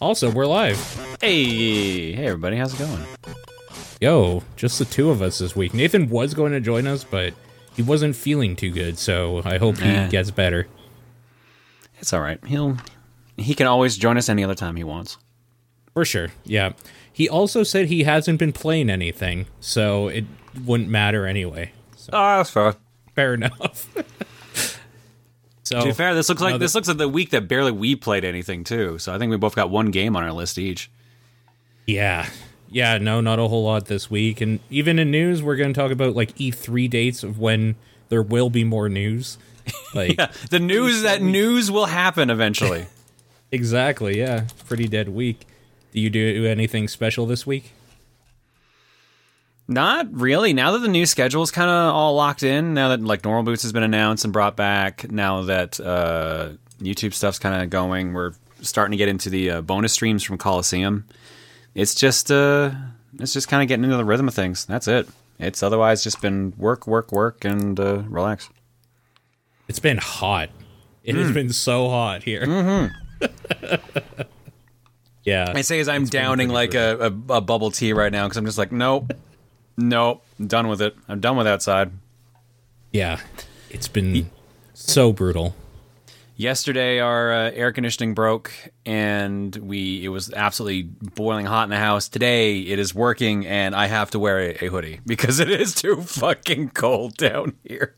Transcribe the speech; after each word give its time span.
Also, 0.00 0.30
we're 0.30 0.46
live. 0.46 0.78
Hey, 1.20 2.12
hey 2.12 2.26
everybody, 2.26 2.56
how's 2.56 2.74
it 2.74 2.78
going? 2.78 3.02
Yo, 4.00 4.42
just 4.56 4.78
the 4.78 4.84
two 4.84 5.10
of 5.10 5.22
us 5.22 5.38
this 5.38 5.56
week. 5.56 5.72
Nathan 5.72 6.08
was 6.10 6.34
going 6.34 6.52
to 6.52 6.60
join 6.60 6.86
us, 6.86 7.02
but 7.02 7.32
he 7.74 7.82
wasn't 7.82 8.14
feeling 8.14 8.56
too 8.56 8.70
good, 8.70 8.98
so 8.98 9.40
I 9.44 9.56
hope 9.58 9.78
he 9.78 9.88
Eh. 9.88 10.08
gets 10.08 10.30
better. 10.30 10.66
It's 11.98 12.12
all 12.12 12.20
right. 12.20 12.38
He'll 12.46 12.76
he 13.38 13.54
can 13.54 13.66
always 13.66 13.96
join 13.96 14.16
us 14.16 14.28
any 14.30 14.42
other 14.44 14.54
time 14.54 14.76
he 14.76 14.84
wants. 14.84 15.18
For 15.92 16.04
sure. 16.04 16.28
Yeah. 16.44 16.72
He 17.12 17.28
also 17.28 17.62
said 17.62 17.86
he 17.86 18.04
hasn't 18.04 18.38
been 18.38 18.52
playing 18.52 18.90
anything, 18.90 19.46
so 19.60 20.08
it 20.08 20.24
wouldn't 20.64 20.88
matter 20.90 21.26
anyway. 21.26 21.72
So, 21.96 22.10
Oh, 22.12 22.36
that's 22.38 22.50
fair. 22.50 22.74
fair 23.14 23.34
enough. 23.34 23.94
so 25.66 25.80
To 25.80 25.86
be 25.86 25.92
fair, 25.92 26.14
this 26.14 26.28
looks 26.28 26.40
like 26.40 26.54
no, 26.54 26.58
this 26.58 26.76
looks 26.76 26.86
like 26.86 26.96
the 26.96 27.08
week 27.08 27.30
that 27.30 27.48
barely 27.48 27.72
we 27.72 27.96
played 27.96 28.24
anything 28.24 28.62
too. 28.62 29.00
So 29.00 29.12
I 29.12 29.18
think 29.18 29.30
we 29.30 29.36
both 29.36 29.56
got 29.56 29.68
one 29.68 29.90
game 29.90 30.14
on 30.14 30.22
our 30.22 30.32
list 30.32 30.58
each. 30.58 30.88
Yeah. 31.88 32.28
Yeah, 32.70 32.98
no, 32.98 33.20
not 33.20 33.40
a 33.40 33.48
whole 33.48 33.64
lot 33.64 33.86
this 33.86 34.08
week. 34.08 34.40
And 34.40 34.60
even 34.70 35.00
in 35.00 35.10
news, 35.10 35.42
we're 35.42 35.56
going 35.56 35.72
to 35.74 35.80
talk 35.80 35.90
about 35.90 36.14
like 36.14 36.36
E3 36.36 36.88
dates 36.88 37.24
of 37.24 37.40
when 37.40 37.74
there 38.08 38.22
will 38.22 38.48
be 38.48 38.62
more 38.62 38.88
news. 38.88 39.38
Like, 39.92 40.16
Yeah, 40.18 40.30
the 40.50 40.60
news 40.60 41.02
that 41.02 41.20
news 41.20 41.68
will 41.68 41.86
happen 41.86 42.30
eventually. 42.30 42.86
exactly. 43.50 44.18
Yeah. 44.18 44.46
Pretty 44.68 44.86
dead 44.86 45.08
week. 45.08 45.46
Do 45.92 46.00
you 46.00 46.10
do 46.10 46.46
anything 46.46 46.86
special 46.86 47.26
this 47.26 47.44
week? 47.44 47.72
Not 49.68 50.06
really. 50.12 50.52
Now 50.52 50.72
that 50.72 50.78
the 50.78 50.88
new 50.88 51.06
schedule 51.06 51.42
is 51.42 51.50
kind 51.50 51.68
of 51.68 51.94
all 51.94 52.14
locked 52.14 52.42
in, 52.44 52.72
now 52.74 52.88
that 52.90 53.00
like 53.02 53.24
Normal 53.24 53.42
Boots 53.42 53.62
has 53.62 53.72
been 53.72 53.82
announced 53.82 54.24
and 54.24 54.32
brought 54.32 54.56
back, 54.56 55.10
now 55.10 55.42
that 55.42 55.80
uh, 55.80 56.50
YouTube 56.80 57.12
stuff's 57.14 57.38
kind 57.40 57.60
of 57.62 57.68
going, 57.70 58.12
we're 58.12 58.32
starting 58.60 58.92
to 58.92 58.96
get 58.96 59.08
into 59.08 59.28
the 59.28 59.50
uh, 59.50 59.60
bonus 59.62 59.92
streams 59.92 60.22
from 60.22 60.38
Coliseum. 60.38 61.04
It's 61.74 61.94
just 61.94 62.30
uh, 62.30 62.70
it's 63.18 63.32
just 63.32 63.48
kind 63.48 63.62
of 63.62 63.68
getting 63.68 63.84
into 63.84 63.96
the 63.96 64.04
rhythm 64.04 64.28
of 64.28 64.34
things. 64.34 64.64
That's 64.66 64.86
it. 64.86 65.08
It's 65.38 65.62
otherwise 65.62 66.02
just 66.04 66.22
been 66.22 66.54
work, 66.56 66.86
work, 66.86 67.10
work, 67.12 67.44
and 67.44 67.78
uh, 67.80 67.98
relax. 68.08 68.48
It's 69.68 69.80
been 69.80 69.98
hot. 69.98 70.48
It 71.02 71.14
Hmm. 71.16 71.22
has 71.22 71.32
been 71.32 71.52
so 71.52 71.88
hot 71.88 72.22
here. 72.22 72.46
Mm-hmm. 72.46 73.86
yeah. 75.24 75.52
I 75.54 75.60
say 75.62 75.80
as 75.80 75.88
I'm 75.88 76.04
downing 76.04 76.48
like 76.48 76.74
a, 76.74 77.12
a, 77.28 77.34
a 77.36 77.40
bubble 77.40 77.70
tea 77.70 77.92
right 77.92 78.12
now 78.12 78.26
because 78.26 78.36
I'm 78.36 78.46
just 78.46 78.58
like, 78.58 78.72
nope, 78.72 79.12
nope, 79.76 80.24
I'm 80.38 80.46
done 80.46 80.68
with 80.68 80.82
it. 80.82 80.96
I'm 81.08 81.20
done 81.20 81.36
with 81.36 81.46
outside. 81.46 81.90
Yeah. 82.92 83.20
It's 83.70 83.88
been 83.88 84.30
so 84.74 85.12
brutal. 85.12 85.54
Yesterday, 86.38 87.00
our 87.00 87.32
uh, 87.32 87.50
air 87.52 87.72
conditioning 87.72 88.12
broke, 88.12 88.52
and 88.84 89.56
we 89.56 90.04
it 90.04 90.08
was 90.08 90.30
absolutely 90.32 90.82
boiling 90.82 91.46
hot 91.46 91.64
in 91.64 91.70
the 91.70 91.78
house. 91.78 92.08
Today, 92.08 92.60
it 92.60 92.78
is 92.78 92.94
working, 92.94 93.46
and 93.46 93.74
I 93.74 93.86
have 93.86 94.10
to 94.10 94.18
wear 94.18 94.40
a, 94.40 94.64
a 94.64 94.68
hoodie 94.68 95.00
because 95.06 95.40
it 95.40 95.50
is 95.50 95.74
too 95.74 96.02
fucking 96.02 96.70
cold 96.70 97.16
down 97.16 97.56
here. 97.64 97.96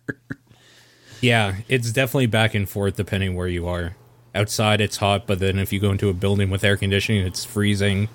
Yeah, 1.20 1.56
it's 1.68 1.90
definitely 1.90 2.26
back 2.26 2.54
and 2.54 2.68
forth 2.68 2.96
depending 2.96 3.34
where 3.34 3.48
you 3.48 3.66
are. 3.66 3.96
Outside 4.34 4.80
it's 4.80 4.98
hot, 4.98 5.26
but 5.26 5.40
then 5.40 5.58
if 5.58 5.72
you 5.72 5.80
go 5.80 5.90
into 5.90 6.08
a 6.08 6.14
building 6.14 6.48
with 6.48 6.62
air 6.62 6.76
conditioning, 6.76 7.26
it's 7.26 7.44
freezing. 7.44 8.08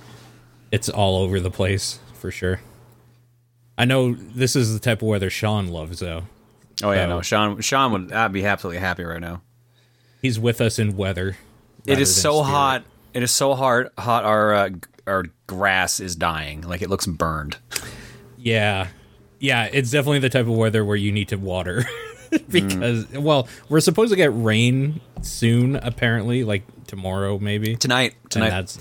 It's 0.71 0.87
all 0.87 1.17
over 1.21 1.41
the 1.41 1.51
place 1.51 1.99
for 2.13 2.31
sure. 2.31 2.61
I 3.77 3.85
know 3.85 4.13
this 4.13 4.55
is 4.55 4.73
the 4.73 4.79
type 4.79 5.01
of 5.01 5.07
weather 5.07 5.29
Sean 5.29 5.67
loves 5.67 5.99
though. 5.99 6.23
Oh 6.83 6.91
yeah, 6.91 7.05
So- 7.05 7.09
no, 7.09 7.21
Sean. 7.21 7.61
Sean 7.61 7.91
would 7.91 8.11
I'd 8.11 8.31
be 8.31 8.45
absolutely 8.45 8.79
happy 8.79 9.03
right 9.03 9.21
now. 9.21 9.41
He's 10.21 10.39
with 10.39 10.61
us 10.61 10.79
in 10.79 10.95
weather. 10.95 11.37
It 11.85 11.99
is 11.99 12.13
so 12.15 12.41
spirit. 12.43 12.51
hot. 12.51 12.83
It 13.13 13.23
is 13.23 13.31
so 13.31 13.53
hard. 13.55 13.89
Hot. 13.97 14.23
Our 14.23 14.53
uh, 14.53 14.69
our 15.05 15.25
grass 15.47 15.99
is 15.99 16.15
dying. 16.15 16.61
Like 16.61 16.81
it 16.81 16.89
looks 16.89 17.05
burned. 17.05 17.57
Yeah. 18.37 18.87
Yeah, 19.39 19.67
it's 19.71 19.91
definitely 19.91 20.19
the 20.19 20.29
type 20.29 20.47
of 20.47 20.53
weather 20.55 20.85
where 20.85 20.95
you 20.95 21.11
need 21.11 21.27
to 21.29 21.35
water. 21.35 21.83
because 22.49 23.09
well, 23.11 23.47
we're 23.69 23.81
supposed 23.81 24.11
to 24.11 24.15
get 24.15 24.31
rain 24.33 25.01
soon 25.21 25.75
apparently, 25.75 26.43
like 26.43 26.63
tomorrow 26.87 27.37
maybe. 27.39 27.75
Tonight. 27.75 28.15
And 28.23 28.31
Tonight. 28.31 28.49
that's 28.49 28.79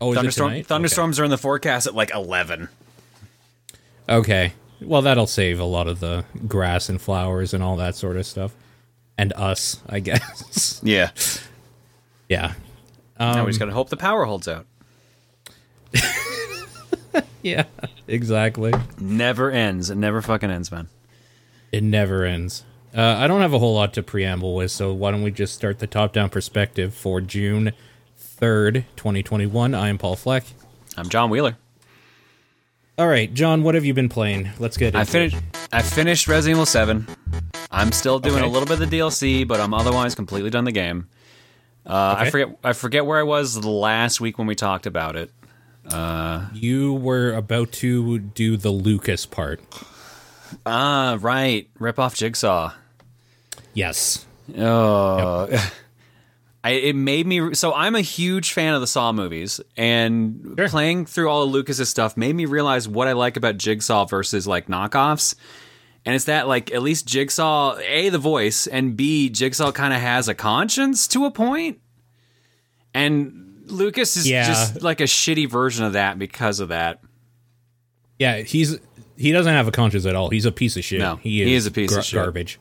Oh, 0.00 0.14
Thunderstorm, 0.14 0.50
tonight? 0.50 0.58
Okay. 0.60 0.66
thunderstorms 0.68 1.18
are 1.20 1.24
in 1.24 1.30
the 1.30 1.38
forecast 1.38 1.86
at 1.88 1.94
like 1.94 2.12
eleven. 2.14 2.68
Okay. 4.08 4.52
Well, 4.80 5.02
that'll 5.02 5.26
save 5.26 5.58
a 5.60 5.64
lot 5.64 5.88
of 5.88 6.00
the 6.00 6.24
grass 6.46 6.88
and 6.88 7.00
flowers 7.00 7.52
and 7.52 7.62
all 7.62 7.76
that 7.76 7.96
sort 7.96 8.16
of 8.16 8.26
stuff. 8.26 8.54
And 9.16 9.32
us, 9.34 9.82
I 9.88 10.00
guess. 10.00 10.80
Yeah. 10.84 11.10
yeah. 12.28 12.54
now 13.18 13.44
we 13.44 13.50
just 13.50 13.58
gotta 13.58 13.72
hope 13.72 13.90
the 13.90 13.96
power 13.96 14.24
holds 14.24 14.48
out. 14.48 14.66
Yeah. 17.42 17.64
Exactly. 18.06 18.72
Never 18.98 19.50
ends. 19.50 19.90
It 19.90 19.96
never 19.96 20.20
fucking 20.22 20.50
ends, 20.50 20.70
man. 20.70 20.88
It 21.72 21.82
never 21.82 22.24
ends. 22.24 22.64
Uh, 22.94 23.02
I 23.02 23.26
don't 23.26 23.42
have 23.42 23.52
a 23.52 23.58
whole 23.58 23.74
lot 23.74 23.92
to 23.94 24.02
preamble 24.02 24.54
with, 24.54 24.70
so 24.70 24.92
why 24.92 25.10
don't 25.10 25.22
we 25.22 25.30
just 25.30 25.54
start 25.54 25.78
the 25.78 25.86
top 25.86 26.12
down 26.12 26.30
perspective 26.30 26.94
for 26.94 27.20
June 27.20 27.72
3rd, 28.18 28.84
2021. 28.96 29.74
I 29.74 29.88
am 29.88 29.98
Paul 29.98 30.16
Fleck. 30.16 30.44
I'm 30.96 31.08
John 31.08 31.30
Wheeler. 31.30 31.56
All 32.98 33.06
right, 33.06 33.32
John, 33.32 33.62
what 33.62 33.76
have 33.76 33.84
you 33.84 33.94
been 33.94 34.08
playing? 34.08 34.50
Let's 34.58 34.76
get 34.76 34.88
into 34.88 34.98
I 34.98 35.02
it. 35.02 35.08
finished. 35.08 35.36
I 35.72 35.82
finished 35.82 36.26
Resident 36.26 36.56
Evil 36.56 36.66
Seven. 36.66 37.06
I'm 37.70 37.92
still 37.92 38.18
doing 38.18 38.38
Okay. 38.38 38.44
a 38.46 38.48
little 38.48 38.66
bit 38.66 38.80
of 38.82 38.90
the 38.90 38.98
DLC, 38.98 39.46
but 39.46 39.60
I'm 39.60 39.72
otherwise 39.72 40.16
completely 40.16 40.50
done 40.50 40.64
the 40.64 40.72
game. 40.72 41.06
Uh, 41.86 42.16
I 42.18 42.30
forget. 42.30 42.58
I 42.64 42.72
forget 42.72 43.06
where 43.06 43.18
I 43.18 43.22
was 43.22 43.64
last 43.64 44.20
week 44.20 44.36
when 44.36 44.46
we 44.48 44.54
talked 44.56 44.86
about 44.86 45.14
it. 45.16 45.30
You 46.54 46.92
were 46.94 47.32
about 47.34 47.70
to 47.72 48.18
do 48.18 48.56
the 48.56 48.70
Lucas 48.70 49.26
part. 49.26 49.60
Ah, 50.66 51.16
right. 51.20 51.68
Rip 51.78 51.98
off 52.00 52.14
Jigsaw. 52.16 52.72
Yes. 53.74 54.26
Oh, 54.58 55.46
I, 56.64 56.70
it 56.70 56.96
made 56.96 57.26
me. 57.26 57.54
So 57.54 57.72
I'm 57.72 57.94
a 57.94 58.00
huge 58.00 58.52
fan 58.52 58.74
of 58.74 58.80
the 58.80 58.86
Saw 58.86 59.12
movies, 59.12 59.60
and 59.76 60.54
Sure. 60.58 60.68
playing 60.68 61.06
through 61.06 61.28
all 61.30 61.42
of 61.44 61.50
Lucas's 61.50 61.88
stuff 61.88 62.16
made 62.16 62.34
me 62.34 62.46
realize 62.46 62.88
what 62.88 63.06
I 63.08 63.12
like 63.12 63.36
about 63.36 63.58
Jigsaw 63.58 64.06
versus 64.06 64.46
like 64.46 64.66
knockoffs. 64.66 65.34
And 66.04 66.14
it's 66.14 66.24
that 66.24 66.48
like 66.48 66.72
at 66.72 66.82
least 66.82 67.06
Jigsaw, 67.06 67.76
a 67.78 68.08
the 68.08 68.18
voice, 68.18 68.66
and 68.66 68.96
b 68.96 69.28
Jigsaw 69.30 69.70
kind 69.72 69.94
of 69.94 70.00
has 70.00 70.26
a 70.28 70.34
conscience 70.34 71.06
to 71.08 71.26
a 71.26 71.30
point, 71.30 71.78
and 72.94 73.62
Lucas 73.66 74.16
is 74.16 74.28
Yeah. 74.28 74.46
just 74.46 74.82
like 74.82 75.00
a 75.00 75.04
shitty 75.04 75.48
version 75.48 75.84
of 75.84 75.92
that 75.92 76.18
because 76.18 76.60
of 76.60 76.68
that. 76.68 77.00
Yeah, 78.18 78.38
he's 78.38 78.78
he 79.16 79.32
doesn't 79.32 79.52
have 79.52 79.68
a 79.68 79.72
conscience 79.72 80.06
at 80.06 80.14
all. 80.16 80.30
He's 80.30 80.44
a 80.44 80.52
piece 80.52 80.76
of 80.76 80.84
shit. 80.84 80.98
No, 81.00 81.16
he 81.16 81.42
is, 81.42 81.46
he 81.48 81.54
is 81.54 81.66
a 81.66 81.70
piece 81.70 81.94
of 81.94 82.04
shit. 82.04 82.16
garbage. 82.18 82.58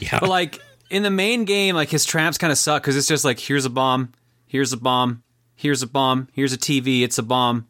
Yeah. 0.00 0.18
But 0.20 0.28
like 0.28 0.60
in 0.90 1.02
the 1.02 1.10
main 1.10 1.44
game, 1.44 1.74
like 1.74 1.90
his 1.90 2.04
traps 2.04 2.38
kind 2.38 2.50
of 2.52 2.58
suck 2.58 2.82
because 2.82 2.96
it's 2.96 3.06
just 3.08 3.24
like 3.24 3.38
here's 3.38 3.64
a 3.64 3.70
bomb, 3.70 4.12
here's 4.46 4.72
a 4.72 4.76
bomb, 4.76 5.22
here's 5.56 5.82
a 5.82 5.86
bomb, 5.86 6.28
here's 6.32 6.52
a 6.52 6.58
TV, 6.58 7.02
it's 7.02 7.18
a 7.18 7.22
bomb, 7.22 7.66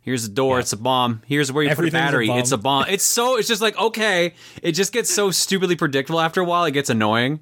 here's 0.00 0.24
a 0.24 0.28
door, 0.28 0.56
Yeah. 0.56 0.60
it's 0.60 0.72
a 0.72 0.76
bomb, 0.76 1.22
here's 1.26 1.52
where 1.52 1.62
you 1.64 1.68
put 1.70 1.78
a 1.84 1.86
Everything's 1.88 2.00
a 2.02 2.04
battery, 2.06 2.30
it's 2.30 2.52
a 2.52 2.56
bomb. 2.58 2.86
It's 2.88 3.04
so 3.04 3.36
it's 3.38 3.48
just 3.48 3.62
like 3.62 3.76
okay, 3.78 4.34
it 4.62 4.72
just 4.72 4.92
gets 4.92 5.12
so 5.12 5.30
stupidly 5.30 5.76
predictable 5.76 6.20
after 6.20 6.40
a 6.40 6.44
while. 6.44 6.64
It 6.64 6.72
gets 6.72 6.90
annoying. 6.90 7.40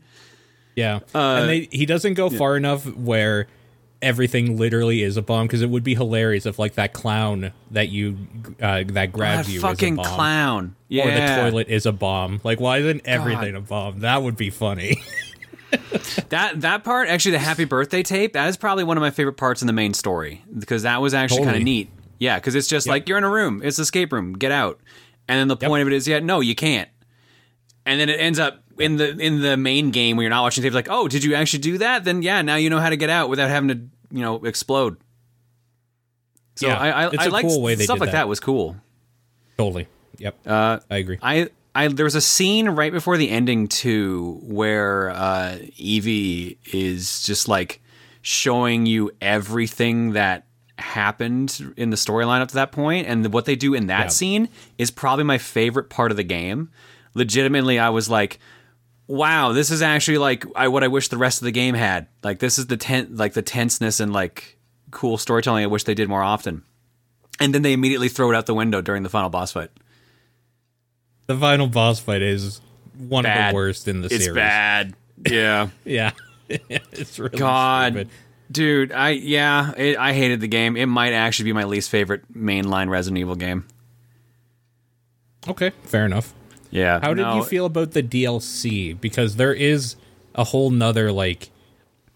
Yeah, 0.77 1.01
Uh, 1.15 1.19
and 1.19 1.49
they, 1.49 1.69
he 1.71 1.87
doesn't 1.87 2.15
go 2.15 2.29
far 2.31 2.57
enough 2.57 2.85
where 2.85 3.47
everything 4.05 4.57
literally 4.59 5.03
is 5.03 5.17
a 5.17 5.23
bomb 5.23 5.47
because 5.47 5.63
it 5.63 5.71
would 5.71 5.83
be 5.85 5.95
hilarious 5.95 6.47
if 6.47 6.59
like 6.59 6.75
that 6.75 6.93
clown 6.93 7.53
that 7.71 7.89
you 7.89 8.17
uh, 8.63 8.85
that 8.89 9.13
grabs 9.13 9.47
that 9.49 9.53
you 9.53 9.61
fucking 9.61 9.95
is 9.95 9.99
a 9.99 10.03
bomb, 10.03 10.15
clown. 10.15 10.77
Yeah, 10.89 11.05
or 11.09 11.11
the 11.11 11.43
toilet 11.43 11.69
is 11.69 11.87
a 11.87 11.93
bomb. 11.93 12.41
Like, 12.45 12.61
why 12.61 12.79
isn't 12.79 13.03
everything 13.07 13.55
a 13.57 13.61
bomb? 13.61 14.01
That 14.01 14.23
would 14.23 14.37
be 14.37 14.51
funny. 14.51 14.97
That 16.29 16.61
that 16.61 16.85
part 16.85 17.09
actually, 17.09 17.33
the 17.33 17.39
happy 17.41 17.65
birthday 17.65 18.03
tape. 18.03 18.35
That 18.35 18.49
is 18.49 18.57
probably 18.57 18.85
one 18.85 18.97
of 18.97 19.01
my 19.01 19.11
favorite 19.11 19.37
parts 19.37 19.61
in 19.61 19.67
the 19.67 19.73
main 19.73 19.93
story 19.95 20.43
because 20.57 20.83
that 20.83 21.01
was 21.01 21.15
actually 21.15 21.45
kind 21.45 21.57
of 21.57 21.63
neat. 21.63 21.91
Yeah, 22.19 22.37
because 22.39 22.55
it's 22.55 22.69
just 22.69 22.87
like 22.87 23.09
you're 23.09 23.19
in 23.19 23.25
a 23.25 23.31
room, 23.31 23.61
it's 23.65 23.79
escape 23.79 24.13
room, 24.13 24.35
get 24.35 24.53
out, 24.53 24.81
and 25.29 25.39
then 25.39 25.49
the 25.49 25.57
Yep. 25.61 25.69
point 25.69 25.83
of 25.83 25.89
it 25.89 25.95
is, 25.95 26.07
yeah, 26.07 26.21
no, 26.21 26.41
you 26.41 26.55
can't. 26.55 26.89
And 27.87 28.01
then 28.01 28.09
it 28.09 28.21
ends 28.21 28.39
up 28.39 28.63
in 28.79 28.97
the 28.97 29.17
in 29.19 29.41
the 29.41 29.57
main 29.57 29.91
game 29.91 30.17
when 30.17 30.23
you're 30.25 30.31
not 30.31 30.43
watching 30.43 30.63
tape, 30.63 30.73
like, 30.73 30.89
oh, 30.91 31.09
did 31.09 31.25
you 31.25 31.35
actually 31.35 31.61
do 31.61 31.79
that? 31.79 32.05
Then 32.05 32.23
yeah, 32.23 32.41
now 32.43 32.55
you 32.57 32.71
know 32.71 32.79
how 32.81 32.91
to 32.91 32.97
get 32.97 33.11
out 33.11 33.29
without 33.29 33.51
having 33.51 33.69
to, 33.69 33.81
you 34.15 34.21
know, 34.23 34.37
explode. 34.45 34.97
So 36.57 36.69
Yeah, 36.69 36.79
I 36.79 36.89
I, 36.91 37.07
it's 37.09 37.19
I 37.19 37.25
a 37.27 37.31
liked 37.31 37.49
cool 37.49 37.63
way 37.63 37.75
they 37.75 37.85
stuff 37.85 37.99
like 38.01 38.09
that. 38.09 38.13
that 38.23 38.29
was 38.29 38.41
cool. 38.41 38.77
totally. 39.59 39.89
Yep. 40.19 40.37
Uh, 40.47 40.79
I 40.91 40.97
agree. 40.99 41.19
I 41.21 41.49
I 41.75 41.89
there 41.89 42.05
was 42.05 42.15
a 42.15 42.21
scene 42.21 42.69
right 42.71 42.93
before 42.93 43.17
the 43.17 43.29
ending 43.31 43.67
too 43.69 44.39
where 44.43 45.11
uh, 45.11 45.59
Evie 45.77 46.59
is 46.73 47.23
just 47.25 47.49
like 47.49 47.81
showing 48.23 48.87
you 48.87 49.11
everything 49.21 50.13
that 50.13 50.47
happened 50.79 51.73
in 51.77 51.91
the 51.91 51.97
storyline 51.97 52.41
up 52.41 52.49
to 52.49 52.55
that 52.55 52.71
point, 52.73 53.07
and 53.09 53.33
what 53.33 53.45
they 53.45 53.57
do 53.57 53.75
in 53.75 53.89
that 53.89 54.05
Yeah. 54.05 54.09
scene 54.09 54.49
is 54.79 54.91
probably 54.91 55.25
my 55.25 55.39
favorite 55.39 55.91
part 55.91 56.11
of 56.11 56.17
the 56.17 56.25
game. 56.25 56.71
Legitimately, 57.15 57.79
I 57.79 57.91
was 57.91 58.09
like, 58.09 58.39
"Wow, 59.07 59.53
this 59.53 59.71
is 59.71 59.83
actually 59.83 60.19
like 60.19 60.45
I, 60.57 60.69
what 60.69 60.83
I 60.85 60.89
wish 60.89 61.09
the 61.09 61.19
rest 61.19 61.41
of 61.41 61.45
the 61.47 61.53
game 61.53 61.75
had." 61.75 62.07
Like 62.23 62.39
this 62.39 62.59
is 62.59 62.67
the 62.67 62.77
ten 62.77 63.17
like 63.17 63.35
the 63.35 63.43
tenseness 63.43 64.01
and 64.01 64.13
like 64.13 64.59
cool 64.91 65.19
storytelling 65.19 65.65
I 65.65 65.67
wish 65.67 65.85
they 65.85 65.95
did 65.95 66.09
more 66.09 66.23
often. 66.23 66.63
And 67.41 67.53
then 67.55 67.63
they 67.63 67.73
immediately 67.73 68.09
throw 68.09 68.31
it 68.31 68.37
out 68.37 68.47
the 68.47 68.55
window 68.55 68.81
during 68.81 69.03
the 69.03 69.09
final 69.09 69.29
boss 69.29 69.51
fight. 69.53 69.71
The 71.27 71.37
final 71.37 71.67
boss 71.67 71.99
fight 71.99 72.23
is 72.23 72.61
one 72.97 73.27
of 73.27 73.49
the 73.51 73.55
worst 73.55 73.89
in 73.89 74.03
the 74.03 74.07
It's 74.07 74.25
series. 74.25 74.37
bad. 74.37 74.95
Yeah. 75.29 75.69
Yeah, 75.87 76.13
it's 76.49 77.19
really 77.19 77.39
God. 77.39 77.93
stupid. 77.95 78.09
Dude, 78.51 78.93
I 78.93 79.11
yeah, 79.11 79.73
it, 79.77 79.97
I 79.97 80.13
hated 80.13 80.41
the 80.43 80.47
game. 80.47 80.77
It 80.77 80.85
might 80.87 81.15
actually 81.15 81.47
be 81.47 81.53
my 81.55 81.65
least 81.65 81.89
favorite 81.89 82.31
mainline 82.33 82.91
Resident 82.91 83.19
Evil 83.19 83.35
game. 83.35 83.67
Okay, 85.49 85.71
fair 85.85 86.05
enough. 86.05 86.35
Yeah. 86.75 86.99
How 87.01 87.15
did 87.15 87.23
no, 87.23 87.37
you 87.37 87.45
feel 87.45 87.67
about 87.67 87.93
the 87.93 88.03
DLC? 88.03 89.01
Because 89.01 89.37
there 89.37 89.55
is 89.55 89.95
a 90.35 90.45
whole 90.45 90.71
nother 90.71 91.13
like, 91.13 91.51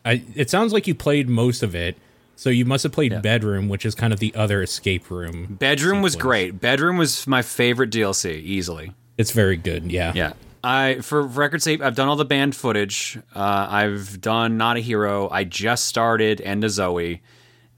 I. 0.05 0.25
It 0.35 0.51
sounds 0.51 0.73
like 0.73 0.87
you 0.87 0.95
played 0.95 1.29
most 1.29 1.63
of 1.63 1.75
it, 1.75 1.97
so 2.35 2.51
you 2.51 2.65
must 2.65 2.83
have 2.83 2.93
played 2.93 3.13
Yeah. 3.13 3.21
Bedroom, 3.21 3.69
which 3.69 3.87
is 3.87 3.95
kind 3.95 4.13
of 4.13 4.19
the 4.19 4.35
other 4.35 4.61
escape 4.61 5.11
room. 5.11 5.57
Bedroom 5.59 6.03
was 6.03 6.17
great. 6.17 6.61
Bedroom 6.61 6.97
was 6.97 7.27
my 7.27 7.41
favorite 7.41 7.91
DLC 7.91 8.43
easily. 8.43 8.95
It's 9.17 9.31
very 9.31 9.57
good. 9.57 9.91
Yeah. 9.93 10.13
Yeah. 10.15 10.33
I 10.65 11.01
for 11.03 11.23
record's 11.23 11.63
sake, 11.63 11.81
I've 11.81 11.95
done 11.95 12.09
all 12.09 12.17
the 12.17 12.25
banned 12.25 12.57
footage. 12.57 13.17
Uh, 13.35 13.67
I've 13.71 14.21
done 14.21 14.57
Not 14.57 14.77
a 14.77 14.81
Hero. 14.81 15.29
I 15.31 15.45
just 15.45 15.87
started 15.87 16.41
End 16.41 16.65
of 16.65 16.73
Zoe, 16.73 17.23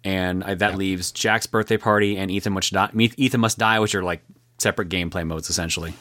and 0.03 0.43
I, 0.43 0.55
that 0.55 0.79
leaves 0.79 1.13
Jack's 1.13 1.47
birthday 1.47 1.77
party 1.77 2.17
and 2.17 2.31
Ethan 2.31 2.55
Must 2.55 2.73
Die. 2.73 2.91
Ethan 2.95 3.41
Must 3.41 3.59
Die, 3.59 3.79
which 3.81 3.95
are 3.95 4.03
like 4.03 4.23
separate 4.59 4.89
gameplay 4.89 5.27
modes 5.27 5.51
essentially. 5.51 5.93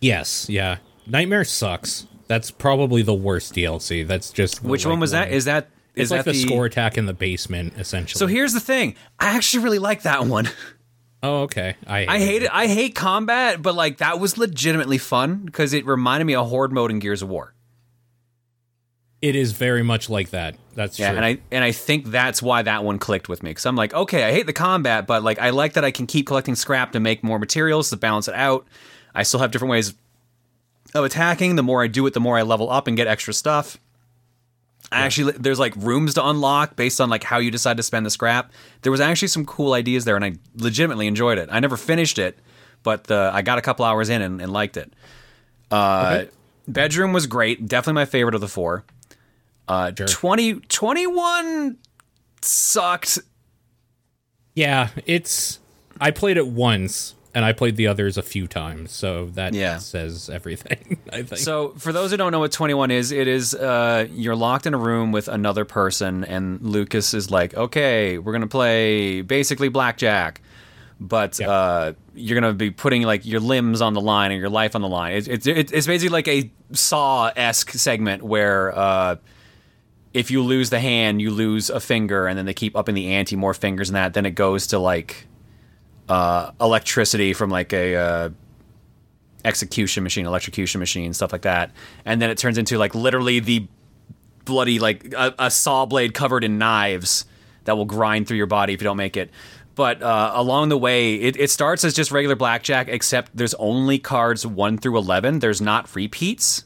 Yes. 0.00 0.48
Yeah. 0.48 0.78
Nightmare 1.06 1.44
sucks. 1.44 2.06
That's 2.26 2.50
probably 2.50 3.02
the 3.02 3.14
worst 3.14 3.54
DLC. 3.54 4.06
That's 4.06 4.30
just 4.30 4.62
Which 4.62 4.84
like, 4.84 4.90
one 4.90 5.00
was 5.00 5.12
that? 5.12 5.32
Is 5.32 5.46
that 5.46 5.68
It's 5.94 6.04
is 6.04 6.10
like 6.10 6.24
that 6.24 6.32
the, 6.32 6.38
score 6.42 6.66
attack 6.66 6.98
in 6.98 7.06
the 7.06 7.14
basement, 7.14 7.74
essentially. 7.78 8.18
So 8.18 8.26
here's 8.26 8.52
the 8.52 8.60
thing. 8.60 8.94
I 9.18 9.28
actually 9.36 9.64
really 9.64 9.78
like 9.78 10.02
that 10.02 10.26
one. 10.26 10.48
oh, 11.22 11.42
okay. 11.42 11.76
I 11.86 12.06
I 12.06 12.18
hate 12.18 12.42
it. 12.42 12.50
I 12.52 12.66
hate 12.66 12.94
combat, 12.94 13.62
but 13.62 13.74
like 13.74 13.98
that 13.98 14.20
was 14.20 14.36
legitimately 14.36 14.98
fun 14.98 15.36
because 15.46 15.72
it 15.72 15.86
reminded 15.86 16.26
me 16.26 16.34
of 16.34 16.48
Horde 16.48 16.72
mode 16.72 16.90
in 16.90 16.98
Gears 16.98 17.22
of 17.22 17.28
War. 17.30 17.54
It 19.20 19.34
is 19.34 19.50
very 19.52 19.82
much 19.82 20.08
like 20.08 20.30
that. 20.30 20.54
That's 20.74 20.96
Yeah, 20.98 21.08
true. 21.08 21.16
and 21.16 21.24
I 21.26 21.38
and 21.50 21.64
I 21.64 21.72
think 21.72 22.06
that's 22.06 22.40
why 22.40 22.62
that 22.62 22.84
one 22.84 22.98
clicked 22.98 23.28
with 23.28 23.42
me 23.42 23.50
because 23.50 23.66
I'm 23.66 23.74
like, 23.74 23.92
okay, 23.94 24.22
I 24.24 24.32
hate 24.32 24.46
the 24.46 24.52
combat, 24.52 25.06
but 25.08 25.24
like 25.24 25.40
I 25.40 25.50
like 25.50 25.72
that 25.72 25.84
I 25.84 25.90
can 25.90 26.06
keep 26.06 26.26
collecting 26.26 26.54
scrap 26.54 26.92
to 26.92 27.00
make 27.00 27.24
more 27.24 27.38
materials 27.38 27.90
to 27.90 27.96
balance 27.96 28.28
it 28.28 28.34
out. 28.34 28.66
I 29.18 29.22
still 29.24 29.40
have 29.40 29.50
different 29.50 29.70
ways 29.70 29.94
of 30.94 31.04
attacking. 31.04 31.56
The 31.56 31.62
more 31.62 31.82
I 31.82 31.86
do 31.86 32.06
it, 32.06 32.14
the 32.14 32.20
more 32.20 32.38
I 32.38 32.42
level 32.42 32.70
up 32.70 32.86
and 32.86 32.96
get 32.96 33.06
extra 33.06 33.34
stuff. 33.34 33.76
I 34.90 35.00
actually 35.02 35.32
there's 35.32 35.58
like 35.58 35.74
rooms 35.76 36.14
to 36.14 36.26
unlock 36.26 36.76
based 36.76 37.00
on 37.00 37.10
like 37.10 37.22
how 37.24 37.38
you 37.38 37.50
decide 37.50 37.76
to 37.76 37.82
spend 37.82 38.06
the 38.06 38.10
scrap. 38.10 38.52
There 38.82 38.92
was 38.92 39.00
actually 39.00 39.28
some 39.28 39.44
cool 39.44 39.74
ideas 39.74 40.04
there, 40.06 40.16
and 40.16 40.24
I 40.24 40.34
legitimately 40.56 41.06
enjoyed 41.06 41.36
it. 41.36 41.48
I 41.52 41.60
never 41.60 41.76
finished 41.76 42.18
it, 42.18 42.38
but 42.82 43.10
uh, 43.10 43.30
I 43.34 43.42
got 43.42 43.58
a 43.58 43.60
couple 43.60 43.84
hours 43.84 44.08
in 44.08 44.22
and, 44.22 44.40
and 44.40 44.52
liked 44.52 44.76
it. 44.78 44.92
Uh, 45.70 46.20
Okay. 46.22 46.30
Bedroom 46.68 47.12
was 47.14 47.26
great, 47.26 47.66
definitely 47.66 47.94
my 47.94 48.04
favorite 48.04 48.34
of 48.34 48.40
the 48.42 48.48
four. 48.48 48.84
Uh, 49.66 49.90
Sure. 49.96 50.06
20, 50.06 50.54
21 50.68 51.76
sucked. 52.42 53.18
Yeah, 54.54 54.88
it's. 55.06 55.60
I 56.00 56.10
played 56.10 56.36
it 56.36 56.46
once, 56.46 57.14
and 57.38 57.44
I 57.44 57.52
played 57.52 57.76
the 57.76 57.86
others 57.86 58.18
a 58.18 58.22
few 58.22 58.48
times, 58.48 58.90
so 58.90 59.26
that 59.34 59.54
Yeah. 59.54 59.78
says 59.78 60.28
everything. 60.28 60.98
I 61.12 61.22
think. 61.22 61.38
So, 61.38 61.68
for 61.78 61.92
those 61.92 62.10
who 62.10 62.16
don't 62.16 62.32
know 62.32 62.40
what 62.40 62.50
21 62.50 62.90
is, 62.90 63.12
it 63.12 63.28
is 63.28 63.54
uh, 63.54 64.08
you're 64.12 64.34
locked 64.34 64.66
in 64.66 64.74
a 64.74 64.78
room 64.78 65.12
with 65.12 65.28
another 65.28 65.64
person, 65.64 66.24
and 66.24 66.60
Lucas 66.60 67.14
is 67.14 67.30
like, 67.30 67.54
okay, 67.54 68.18
we're 68.18 68.32
going 68.32 68.42
to 68.42 68.48
play 68.48 69.20
basically 69.22 69.68
blackjack. 69.68 70.40
But 71.00 71.38
Yeah. 71.38 71.48
uh, 71.50 71.92
you're 72.16 72.34
gonna 72.40 72.54
be 72.54 72.72
putting 72.72 73.02
like 73.02 73.24
your 73.24 73.38
limbs 73.38 73.80
on 73.80 73.94
the 73.94 74.00
line 74.00 74.32
and 74.32 74.40
your 74.40 74.50
life 74.50 74.74
on 74.74 74.82
the 74.82 74.88
line. 74.88 75.12
It's 75.14 75.28
it's, 75.28 75.46
it's 75.46 75.86
basically 75.86 76.08
like 76.08 76.26
a 76.26 76.50
Saw 76.72 77.30
esque 77.36 77.70
segment 77.70 78.24
where 78.24 78.76
uh, 78.76 79.16
if 80.12 80.32
you 80.32 80.42
lose 80.42 80.70
the 80.70 80.80
hand, 80.80 81.22
you 81.22 81.30
lose 81.30 81.70
a 81.70 81.78
finger, 81.78 82.26
and 82.26 82.36
then 82.36 82.46
they 82.46 82.52
keep 82.52 82.74
upping 82.76 82.96
the 82.96 83.12
ante, 83.12 83.36
more 83.36 83.54
fingers 83.54 83.88
and 83.90 83.94
that. 83.94 84.14
Then 84.14 84.26
it 84.26 84.32
goes 84.32 84.66
to 84.68 84.80
like 84.80 85.27
uh, 86.08 86.50
electricity 86.60 87.32
from 87.32 87.50
like 87.50 87.72
a 87.72 87.96
uh, 87.96 88.30
execution 89.44 90.02
machine, 90.02 90.26
electrocution 90.26 90.78
machine, 90.78 91.12
stuff 91.12 91.32
like 91.32 91.42
that. 91.42 91.70
And 92.04 92.20
then 92.20 92.30
it 92.30 92.38
turns 92.38 92.58
into 92.58 92.78
like 92.78 92.94
literally 92.94 93.40
the 93.40 93.66
bloody 94.44 94.78
like 94.78 95.12
a, 95.14 95.34
a 95.38 95.50
saw 95.50 95.86
blade 95.86 96.14
covered 96.14 96.42
in 96.44 96.58
knives 96.58 97.24
that 97.64 97.76
will 97.76 97.84
grind 97.84 98.26
through 98.26 98.38
your 98.38 98.46
body 98.46 98.72
if 98.72 98.80
you 98.80 98.84
don't 98.84 98.96
make 98.96 99.16
it. 99.16 99.30
But 99.74 100.02
uh, 100.02 100.32
along 100.34 100.70
the 100.70 100.78
way, 100.78 101.14
it, 101.14 101.36
it 101.36 101.50
starts 101.50 101.84
as 101.84 101.94
just 101.94 102.10
regular 102.10 102.34
blackjack, 102.34 102.88
except 102.88 103.36
there's 103.36 103.54
only 103.54 103.98
cards 104.00 104.44
one 104.44 104.76
through 104.76 104.98
eleven. 104.98 105.38
There's 105.38 105.60
not 105.60 105.94
repeats. 105.94 106.64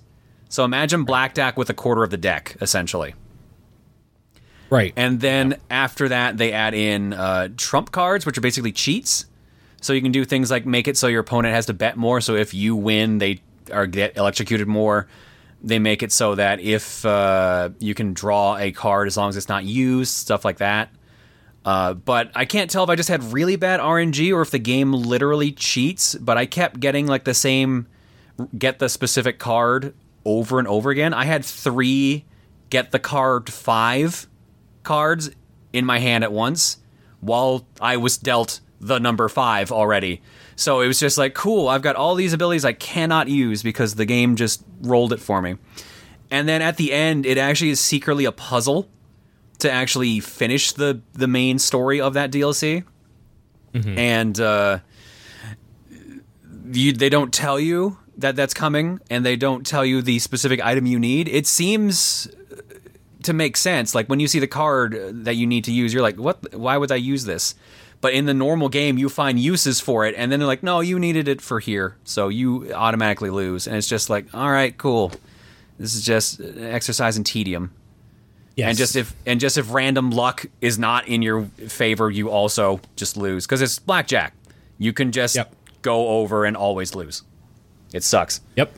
So 0.48 0.64
imagine 0.64 1.04
blackjack 1.04 1.58
with 1.58 1.68
a 1.68 1.74
quarter 1.74 2.02
of 2.02 2.10
the 2.10 2.16
deck, 2.16 2.56
essentially. 2.60 3.14
right. 4.72 4.92
And 4.96 5.20
then 5.20 5.60
after 5.70 6.08
that, 6.08 6.38
they 6.38 6.52
add 6.52 6.74
in 6.74 7.12
uh, 7.12 7.48
trump 7.56 7.92
cards, 7.92 8.24
which 8.24 8.38
are 8.38 8.40
basically 8.40 8.72
cheats. 8.72 9.26
So 9.82 9.92
you 9.92 10.00
can 10.00 10.12
do 10.12 10.24
things 10.24 10.50
like 10.50 10.64
make 10.64 10.88
it 10.88 10.96
so 10.96 11.08
your 11.08 11.20
opponent 11.20 11.54
has 11.54 11.66
to 11.66 11.74
bet 11.74 11.96
more. 11.96 12.20
So 12.20 12.34
if 12.36 12.54
you 12.54 12.74
win, 12.74 13.18
they 13.18 13.40
are 13.70 13.86
get 13.86 14.16
electrocuted 14.16 14.68
more. 14.68 15.08
They 15.62 15.78
make 15.78 16.02
it 16.02 16.12
so 16.12 16.36
that 16.36 16.60
if 16.60 17.04
uh, 17.04 17.70
you 17.78 17.94
can 17.94 18.14
draw 18.14 18.56
a 18.56 18.72
card 18.72 19.08
as 19.08 19.16
long 19.16 19.28
as 19.28 19.36
it's 19.36 19.48
not 19.48 19.64
used, 19.64 20.14
stuff 20.14 20.44
like 20.44 20.58
that. 20.58 20.90
Uh, 21.64 21.94
but 21.94 22.30
I 22.34 22.44
can't 22.44 22.70
tell 22.70 22.84
if 22.84 22.90
I 22.90 22.96
just 22.96 23.08
had 23.08 23.22
really 23.32 23.56
bad 23.56 23.80
RNG 23.80 24.32
or 24.32 24.42
if 24.42 24.50
the 24.50 24.58
game 24.58 24.92
literally 24.92 25.52
cheats. 25.52 26.14
But 26.14 26.38
I 26.38 26.46
kept 26.46 26.80
getting 26.80 27.06
like 27.06 27.24
the 27.24 27.34
same 27.34 27.86
get 28.56 28.78
the 28.78 28.88
specific 28.88 29.38
card 29.38 29.94
over 30.24 30.58
and 30.58 30.68
over 30.68 30.90
again. 30.90 31.12
I 31.12 31.24
had 31.24 31.44
three 31.44 32.24
get 32.70 32.92
the 32.92 32.98
card 32.98 33.50
five 33.50 34.26
cards 34.84 35.30
in 35.72 35.84
my 35.84 35.98
hand 35.98 36.24
at 36.24 36.32
once 36.32 36.78
while 37.20 37.66
I 37.80 37.96
was 37.96 38.16
dealt 38.16 38.60
the 38.82 38.98
number 38.98 39.28
five 39.28 39.70
already. 39.72 40.20
So 40.56 40.80
it 40.80 40.88
was 40.88 40.98
just 41.00 41.16
like, 41.16 41.34
cool, 41.34 41.68
I've 41.68 41.82
got 41.82 41.96
all 41.96 42.14
these 42.14 42.32
abilities 42.32 42.64
I 42.64 42.72
cannot 42.72 43.28
use 43.28 43.62
because 43.62 43.94
the 43.94 44.04
game 44.04 44.36
just 44.36 44.64
rolled 44.80 45.12
it 45.12 45.20
for 45.20 45.40
me. 45.40 45.56
And 46.30 46.48
then 46.48 46.60
at 46.60 46.76
the 46.76 46.92
end, 46.92 47.24
it 47.24 47.38
actually 47.38 47.70
is 47.70 47.80
secretly 47.80 48.24
a 48.24 48.32
puzzle 48.32 48.88
to 49.60 49.70
actually 49.70 50.18
finish 50.18 50.72
the 50.72 51.00
the 51.12 51.28
main 51.28 51.58
story 51.58 52.00
of 52.00 52.14
that 52.14 52.32
DLC. 52.32 52.84
And 53.96 54.38
uh, 54.40 54.80
you, 56.70 56.92
they 56.92 57.08
don't 57.08 57.32
tell 57.32 57.58
you 57.60 57.98
that 58.18 58.36
that's 58.36 58.52
coming, 58.54 59.00
and 59.08 59.24
they 59.24 59.36
don't 59.36 59.66
tell 59.66 59.84
you 59.84 60.02
the 60.02 60.18
specific 60.18 60.60
item 60.64 60.86
you 60.86 60.98
need. 60.98 61.28
It 61.28 61.46
seems 61.46 62.28
to 63.22 63.32
make 63.32 63.56
sense. 63.56 63.94
Like 63.94 64.08
when 64.08 64.20
you 64.20 64.28
see 64.28 64.40
the 64.40 64.46
card 64.46 65.24
that 65.24 65.36
you 65.36 65.46
need 65.46 65.64
to 65.64 65.72
use, 65.72 65.94
you're 65.94 66.02
like, 66.02 66.16
"What? 66.16 66.54
Why 66.54 66.76
would 66.76 66.90
I 66.92 66.96
use 66.96 67.24
this?" 67.24 67.54
But 68.02 68.12
in 68.12 68.26
the 68.26 68.34
normal 68.34 68.68
game, 68.68 68.98
you 68.98 69.08
find 69.08 69.38
uses 69.38 69.80
for 69.80 70.04
it, 70.04 70.14
and 70.18 70.30
then 70.30 70.38
they're 70.40 70.46
like, 70.46 70.62
"No, 70.62 70.80
you 70.80 70.98
needed 70.98 71.28
it 71.28 71.40
for 71.40 71.58
here," 71.60 71.96
so 72.04 72.28
you 72.28 72.70
automatically 72.74 73.30
lose. 73.30 73.66
And 73.66 73.76
it's 73.76 73.88
just 73.88 74.10
like, 74.10 74.26
"All 74.34 74.50
right, 74.50 74.76
cool. 74.76 75.12
This 75.78 75.94
is 75.94 76.04
just 76.04 76.40
an 76.40 76.62
exercise 76.64 77.16
in 77.16 77.24
tedium." 77.24 77.70
yes. 78.56 78.68
And 78.68 78.76
just 78.76 78.96
if 78.96 79.14
and 79.24 79.40
just 79.40 79.56
if 79.56 79.72
random 79.72 80.10
luck 80.10 80.44
is 80.60 80.78
not 80.78 81.08
in 81.08 81.22
your 81.22 81.44
favor, 81.68 82.10
you 82.10 82.28
also 82.28 82.80
just 82.96 83.16
lose 83.16 83.46
because 83.46 83.62
it's 83.62 83.78
blackjack. 83.78 84.34
You 84.78 84.92
can 84.92 85.10
just 85.12 85.34
Yep. 85.36 85.54
go 85.82 86.08
over 86.08 86.44
and 86.44 86.56
always 86.56 86.94
lose. 86.94 87.22
It 87.94 88.02
sucks. 88.02 88.40
Yep. 88.56 88.74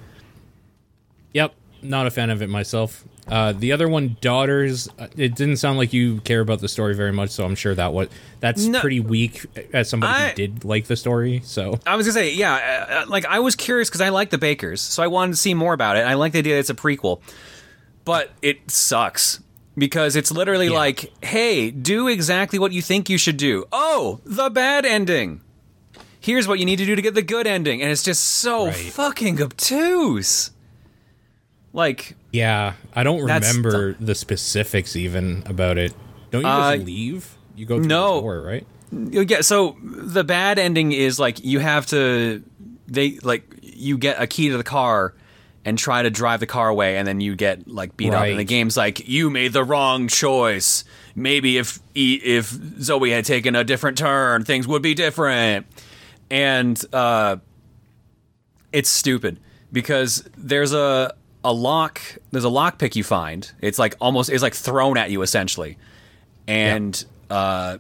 Yep. 1.33 1.55
Not 1.83 2.07
a 2.07 2.11
fan 2.11 2.31
of 2.31 2.43
it 2.43 2.49
myself. 2.51 3.05
Uh, 3.27 3.53
the 3.53 3.73
other 3.73 3.89
one, 3.89 4.17
Daughters. 4.21 4.89
uh, 4.99 5.07
It 5.17 5.35
didn't 5.35 5.57
sound 5.57 5.79
like 5.79 5.93
you 5.95 6.21
care 6.21 6.41
about 6.41 6.61
the 6.61 6.69
story 6.69 6.95
very 6.95 7.13
much, 7.13 7.31
so 7.31 7.45
I'm 7.45 7.55
sure 7.55 7.75
that 7.75 7.93
what 7.95 8.11
that's 8.41 8.67
No. 8.67 8.81
pretty 8.81 9.01
weak. 9.01 9.47
As 9.73 9.89
somebody 9.89 10.13
I- 10.13 10.29
who 10.31 10.35
did 10.35 10.65
like 10.65 10.87
the 10.89 10.97
story, 10.97 11.41
so 11.45 11.79
I 11.87 11.97
was 11.97 12.07
gonna 12.07 12.13
say, 12.15 12.35
yeah, 12.35 13.03
uh, 13.05 13.09
like 13.09 13.25
I 13.25 13.39
was 13.39 13.57
curious 13.57 13.89
because 13.89 14.03
I 14.03 14.11
like 14.11 14.29
the 14.31 14.37
Bakers, 14.39 14.81
so 14.83 15.03
I 15.03 15.07
wanted 15.07 15.33
to 15.33 15.39
see 15.39 15.55
more 15.55 15.73
about 15.73 15.97
it. 15.97 16.01
I 16.01 16.15
like 16.15 16.33
the 16.33 16.41
idea 16.41 16.55
that 16.55 16.61
it's 16.61 16.71
a 16.71 16.75
prequel, 16.75 17.21
but 18.05 18.31
it 18.43 18.71
sucks 18.71 19.41
because 19.77 20.17
it's 20.17 20.31
literally 20.31 20.67
Yeah. 20.67 20.73
like, 20.79 21.11
hey, 21.25 21.71
do 21.71 22.09
exactly 22.09 22.59
what 22.59 22.73
you 22.73 22.83
think 22.83 23.09
you 23.09 23.17
should 23.17 23.39
do. 23.39 23.65
Oh, 23.73 24.21
the 24.27 24.51
bad 24.51 24.85
ending. 24.85 25.41
Here's 26.21 26.47
what 26.47 26.59
you 26.59 26.65
need 26.67 26.77
to 26.77 26.87
do 26.87 26.95
to 26.95 27.03
get 27.03 27.15
the 27.15 27.23
good 27.23 27.47
ending, 27.47 27.81
and 27.83 27.91
it's 27.91 28.03
just 28.03 28.23
so 28.23 28.67
Right. 28.67 28.75
fucking 28.77 29.43
obtuse. 29.43 30.51
Like, 31.73 32.17
yeah, 32.35 32.73
I 32.93 33.05
don't 33.05 33.25
That's 33.27 33.49
remember 33.49 33.95
the 34.01 34.15
specifics 34.15 34.97
even 34.97 35.45
about 35.47 35.79
it. 35.79 35.95
Don't 36.33 36.43
you 36.43 36.49
Uh, 36.49 36.75
just 36.75 36.87
leave? 36.87 37.37
You 37.55 37.65
go 37.67 37.79
through 37.79 37.87
no. 37.87 38.17
the 38.17 38.21
door, 38.21 38.41
right? 38.43 38.67
you 39.11 39.25
get 39.25 39.45
so 39.45 39.77
the 39.83 40.23
bad 40.23 40.59
ending 40.59 40.93
is 40.93 41.19
like 41.19 41.43
you 41.45 41.59
have 41.59 41.87
to 41.87 42.43
they 42.87 43.19
like 43.23 43.45
you 43.63 43.99
get 43.99 44.21
a 44.21 44.27
key 44.27 44.51
to 44.51 44.57
the 44.57 44.63
car 44.65 45.15
and 45.65 45.79
try 45.79 46.03
to 46.03 46.11
drive 46.11 46.41
the 46.41 46.47
car 46.47 46.69
away, 46.69 46.99
and 46.99 47.09
then 47.09 47.21
you 47.21 47.35
get 47.35 47.67
like 47.67 47.97
beat 47.97 48.13
up. 48.13 48.25
And 48.27 48.39
the 48.39 48.45
game's 48.45 48.77
like, 48.77 49.09
you 49.09 49.31
made 49.31 49.53
the 49.53 49.65
wrong 49.65 50.09
choice. 50.09 50.85
Maybe 51.15 51.57
if 51.59 51.79
if 51.95 52.51
Zoe 52.81 53.11
had 53.11 53.25
taken 53.25 53.57
a 53.57 53.65
different 53.65 53.97
turn, 53.97 54.45
things 54.45 54.69
would 54.69 54.83
be 54.83 54.95
different. 54.95 55.67
And 56.31 56.81
uh, 56.93 57.37
it's 58.73 58.91
stupid 58.91 59.41
because 59.73 60.29
there's 60.37 60.73
a 60.73 61.15
a 61.45 61.53
lock 61.53 62.01
there's 62.31 62.45
a 62.45 62.49
lock 62.49 62.79
pick 62.79 62.97
you 62.97 63.05
find. 63.05 63.51
It's 63.61 63.79
like 63.79 63.95
almost 64.01 64.31
it's 64.31 64.43
like 64.43 64.55
thrown 64.55 64.97
at 64.97 65.11
you 65.11 65.23
essentially, 65.23 65.79
and 66.49 67.05
uh, 67.31 67.79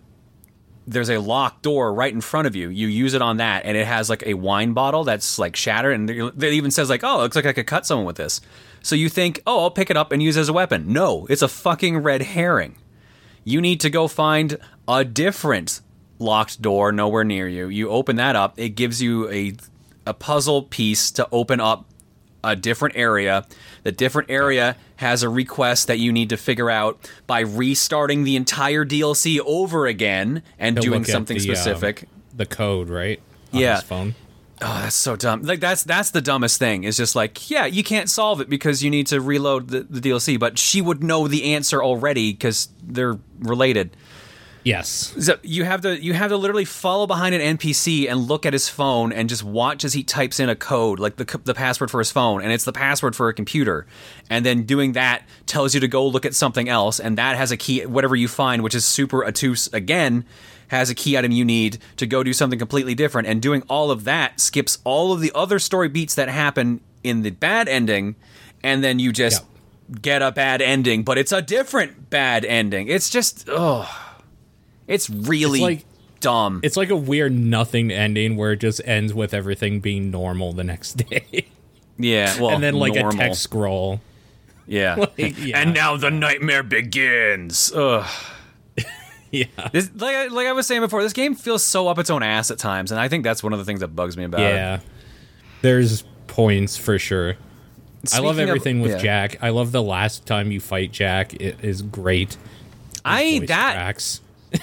there's 0.86 1.10
a 1.10 1.18
locked 1.18 1.62
door 1.62 1.92
right 1.92 2.12
in 2.12 2.20
front 2.20 2.46
of 2.46 2.54
you. 2.54 2.68
You 2.68 2.88
use 2.88 3.14
it 3.14 3.22
on 3.22 3.38
that, 3.38 3.64
and 3.64 3.76
it 3.76 3.86
has 3.86 4.10
like 4.10 4.22
a 4.26 4.34
wine 4.34 4.74
bottle 4.74 5.04
that's 5.04 5.38
like 5.38 5.56
shattered, 5.56 5.94
and 5.94 6.10
it 6.10 6.52
even 6.52 6.70
says 6.70 6.90
like, 6.90 7.02
"Oh, 7.02 7.20
it 7.20 7.22
looks 7.22 7.36
like 7.36 7.46
I 7.46 7.52
could 7.52 7.66
cut 7.66 7.86
someone 7.86 8.06
with 8.06 8.16
this." 8.16 8.40
So 8.82 8.94
you 8.94 9.08
think, 9.08 9.42
"Oh, 9.46 9.62
I'll 9.62 9.70
pick 9.70 9.90
it 9.90 9.96
up 9.96 10.12
and 10.12 10.22
use 10.22 10.36
it 10.36 10.42
as 10.42 10.48
a 10.48 10.52
weapon." 10.52 10.92
No, 10.92 11.26
it's 11.30 11.42
a 11.42 11.48
fucking 11.48 11.98
red 11.98 12.22
herring. 12.22 12.76
You 13.44 13.60
need 13.60 13.80
to 13.80 13.90
go 13.90 14.08
find 14.08 14.58
a 14.86 15.04
different 15.04 15.80
locked 16.18 16.60
door 16.60 16.92
nowhere 16.92 17.24
near 17.24 17.48
you. 17.48 17.68
You 17.68 17.88
open 17.88 18.16
that 18.16 18.36
up. 18.36 18.58
It 18.58 18.70
gives 18.70 19.00
you 19.00 19.28
a 19.30 19.54
a 20.06 20.12
puzzle 20.12 20.62
piece 20.62 21.10
to 21.12 21.26
open 21.32 21.60
up 21.60 21.86
a 22.44 22.54
different 22.56 22.96
area. 22.96 23.46
The 23.82 23.92
different 23.92 24.30
area 24.30 24.76
has 24.96 25.22
a 25.22 25.28
request 25.28 25.86
that 25.88 25.98
you 25.98 26.12
need 26.12 26.28
to 26.28 26.36
figure 26.36 26.70
out 26.70 27.10
by 27.26 27.40
restarting 27.40 28.24
the 28.24 28.36
entire 28.36 28.84
DLC 28.84 29.40
over 29.44 29.86
again 29.86 30.42
and 30.58 30.76
To 30.76 30.82
doing 30.82 31.04
something 31.04 31.36
the, 31.38 31.48
um, 31.50 31.56
specific. 31.56 32.08
the 32.36 32.46
code, 32.46 32.88
right? 32.88 33.20
On 33.52 33.60
Yeah. 33.60 33.74
his 33.76 33.84
phone. 33.84 34.14
Oh, 34.62 34.80
that's 34.82 34.94
so 34.96 35.16
dumb. 35.16 35.42
Like 35.42 35.58
that's 35.60 35.82
that's 35.82 36.10
the 36.10 36.20
dumbest 36.20 36.58
thing. 36.58 36.84
Is 36.84 36.96
just 36.96 37.16
like, 37.16 37.50
yeah, 37.50 37.66
you 37.66 37.82
can't 37.82 38.08
solve 38.08 38.40
it 38.40 38.48
because 38.48 38.82
you 38.84 38.88
need 38.90 39.08
to 39.08 39.20
reload 39.20 39.68
the, 39.68 39.80
the 39.90 40.00
DLC, 40.00 40.38
but 40.38 40.58
she 40.58 40.80
would 40.80 41.02
know 41.02 41.26
the 41.26 41.54
answer 41.54 41.82
already 41.82 42.32
because 42.32 42.68
they're 42.82 43.18
related. 43.40 43.96
Yes. 44.64 45.14
So 45.20 45.38
you 45.42 45.64
have 45.64 45.82
to 45.82 46.02
you 46.02 46.14
have 46.14 46.30
to 46.30 46.38
literally 46.38 46.64
follow 46.64 47.06
behind 47.06 47.34
an 47.34 47.58
NPC 47.58 48.10
and 48.10 48.18
look 48.18 48.46
at 48.46 48.54
his 48.54 48.66
phone 48.66 49.12
and 49.12 49.28
just 49.28 49.44
watch 49.44 49.84
as 49.84 49.92
he 49.92 50.02
types 50.02 50.40
in 50.40 50.48
a 50.48 50.56
code, 50.56 50.98
like 50.98 51.16
the 51.16 51.40
the 51.44 51.54
password 51.54 51.90
for 51.90 51.98
his 51.98 52.10
phone, 52.10 52.42
and 52.42 52.50
it's 52.50 52.64
the 52.64 52.72
password 52.72 53.14
for 53.14 53.28
a 53.28 53.34
computer. 53.34 53.86
And 54.30 54.44
then 54.44 54.62
doing 54.62 54.92
that 54.92 55.24
tells 55.44 55.74
you 55.74 55.80
to 55.80 55.88
go 55.88 56.06
look 56.06 56.24
at 56.24 56.34
something 56.34 56.68
else, 56.68 56.98
and 56.98 57.18
that 57.18 57.36
has 57.36 57.52
a 57.52 57.58
key. 57.58 57.84
Whatever 57.84 58.16
you 58.16 58.26
find, 58.26 58.62
which 58.62 58.74
is 58.74 58.86
super 58.86 59.26
obtuse 59.26 59.68
again, 59.74 60.24
has 60.68 60.88
a 60.88 60.94
key 60.94 61.18
item 61.18 61.30
you 61.30 61.44
need 61.44 61.78
to 61.98 62.06
go 62.06 62.22
do 62.22 62.32
something 62.32 62.58
completely 62.58 62.94
different. 62.94 63.28
And 63.28 63.42
doing 63.42 63.62
all 63.68 63.90
of 63.90 64.04
that 64.04 64.40
skips 64.40 64.78
all 64.84 65.12
of 65.12 65.20
the 65.20 65.30
other 65.34 65.58
story 65.58 65.90
beats 65.90 66.14
that 66.14 66.30
happen 66.30 66.80
in 67.02 67.20
the 67.20 67.30
bad 67.30 67.68
ending, 67.68 68.16
and 68.62 68.82
then 68.82 68.98
you 68.98 69.12
just 69.12 69.44
get 70.00 70.22
a 70.22 70.32
bad 70.32 70.62
ending, 70.62 71.02
but 71.02 71.18
it's 71.18 71.32
a 71.32 71.42
different 71.42 72.08
bad 72.08 72.46
ending. 72.46 72.88
It's 72.88 73.10
just 73.10 73.46
oh. 73.50 74.03
It's 74.86 75.08
really 75.10 75.58
It's 75.60 75.62
like- 75.62 75.84
dumb. 76.20 76.60
It's 76.62 76.76
like 76.76 76.90
a 76.90 76.96
weird 76.96 77.32
nothing 77.32 77.90
ending 77.90 78.36
where 78.36 78.52
it 78.52 78.60
just 78.60 78.80
ends 78.84 79.12
with 79.14 79.34
everything 79.34 79.80
being 79.80 80.10
normal 80.10 80.52
the 80.52 80.64
next 80.64 80.92
day. 81.08 81.46
yeah, 81.98 82.38
well, 82.40 82.50
and 82.50 82.62
then 82.62 82.74
like 82.74 82.94
normal. 82.94 83.14
a 83.20 83.24
text 83.24 83.42
scroll. 83.42 84.00
Yeah. 84.66 84.96
Like, 85.18 85.38
yeah. 85.44 85.60
And 85.60 85.74
now 85.74 85.96
the 85.96 86.10
nightmare 86.10 86.62
begins. 86.62 87.72
Ugh. 87.74 88.06
Yeah. 89.30 89.46
This, 89.72 89.90
like, 89.96 90.14
I- 90.14 90.26
like 90.28 90.46
I 90.46 90.52
was 90.52 90.64
saying 90.66 90.80
before, 90.80 91.02
this 91.02 91.12
game 91.12 91.34
feels 91.34 91.64
so 91.64 91.88
up 91.88 91.98
its 91.98 92.08
own 92.08 92.22
ass 92.22 92.52
at 92.52 92.58
times, 92.58 92.92
and 92.92 93.00
I 93.00 93.08
think 93.08 93.24
that's 93.24 93.42
one 93.42 93.52
of 93.52 93.58
the 93.58 93.64
things 93.64 93.80
that 93.80 93.88
bugs 93.88 94.16
me 94.16 94.22
about 94.24 94.40
it. 94.42 94.54
Yeah. 94.54 94.78
There's 95.60 96.02
points 96.28 96.76
for 96.76 96.98
sure. 97.00 97.30
I 98.12 98.20
love 98.20 98.36
Speaking 98.36 98.42
of- 98.44 98.48
everything 98.48 98.80
with 98.80 98.92
yeah. 98.92 98.98
Jack. 98.98 99.38
I 99.42 99.48
love 99.50 99.72
the 99.72 99.82
last 99.82 100.24
time 100.24 100.52
you 100.52 100.60
fight 100.60 100.92
Jack. 100.92 101.34
It 101.34 101.56
is 101.64 101.82
great. 101.82 102.36
I 103.04 103.40
Voice 103.40 103.48
that 103.48 103.72
cracks. 103.74 104.20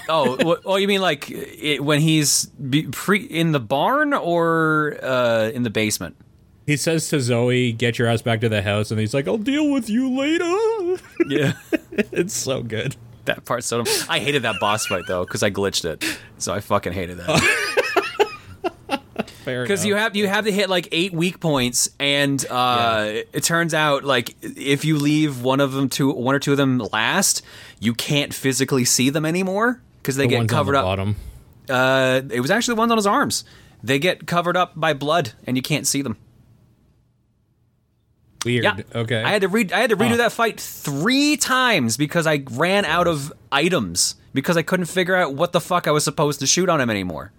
Oh 0.08 0.36
wh- 0.56 0.62
oh 0.66 0.76
you 0.76 0.88
mean 0.88 1.00
like 1.00 1.30
it, 1.30 1.82
when 1.84 2.00
he's 2.00 2.50
pre 2.92 3.20
in 3.22 3.52
the 3.52 3.60
barn 3.60 4.12
or 4.14 4.98
uh, 5.02 5.50
in 5.54 5.62
the 5.62 5.70
basement? 5.70 6.16
He 6.66 6.76
says 6.76 7.08
to 7.08 7.20
Zoe, 7.20 7.72
"Get 7.72 7.98
your 7.98 8.08
ass 8.08 8.22
back 8.22 8.40
to 8.42 8.48
the 8.48 8.62
house," 8.62 8.90
and 8.90 9.00
he's 9.00 9.12
like, 9.14 9.26
"I'll 9.26 9.36
deal 9.38 9.70
with 9.70 9.90
you 9.90 10.16
later." 10.16 11.02
Yeah, 11.28 11.54
it's 12.12 12.34
so 12.34 12.62
good. 12.62 12.94
that 13.24 13.44
part's 13.44 13.66
so. 13.66 13.84
I 14.08 14.20
hated 14.20 14.42
that 14.42 14.56
boss 14.60 14.86
fight 14.86 15.04
though 15.08 15.24
because 15.24 15.42
I 15.42 15.50
glitched 15.50 15.84
it, 15.84 16.04
so 16.38 16.54
I 16.54 16.60
fucking 16.60 16.92
hated 16.92 17.18
that. 17.18 17.78
Fair 19.44 19.62
because 19.62 19.84
you 19.84 19.96
have 19.96 20.14
you 20.16 20.28
have 20.28 20.44
to 20.44 20.52
hit 20.52 20.68
like 20.70 20.88
eight 20.92 21.12
weak 21.12 21.40
points, 21.40 21.88
and 21.98 22.44
uh, 22.50 23.22
it 23.32 23.42
turns 23.42 23.74
out 23.74 24.04
like 24.04 24.36
if 24.42 24.84
you 24.84 24.98
leave 24.98 25.42
one 25.42 25.60
of 25.60 25.72
them 25.72 25.88
to 25.90 26.10
one 26.12 26.34
or 26.34 26.38
two 26.38 26.52
of 26.52 26.56
them 26.58 26.78
last, 26.78 27.42
you 27.80 27.94
can't 27.94 28.32
physically 28.32 28.84
see 28.84 29.10
them 29.10 29.24
anymore 29.26 29.80
because 30.00 30.16
they 30.16 30.24
the 30.24 30.30
get 30.30 30.38
ones 30.38 30.50
covered 30.50 30.74
on 30.76 30.84
the 30.84 30.88
up. 30.88 30.96
bottom. 30.96 31.16
Uh, 31.68 32.22
it 32.34 32.40
was 32.40 32.50
actually 32.50 32.74
the 32.74 32.78
ones 32.80 32.90
on 32.92 32.98
his 32.98 33.06
arms. 33.06 33.44
They 33.82 33.98
get 33.98 34.26
covered 34.26 34.56
up 34.56 34.72
by 34.76 34.94
blood, 34.94 35.32
and 35.46 35.56
you 35.56 35.62
can't 35.62 35.86
see 35.86 36.02
them. 36.02 36.16
Weird. 38.44 38.64
Yeah. 38.64 38.76
Okay. 38.94 39.22
I 39.22 39.30
had 39.30 39.42
to 39.42 39.48
read. 39.48 39.72
I 39.72 39.78
had 39.80 39.90
to 39.90 39.96
redo 39.96 40.10
Huh. 40.10 40.16
that 40.18 40.32
fight 40.32 40.58
three 40.60 41.36
times 41.36 41.96
because 41.96 42.26
I 42.26 42.42
ran 42.52 42.84
out 42.84 43.06
of 43.06 43.32
items 43.52 44.16
because 44.34 44.56
I 44.56 44.62
couldn't 44.62 44.86
figure 44.86 45.14
out 45.14 45.34
what 45.34 45.52
the 45.52 45.60
fuck 45.60 45.86
I 45.86 45.90
was 45.92 46.02
supposed 46.04 46.40
to 46.40 46.46
shoot 46.46 46.68
on 46.68 46.80
him 46.80 46.90
anymore. 46.90 47.32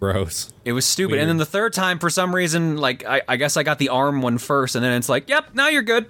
Gross. 0.00 0.52
It 0.64 0.72
was 0.72 0.84
stupid. 0.84 1.12
Weird. 1.12 1.22
And 1.22 1.30
then 1.30 1.36
the 1.38 1.46
third 1.46 1.72
time, 1.72 1.98
for 1.98 2.10
some 2.10 2.34
reason, 2.34 2.76
like 2.76 3.04
I, 3.04 3.22
I 3.26 3.36
guess 3.36 3.56
I 3.56 3.62
got 3.62 3.78
the 3.78 3.88
arm 3.88 4.20
one 4.20 4.38
first, 4.38 4.74
and 4.74 4.84
then 4.84 4.92
it's 4.92 5.08
like, 5.08 5.28
yep, 5.28 5.54
now 5.54 5.68
you're 5.68 5.82
good. 5.82 6.06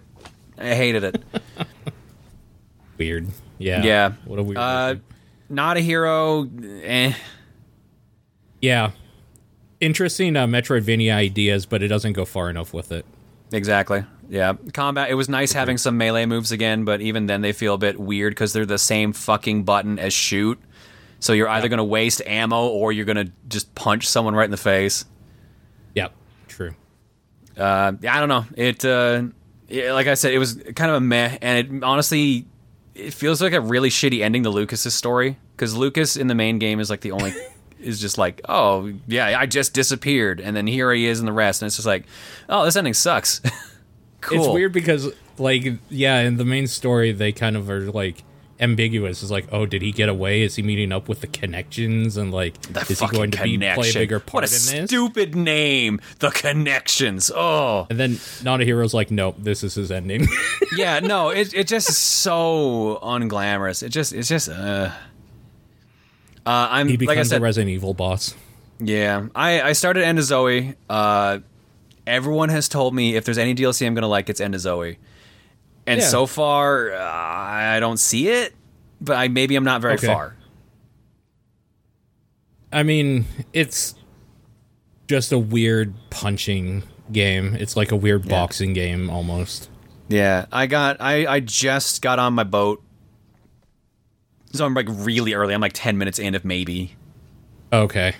I 0.58 0.74
hated 0.74 1.04
it. 1.04 1.22
Weird. 2.98 3.28
Yeah. 3.58 3.82
Yeah. 3.82 4.12
What 4.24 4.38
a 4.38 4.42
weird. 4.42 4.58
Uh, 4.58 4.96
not 5.48 5.76
a 5.76 5.80
hero. 5.80 6.48
Eh. 6.82 7.12
yeah. 8.60 8.90
Interesting 9.80 10.36
uh, 10.36 10.46
Metroidvania 10.46 11.14
ideas, 11.14 11.66
but 11.66 11.82
it 11.82 11.88
doesn't 11.88 12.14
go 12.14 12.24
far 12.24 12.48
enough 12.48 12.72
with 12.72 12.92
it. 12.92 13.04
Exactly. 13.52 14.04
Yeah. 14.28 14.54
Combat. 14.72 15.10
It 15.10 15.14
was 15.14 15.28
nice 15.28 15.52
having 15.52 15.78
some 15.78 15.98
melee 15.98 16.26
moves 16.26 16.52
again, 16.52 16.84
but 16.84 17.00
even 17.00 17.26
then 17.26 17.42
they 17.42 17.52
feel 17.52 17.74
a 17.74 17.78
bit 17.78 18.00
weird 18.00 18.32
because 18.32 18.52
they're 18.52 18.66
the 18.66 18.78
same 18.78 19.12
fucking 19.12 19.64
button 19.64 19.98
as 19.98 20.12
shoot. 20.12 20.58
So 21.26 21.32
you're 21.32 21.48
either 21.48 21.68
going 21.68 21.78
to 21.78 21.84
waste 21.84 22.22
ammo 22.24 22.68
or 22.68 22.92
you're 22.92 23.04
going 23.04 23.16
to 23.26 23.32
just 23.48 23.74
punch 23.74 24.06
someone 24.06 24.36
right 24.36 24.44
in 24.44 24.52
the 24.52 24.56
face. 24.56 25.04
Yep. 25.96 26.12
True. 26.46 26.72
Uh, 27.58 27.94
I 28.08 28.20
don't 28.20 28.28
know. 28.28 28.44
It, 28.54 28.84
uh, 28.84 29.24
yeah, 29.66 29.92
like 29.92 30.06
I 30.06 30.14
said, 30.14 30.34
it 30.34 30.38
was 30.38 30.54
kind 30.76 30.88
of 30.88 30.98
a 30.98 31.00
meh, 31.00 31.36
and 31.42 31.58
it 31.58 31.82
honestly, 31.82 32.46
it 32.94 33.12
feels 33.12 33.42
like 33.42 33.54
a 33.54 33.60
really 33.60 33.90
shitty 33.90 34.22
ending 34.22 34.44
to 34.44 34.50
Lucas's 34.50 34.94
story 34.94 35.36
because 35.56 35.74
Lucas 35.74 36.16
in 36.16 36.28
the 36.28 36.36
main 36.36 36.60
game 36.60 36.78
is 36.78 36.90
like 36.90 37.00
the 37.00 37.10
only. 37.10 37.34
Is 37.78 38.00
just 38.00 38.16
like, 38.16 38.40
oh 38.48 38.90
yeah, 39.06 39.38
I 39.38 39.44
just 39.44 39.74
disappeared, 39.74 40.40
and 40.40 40.56
then 40.56 40.66
here 40.66 40.90
he 40.94 41.06
is 41.06 41.20
in 41.20 41.26
the 41.26 41.32
rest, 41.32 41.60
and 41.60 41.66
it's 41.66 41.76
just 41.76 41.86
like, 41.86 42.06
oh, 42.48 42.64
this 42.64 42.74
ending 42.74 42.94
sucks. 42.94 43.42
cool. 44.22 44.38
It's 44.38 44.48
weird 44.48 44.72
because, 44.72 45.12
like, 45.36 45.66
yeah, 45.90 46.20
in 46.20 46.38
the 46.38 46.46
main 46.46 46.68
story, 46.68 47.12
they 47.12 47.32
kind 47.32 47.54
of 47.54 47.68
are 47.68 47.92
like 47.92 48.24
ambiguous. 48.60 49.22
It's 49.22 49.30
like, 49.30 49.46
oh, 49.52 49.66
did 49.66 49.82
he 49.82 49.92
get 49.92 50.08
away? 50.08 50.42
Is 50.42 50.56
he 50.56 50.62
meeting 50.62 50.92
up 50.92 51.08
with 51.08 51.20
the 51.20 51.26
connections? 51.26 52.16
And 52.16 52.32
like, 52.32 52.60
The 52.62 52.80
is 52.88 53.00
he 53.00 53.06
going 53.08 53.30
to 53.32 53.42
be 53.42 53.58
play 53.58 53.90
a 53.90 53.92
bigger 53.92 54.16
What 54.18 54.26
part 54.26 54.44
a 54.44 54.46
in 54.46 54.50
this? 54.80 54.88
stupid 54.90 55.34
name, 55.34 56.00
the 56.18 56.30
connections. 56.30 57.30
Oh 57.34 57.86
and 57.90 57.98
then 57.98 58.18
not 58.42 58.60
a 58.60 58.64
hero's 58.64 58.94
like, 58.94 59.10
nope, 59.10 59.36
this 59.38 59.62
is 59.64 59.74
his 59.74 59.90
ending. 59.90 60.26
yeah, 60.76 61.00
no, 61.00 61.30
it 61.30 61.52
it 61.54 61.66
just 61.68 61.88
is 61.90 61.98
so 61.98 62.98
unglamorous. 63.02 63.82
It 63.82 63.90
just 63.90 64.12
it's 64.12 64.28
just 64.28 64.48
uh. 64.48 64.90
Uh, 66.44 66.68
I'm 66.70 66.88
he 66.88 66.96
like 66.96 67.08
I 67.08 67.12
becomes 67.14 67.30
said, 67.30 67.40
a 67.40 67.44
Resident 67.44 67.70
Evil 67.72 67.92
boss. 67.92 68.34
Yeah, 68.78 69.26
I 69.34 69.60
I 69.62 69.72
started 69.72 70.04
End 70.04 70.18
of 70.18 70.24
Zoe. 70.24 70.74
Uh, 70.88 71.40
everyone 72.06 72.50
has 72.50 72.68
told 72.68 72.94
me 72.94 73.16
if 73.16 73.24
there's 73.24 73.38
any 73.38 73.54
DLC 73.54 73.84
I'm 73.86 73.94
gonna 73.94 74.06
like, 74.06 74.28
it's 74.30 74.40
End 74.40 74.54
of 74.54 74.60
Zoe. 74.60 74.98
And 75.86 76.00
Yeah. 76.00 76.06
so 76.08 76.26
far, 76.26 76.92
uh, 76.92 76.98
I 77.00 77.78
don't 77.80 77.98
see 77.98 78.28
it. 78.28 78.54
But 79.00 79.16
I 79.16 79.28
maybe 79.28 79.56
I'm 79.56 79.64
not 79.64 79.80
very 79.82 79.94
Okay. 79.94 80.06
far. 80.06 80.34
I 82.72 82.82
mean, 82.82 83.26
it's 83.52 83.94
just 85.08 85.32
a 85.32 85.38
weird 85.38 85.94
punching 86.10 86.82
game. 87.12 87.54
It's 87.54 87.76
like 87.76 87.92
a 87.92 87.96
weird 87.96 88.28
boxing 88.28 88.72
game 88.72 89.08
almost. 89.08 89.70
Yeah, 90.08 90.46
I 90.52 90.66
got 90.66 90.96
I 91.00 91.26
I 91.26 91.40
just 91.40 92.02
got 92.02 92.18
on 92.18 92.32
my 92.34 92.44
boat, 92.44 92.82
so 94.52 94.64
I'm 94.64 94.74
like 94.74 94.86
really 94.88 95.34
early. 95.34 95.54
I'm 95.54 95.60
like 95.60 95.72
ten 95.74 95.98
minutes 95.98 96.18
in, 96.18 96.34
if 96.34 96.44
maybe, 96.44 96.96
Okay. 97.72 98.14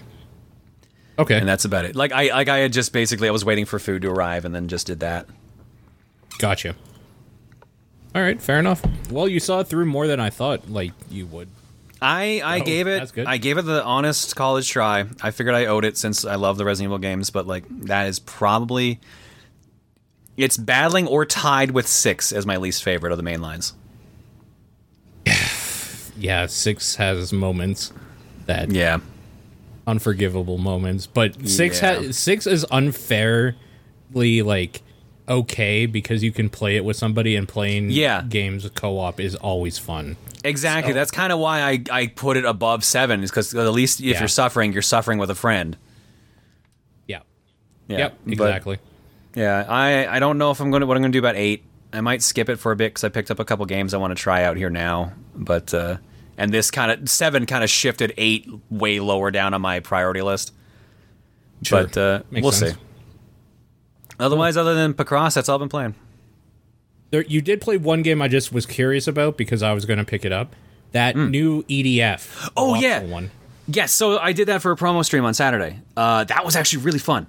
Okay. 1.18 1.38
and 1.38 1.49
that's 1.49 1.64
about 1.64 1.85
it. 1.85 1.96
Like 1.96 2.12
I 2.12 2.28
like 2.28 2.49
I 2.49 2.58
had 2.58 2.73
just 2.73 2.92
basically 2.92 3.28
I 3.28 3.30
was 3.30 3.44
waiting 3.44 3.64
for 3.64 3.78
food 3.78 4.02
to 4.02 4.08
arrive, 4.11 4.44
and 4.44 4.54
then 4.54 4.68
just 4.68 4.87
did 4.87 5.00
that. 5.00 5.26
Gotcha. 6.38 6.75
All 8.16 8.23
right, 8.23 8.40
fair 8.40 8.58
enough. 8.58 8.82
Well, 9.11 9.28
you 9.28 9.38
saw 9.40 9.61
it 9.61 9.64
through 9.68 9.85
more 9.85 10.06
than 10.06 10.18
I 10.20 10.30
thought 10.30 10.70
like 10.70 10.92
you 11.11 11.26
would. 11.26 11.49
I 12.00 12.40
I 12.42 12.61
Oh, 12.61 12.64
gave 12.64 12.87
it 12.87 12.99
that's 13.00 13.12
good. 13.12 13.26
I 13.26 13.37
gave 13.37 13.58
it 13.58 13.62
the 13.66 13.85
honest 13.85 14.35
college 14.35 14.70
try. 14.70 15.04
I 15.20 15.30
figured 15.32 15.54
I 15.54 15.66
owed 15.66 15.85
it 15.85 15.99
since 15.99 16.25
I 16.25 16.37
love 16.37 16.56
the 16.56 16.64
Resident 16.64 16.88
Evil 16.88 16.99
games, 16.99 17.28
but 17.28 17.46
like 17.46 17.64
that 17.82 18.06
is 18.06 18.18
probably 18.18 19.00
It's 20.38 20.56
battling 20.56 21.06
or 21.06 21.26
tied 21.26 21.73
with 21.73 21.87
six 21.87 22.32
as 22.32 22.46
my 22.46 22.56
least 22.56 22.82
favorite 22.82 23.11
of 23.12 23.18
the 23.18 23.23
main 23.23 23.42
lines. 23.42 23.75
Yeah, 26.18 26.46
six 26.46 26.94
has 26.96 27.30
moments 27.35 27.92
that 28.46 28.70
Yeah. 28.70 29.00
unforgivable 29.87 30.56
moments, 30.56 31.06
but 31.06 31.46
six 31.46 31.82
Yeah. 31.82 31.96
ha- 31.96 32.12
six 32.12 32.46
is 32.46 32.64
unfairly 32.70 34.40
like 34.42 34.80
okay 35.28 35.87
because 35.87 36.23
you 36.23 36.33
can 36.33 36.49
play 36.49 36.76
it 36.76 36.85
with 36.85 36.97
somebody 36.97 37.35
and 37.37 37.49
playing 37.49 37.90
Yeah. 37.90 38.23
games 38.23 38.68
co-op 38.75 39.18
is 39.21 39.35
always 39.35 39.78
fun. 39.78 40.16
Exactly. 40.45 40.92
So- 40.92 40.95
That's 40.95 41.11
kind 41.11 41.33
of 41.33 41.38
why 41.38 41.61
I, 41.62 41.83
I 41.90 42.06
put 42.09 42.37
it 42.37 42.45
above 42.45 42.85
seven, 42.85 43.23
is 43.23 43.30
because 43.30 43.54
at 43.54 43.73
least 43.73 44.00
if 44.00 44.06
Yeah. 44.06 44.18
you're 44.21 44.28
suffering, 44.28 44.73
you're 44.73 44.83
suffering 44.83 45.18
with 45.18 45.30
a 45.30 45.35
friend. 45.35 45.76
Yeah. 47.06 47.21
Yeah. 47.88 47.99
Yep, 47.99 48.18
But, 48.25 48.33
exactly. 48.33 48.78
yeah. 49.35 49.64
I, 49.68 50.06
I 50.16 50.18
don't 50.21 50.38
know 50.38 50.50
if 50.50 50.61
I'm 50.61 50.71
going 50.71 50.80
to, 50.83 50.87
what 50.87 50.97
I'm 50.97 51.02
going 51.02 51.12
to 51.12 51.16
do 51.16 51.21
about 51.21 51.37
eight. 51.37 51.64
I 51.92 52.00
might 52.00 52.23
skip 52.23 52.49
it 52.49 52.56
for 52.56 52.73
a 52.73 52.76
bit 52.76 52.90
because 52.90 53.04
I 53.04 53.09
picked 53.09 53.30
up 53.30 53.38
a 53.40 53.45
couple 53.45 53.64
games 53.66 53.95
I 53.95 53.97
want 53.97 54.11
to 54.16 54.21
try 54.23 54.45
out 54.45 54.56
here 54.56 54.71
now. 54.71 55.12
But, 55.35 55.73
uh, 55.73 55.97
and 56.38 56.52
this 56.52 56.71
kind 56.71 56.90
of, 56.92 57.09
seven 57.09 57.47
kind 57.47 57.64
of 57.64 57.71
shifted 57.71 58.12
eight 58.16 58.47
way 58.71 59.00
lower 59.00 59.30
down 59.30 59.54
on 59.54 59.61
my 59.62 59.80
priority 59.80 60.21
list. 60.23 60.52
Sure. 61.62 61.85
But, 61.85 61.97
uh, 61.97 62.23
Makes 62.30 62.42
we'll 62.42 62.52
sense. 62.52 62.75
see. 62.75 62.80
Otherwise, 64.18 64.56
other 64.56 64.75
than 64.75 64.94
Picross, 64.94 65.35
that's 65.35 65.49
all 65.49 65.56
I've 65.56 65.61
been 65.61 65.68
playing. 65.68 65.94
There, 67.11 67.23
you 67.23 67.40
did 67.40 67.61
play 67.61 67.76
one 67.76 68.02
game 68.02 68.20
I 68.20 68.28
just 68.28 68.52
was 68.52 68.66
curious 68.66 69.06
about 69.06 69.37
because 69.37 69.62
I 69.62 69.73
was 69.73 69.85
going 69.85 69.99
to 69.99 70.04
pick 70.04 70.25
it 70.25 70.32
up. 70.32 70.56
That 70.92 71.16
new 71.16 71.62
EDF. 71.64 72.50
Oh, 72.56 72.75
yeah. 72.75 73.02
one. 73.04 73.30
Yes. 73.68 73.92
So 73.92 74.18
I 74.18 74.32
did 74.32 74.49
that 74.49 74.62
for 74.62 74.73
a 74.73 74.76
promo 74.76 75.04
stream 75.04 75.25
on 75.25 75.35
Saturday. 75.35 75.80
Uh, 75.96 76.25
that 76.25 76.44
was 76.44 76.56
actually 76.56 76.85
really 76.85 76.99
fun. 76.99 77.26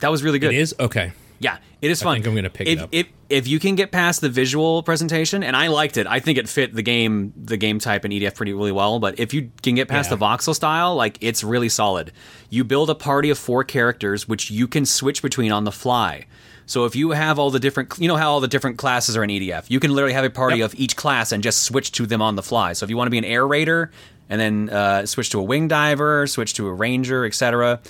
That 0.00 0.10
was 0.10 0.22
really 0.22 0.38
good. 0.38 0.52
It 0.52 0.58
is 0.58 0.74
okay. 0.80 1.12
Yeah, 1.38 1.58
it 1.82 1.90
is 1.90 2.02
fun. 2.02 2.12
I 2.12 2.14
think 2.16 2.26
I'm 2.28 2.34
gonna 2.34 2.50
pick 2.50 2.66
it 2.68 2.72
if, 2.78 2.82
up. 2.82 2.88
If 2.92 3.06
if 3.28 3.46
you 3.48 3.58
can 3.58 3.74
get 3.74 3.90
past 3.90 4.20
the 4.20 4.28
visual 4.28 4.82
presentation, 4.82 5.42
and 5.42 5.54
I 5.56 5.66
liked 5.68 5.96
it, 5.96 6.06
I 6.06 6.20
think 6.20 6.38
it 6.38 6.48
fit 6.48 6.74
the 6.74 6.82
game 6.82 7.32
the 7.36 7.56
game 7.56 7.78
type 7.78 8.04
and 8.04 8.12
EDF 8.12 8.34
pretty 8.34 8.52
really 8.52 8.72
well. 8.72 8.98
But 9.00 9.18
if 9.18 9.34
you 9.34 9.50
can 9.62 9.74
get 9.74 9.88
past 9.88 10.10
Yeah. 10.10 10.16
the 10.16 10.24
voxel 10.24 10.54
style, 10.54 10.94
like 10.94 11.18
it's 11.20 11.42
really 11.44 11.68
solid. 11.68 12.12
You 12.50 12.64
build 12.64 12.88
a 12.90 12.94
party 12.94 13.30
of 13.30 13.38
four 13.38 13.64
characters, 13.64 14.26
which 14.28 14.50
you 14.50 14.66
can 14.68 14.86
switch 14.86 15.20
between 15.22 15.52
on 15.52 15.64
the 15.64 15.72
fly. 15.72 16.26
So 16.68 16.84
if 16.84 16.96
you 16.96 17.10
have 17.10 17.38
all 17.38 17.50
the 17.50 17.60
different, 17.60 17.92
you 17.98 18.08
know 18.08 18.16
how 18.16 18.30
all 18.32 18.40
the 18.40 18.48
different 18.48 18.76
classes 18.78 19.16
are 19.16 19.22
in 19.22 19.30
EDF, 19.30 19.64
you 19.70 19.78
can 19.78 19.92
literally 19.92 20.14
have 20.14 20.24
a 20.24 20.30
party 20.30 20.58
Yep. 20.58 20.72
of 20.72 20.80
each 20.80 20.96
class 20.96 21.30
and 21.32 21.42
just 21.42 21.62
switch 21.62 21.92
to 21.92 22.06
them 22.06 22.20
on 22.22 22.34
the 22.34 22.42
fly. 22.42 22.72
So 22.72 22.84
if 22.84 22.90
you 22.90 22.96
want 22.96 23.06
to 23.06 23.10
be 23.12 23.18
an 23.18 23.24
air 23.24 23.46
raider 23.46 23.92
and 24.28 24.40
then 24.40 24.70
uh, 24.70 25.06
switch 25.06 25.30
to 25.30 25.38
a 25.38 25.42
wing 25.44 25.68
diver, 25.68 26.26
switch 26.26 26.54
to 26.54 26.66
a 26.66 26.72
ranger, 26.72 27.24
etc., 27.24 27.80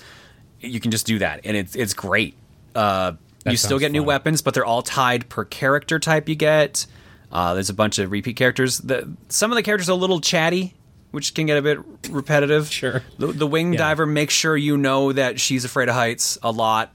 you 0.61 0.81
can 0.81 0.91
just 0.91 1.07
do 1.07 1.19
that, 1.21 1.41
and 1.45 1.57
it's 1.57 1.75
it's 1.76 1.95
great. 1.95 2.35
Uh, 2.75 3.12
That 3.47 3.53
you 3.53 3.57
still 3.57 3.79
get 3.79 3.93
new 3.93 4.03
weapons, 4.03 4.43
but 4.43 4.55
they're 4.55 4.65
all 4.65 4.83
tied 4.83 5.29
per 5.29 5.45
character 5.45 5.99
type 5.99 6.29
you 6.29 6.35
get. 6.35 6.87
Uh, 7.33 7.55
there's 7.55 7.71
a 7.71 7.75
bunch 7.75 7.99
of 7.99 8.11
repeat 8.11 8.37
characters. 8.37 8.79
The, 8.79 9.09
some 9.29 9.50
of 9.50 9.57
the 9.57 9.62
characters 9.62 9.88
are 9.88 9.93
a 9.93 9.97
little 9.97 10.21
chatty, 10.21 10.75
which 11.11 11.35
can 11.35 11.47
get 11.47 11.57
a 11.59 11.62
bit 11.62 11.79
repetitive. 12.11 12.71
Sure. 12.73 13.03
The, 13.19 13.29
the 13.29 13.47
wing 13.47 13.73
Yeah. 13.73 13.79
diver 13.79 14.07
makes 14.07 14.33
sure 14.35 14.57
you 14.57 14.76
know 14.76 15.12
that 15.12 15.41
she's 15.41 15.65
afraid 15.65 15.88
of 15.88 15.95
heights 15.95 16.38
a 16.43 16.50
lot. 16.50 16.93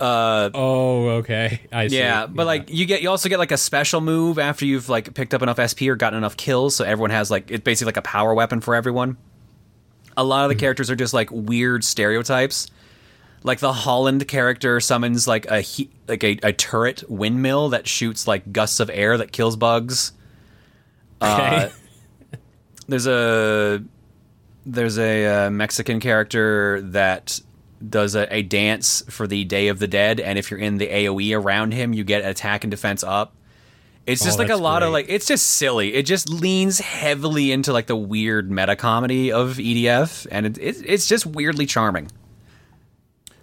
Oh, 0.00 1.08
okay. 1.18 1.60
I 1.72 1.88
see. 1.88 1.98
Yeah, 1.98 2.26
but 2.26 2.46
like 2.46 2.70
you 2.70 2.86
get, 2.86 3.02
you 3.02 3.10
also 3.10 3.28
get 3.28 3.38
like 3.38 3.52
a 3.52 3.56
special 3.56 4.00
move 4.00 4.38
after 4.38 4.64
you've 4.64 4.88
like 4.88 5.12
picked 5.14 5.34
up 5.34 5.42
enough 5.42 5.58
SP 5.58 5.88
or 5.90 5.96
gotten 5.96 6.16
enough 6.18 6.36
kills, 6.36 6.76
so 6.76 6.84
everyone 6.84 7.10
has 7.10 7.30
like 7.30 7.50
it's 7.50 7.64
basically 7.64 7.86
like 7.88 7.96
a 7.96 8.02
power 8.02 8.34
weapon 8.34 8.60
for 8.60 8.74
everyone. 8.74 9.16
A 10.16 10.24
lot 10.24 10.44
of 10.44 10.48
the 10.50 10.54
characters 10.56 10.90
are 10.90 10.96
just 10.96 11.14
like 11.14 11.30
weird 11.30 11.84
stereotypes. 11.84 12.68
Like 13.44 13.60
the 13.60 13.72
Holland 13.72 14.26
character 14.28 14.80
summons 14.80 15.26
like 15.28 15.46
a 15.46 15.60
he- 15.60 15.90
like 16.08 16.24
a, 16.24 16.38
a 16.42 16.52
turret 16.52 17.04
windmill 17.08 17.68
that 17.70 17.86
shoots 17.86 18.26
like 18.26 18.52
gusts 18.52 18.80
of 18.80 18.90
air 18.92 19.16
that 19.18 19.32
kills 19.32 19.56
bugs. 19.56 20.12
okay. 21.22 21.70
There's 22.88 23.06
a 23.06 23.82
there's 24.64 24.98
a 24.98 25.46
uh, 25.46 25.50
Mexican 25.50 26.00
character 26.00 26.80
that 26.82 27.40
does 27.86 28.14
a, 28.14 28.32
a 28.34 28.42
dance 28.42 29.02
for 29.10 29.26
the 29.26 29.44
Day 29.44 29.68
of 29.68 29.78
the 29.78 29.86
Dead, 29.86 30.20
and 30.20 30.38
if 30.38 30.50
you're 30.50 30.58
in 30.60 30.78
the 30.78 30.86
AOE 30.88 31.38
around 31.38 31.72
him, 31.72 31.92
you 31.92 32.02
get 32.04 32.24
attack 32.24 32.64
and 32.64 32.70
defense 32.70 33.04
up. 33.04 33.34
It's 34.06 34.24
just 34.24 34.38
Oh, 34.38 34.42
like 34.42 34.50
a 34.50 34.56
lot 34.56 34.82
of 34.82 34.90
like 34.92 35.06
it's 35.10 35.26
just 35.26 35.46
silly. 35.46 35.92
It 35.94 36.04
just 36.06 36.30
leans 36.30 36.78
heavily 36.78 37.52
into 37.52 37.74
like 37.74 37.86
the 37.88 37.96
weird 37.96 38.50
meta 38.50 38.74
comedy 38.74 39.30
of 39.32 39.56
EDF, 39.58 40.26
and 40.30 40.46
it, 40.46 40.56
it, 40.58 40.82
it's 40.86 41.06
just 41.06 41.26
weirdly 41.26 41.66
charming. 41.66 42.10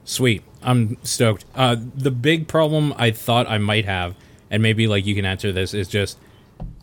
Sweet. 0.06 0.44
I'm 0.62 0.98
stoked. 1.04 1.46
Uh, 1.54 1.76
the 1.96 2.12
big 2.12 2.48
problem 2.48 2.94
I 2.98 3.12
thought 3.12 3.48
I 3.48 3.58
might 3.58 3.86
have, 3.86 4.16
and 4.50 4.64
maybe 4.64 4.88
like 4.88 5.06
you 5.06 5.14
can 5.16 5.26
answer 5.26 5.52
this, 5.52 5.74
is 5.74 5.88
just 5.88 6.18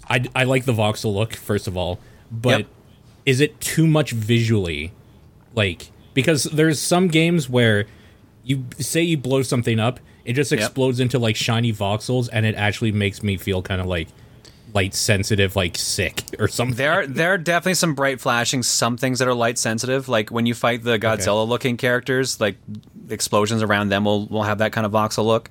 I, 0.08 0.24
I 0.34 0.44
like 0.44 0.64
the 0.66 0.72
voxel 0.72 1.14
look 1.14 1.34
first 1.34 1.66
of 1.66 1.76
all, 1.76 1.98
but 2.30 2.58
Yep. 2.60 2.66
is 3.26 3.40
it 3.40 3.60
too 3.60 3.86
much 3.86 4.12
visually? 4.12 4.92
Like 5.54 5.90
because 6.14 6.44
there's 6.44 6.78
some 6.80 7.08
games 7.08 7.48
where 7.48 7.86
you 8.44 8.66
say 8.78 9.02
you 9.02 9.16
blow 9.16 9.42
something 9.42 9.78
up, 9.80 10.00
it 10.24 10.34
just 10.34 10.52
explodes 10.52 11.00
into 11.00 11.18
like 11.18 11.36
shiny 11.36 11.72
voxels, 11.72 12.28
and 12.32 12.44
it 12.44 12.54
actually 12.56 12.92
makes 12.92 13.22
me 13.22 13.36
feel 13.36 13.62
kind 13.62 13.80
of 13.80 13.86
like 13.86 14.08
light 14.74 14.94
sensitive, 14.94 15.54
like 15.56 15.76
sick 15.76 16.22
or 16.38 16.48
something. 16.48 16.76
There 16.76 16.92
are 16.92 17.06
there 17.06 17.32
are 17.34 17.38
definitely 17.38 17.74
some 17.74 17.94
bright 17.94 18.20
flashing, 18.20 18.62
some 18.62 18.96
things 18.96 19.18
that 19.18 19.28
are 19.28 19.34
light 19.34 19.58
sensitive. 19.58 20.08
Like 20.08 20.30
when 20.30 20.46
you 20.46 20.54
fight 20.54 20.82
the 20.82 20.98
Godzilla 20.98 21.46
looking 21.46 21.76
characters, 21.76 22.40
like 22.40 22.56
explosions 23.10 23.62
around 23.62 23.88
them 23.90 24.04
will 24.04 24.26
will 24.26 24.42
have 24.44 24.58
that 24.58 24.72
kind 24.72 24.86
of 24.86 24.92
voxel 24.92 25.24
look. 25.24 25.50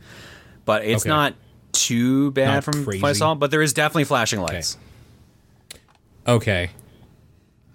But 0.65 0.85
it's 0.85 1.03
Okay. 1.03 1.09
not 1.09 1.35
too 1.71 2.31
bad 2.31 2.53
Not 2.55 2.63
from 2.63 2.85
what 2.85 2.95
I 2.95 2.99
crazy. 2.99 3.17
saw. 3.19 3.35
But 3.35 3.51
there 3.51 3.61
is 3.61 3.73
definitely 3.73 4.03
flashing 4.05 4.41
lights. 4.41 4.77
Okay. 6.27 6.69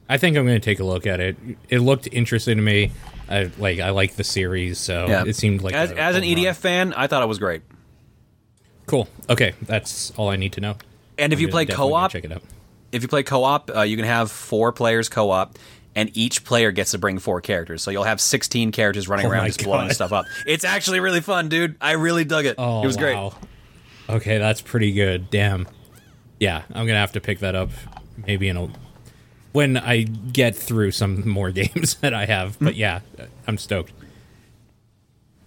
I 0.08 0.18
think 0.18 0.36
I'm 0.36 0.46
going 0.46 0.60
to 0.60 0.64
take 0.64 0.78
a 0.78 0.84
look 0.84 1.06
at 1.06 1.18
it. 1.18 1.36
It 1.68 1.80
looked 1.80 2.08
interesting 2.12 2.56
to 2.58 2.62
me. 2.62 2.92
I 3.28 3.50
like 3.58 3.80
I 3.80 3.90
like 3.90 4.14
the 4.14 4.22
series, 4.22 4.78
so 4.78 5.06
Yeah, 5.08 5.24
it 5.26 5.34
seemed 5.34 5.62
like 5.62 5.74
as, 5.74 5.90
a 5.90 5.98
as 5.98 6.14
an 6.14 6.22
home 6.22 6.34
run. 6.34 6.44
EDF 6.44 6.56
fan, 6.56 6.92
I 6.94 7.08
thought 7.08 7.24
it 7.24 7.26
was 7.26 7.40
great. 7.40 7.62
Cool. 8.86 9.08
Okay, 9.28 9.54
that's 9.62 10.12
all 10.16 10.28
I 10.28 10.36
need 10.36 10.52
to 10.52 10.60
know. 10.60 10.76
And 11.18 11.32
if 11.32 11.38
I'm 11.38 11.42
you 11.42 11.48
play 11.48 11.66
co-op, 11.66 12.10
check 12.10 12.24
it 12.24 12.32
out. 12.32 12.42
if 12.92 13.02
you 13.02 13.08
play 13.08 13.22
co-op, 13.22 13.70
uh, 13.74 13.82
you 13.82 13.96
can 13.96 14.04
have 14.04 14.30
four 14.30 14.72
players 14.72 15.08
co-op, 15.08 15.58
and 15.94 16.10
each 16.16 16.44
player 16.44 16.72
gets 16.72 16.90
to 16.92 16.98
bring 16.98 17.18
four 17.18 17.40
characters. 17.40 17.82
So 17.82 17.90
you'll 17.90 18.04
have 18.04 18.20
16 18.20 18.72
characters 18.72 19.08
running 19.08 19.26
Oh 19.26 19.30
around 19.30 19.46
just 19.46 19.64
blowing 19.64 19.90
stuff 19.90 20.12
up. 20.12 20.26
It's 20.46 20.64
actually 20.64 21.00
really 21.00 21.20
fun, 21.20 21.48
dude. 21.48 21.76
I 21.80 21.92
really 21.92 22.24
dug 22.24 22.44
it. 22.44 22.56
Oh, 22.58 22.82
it 22.82 22.86
was 22.86 22.96
great. 22.96 23.16
Okay, 24.08 24.38
that's 24.38 24.60
pretty 24.60 24.92
good. 24.92 25.30
Damn. 25.30 25.66
Yeah, 26.38 26.62
I'm 26.68 26.86
gonna 26.86 26.98
have 27.00 27.12
to 27.12 27.20
pick 27.20 27.38
that 27.40 27.54
up 27.54 27.70
maybe 28.26 28.48
in 28.48 28.56
a 28.56 28.68
when 29.52 29.76
I 29.78 30.02
get 30.02 30.54
through 30.54 30.90
some 30.90 31.26
more 31.28 31.50
games 31.50 31.94
that 31.96 32.12
I 32.12 32.26
have. 32.26 32.58
But 32.60 32.74
yeah, 32.76 33.00
I'm 33.46 33.56
stoked. 33.56 33.92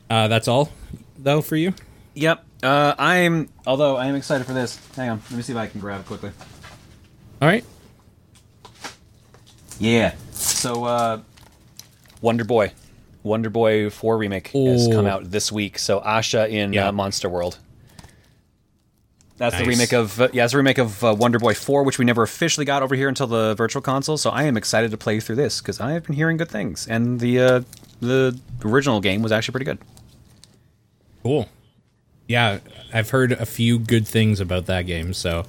Uh, 0.09 0.27
that's 0.27 0.47
all 0.47 0.71
though 1.17 1.41
for 1.41 1.55
you. 1.55 1.73
Yep. 2.15 2.43
Uh, 2.61 2.93
I'm. 2.97 3.49
Although 3.65 3.95
I 3.97 4.07
am 4.07 4.15
excited 4.15 4.45
for 4.45 4.53
this. 4.53 4.77
Hang 4.95 5.09
on. 5.09 5.21
Let 5.29 5.37
me 5.37 5.41
see 5.43 5.53
if 5.53 5.57
I 5.57 5.67
can 5.67 5.79
grab 5.79 6.01
it 6.01 6.05
quickly. 6.07 6.31
All 7.41 7.47
right. 7.47 7.63
Yeah. 9.79 10.13
So, 10.31 10.83
uh, 10.83 11.21
Wonder 12.21 12.43
Boy, 12.43 12.73
Wonder 13.23 13.49
Boy 13.49 13.89
Four 13.89 14.17
remake 14.17 14.49
has 14.49 14.89
come 14.89 15.05
out 15.05 15.31
this 15.31 15.51
week. 15.51 15.79
So 15.79 16.01
Asha 16.01 16.49
in 16.49 16.73
Yeah. 16.73 16.89
uh, 16.89 16.91
Monster 16.91 17.29
World. 17.29 17.57
That's 19.37 19.57
the 19.57 19.63
remake 19.63 19.93
of 19.93 20.19
uh, 20.19 20.27
yeah, 20.33 20.43
it's 20.43 20.53
a 20.53 20.57
remake 20.57 20.79
of 20.79 21.01
uh, 21.01 21.15
Wonder 21.17 21.39
Boy 21.39 21.53
Four, 21.53 21.83
which 21.83 21.97
we 21.97 22.03
never 22.03 22.23
officially 22.23 22.65
got 22.65 22.83
over 22.83 22.93
here 22.93 23.07
until 23.07 23.27
the 23.27 23.55
Virtual 23.55 23.81
Console. 23.81 24.17
So 24.17 24.31
I 24.31 24.43
am 24.43 24.57
excited 24.57 24.91
to 24.91 24.97
play 24.97 25.21
through 25.21 25.37
this 25.37 25.61
because 25.61 25.79
I 25.79 25.93
have 25.93 26.03
been 26.05 26.17
hearing 26.17 26.35
good 26.35 26.49
things, 26.49 26.85
and 26.89 27.21
the 27.21 27.39
uh, 27.39 27.61
the 28.01 28.37
original 28.65 28.99
game 28.99 29.21
was 29.21 29.31
actually 29.31 29.53
pretty 29.53 29.65
good. 29.65 29.77
Cool. 31.23 31.47
Yeah, 32.29 32.59
I've 32.93 33.09
heard 33.09 33.31
a 33.31 33.45
few 33.45 33.79
good 33.79 34.07
things 34.07 34.39
about 34.39 34.67
that 34.67 34.83
game, 34.83 35.13
so 35.13 35.45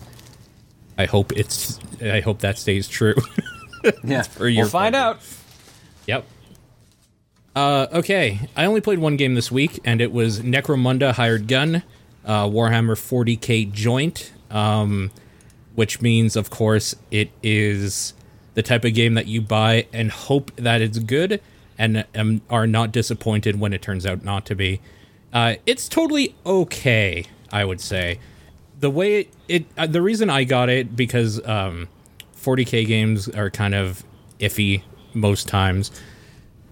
I 0.96 1.04
hope 1.04 1.30
it's 1.36 1.78
I 2.02 2.20
hope 2.20 2.40
that 2.40 2.58
stays 2.58 2.88
true. 2.88 3.14
Yeah, 4.04 4.24
we'll 4.38 4.68
find 4.68 4.94
out. 4.94 5.20
yep. 6.06 6.26
Uh, 7.56 7.86
okay, 7.94 8.40
I 8.54 8.66
only 8.66 8.82
played 8.82 8.98
one 8.98 9.16
game 9.16 9.34
this 9.34 9.50
week, 9.50 9.80
and 9.86 10.02
it 10.02 10.12
was 10.12 10.40
Necromunda 10.40 11.12
Hired 11.12 11.48
Gun, 11.48 11.82
uh, 12.26 12.44
Warhammer 12.46 12.94
40k 12.94 13.72
Joint, 13.72 14.32
um, 14.50 15.10
which 15.74 16.02
means, 16.02 16.36
of 16.36 16.50
course, 16.50 16.94
it 17.10 17.30
is 17.42 18.12
the 18.52 18.62
type 18.62 18.84
of 18.84 18.92
game 18.92 19.14
that 19.14 19.26
you 19.26 19.40
buy 19.40 19.86
and 19.94 20.10
hope 20.10 20.54
that 20.56 20.82
it's 20.82 20.98
good, 20.98 21.40
and 21.78 22.04
um, 22.14 22.42
are 22.50 22.66
not 22.66 22.92
disappointed 22.92 23.58
when 23.58 23.72
it 23.72 23.80
turns 23.80 24.04
out 24.04 24.22
not 24.24 24.44
to 24.46 24.54
be. 24.54 24.80
Uh, 25.32 25.54
it's 25.66 25.88
totally 25.88 26.34
okay, 26.44 27.24
I 27.52 27.64
would 27.64 27.80
say. 27.80 28.18
The 28.78 28.90
way 28.90 29.20
it, 29.20 29.34
it 29.48 29.66
uh, 29.76 29.86
the 29.86 30.02
reason 30.02 30.30
I 30.30 30.44
got 30.44 30.68
it 30.68 30.96
because 30.96 31.44
um, 31.46 31.88
40k 32.36 32.86
games 32.86 33.28
are 33.28 33.50
kind 33.50 33.74
of 33.74 34.04
iffy 34.38 34.82
most 35.14 35.48
times. 35.48 35.90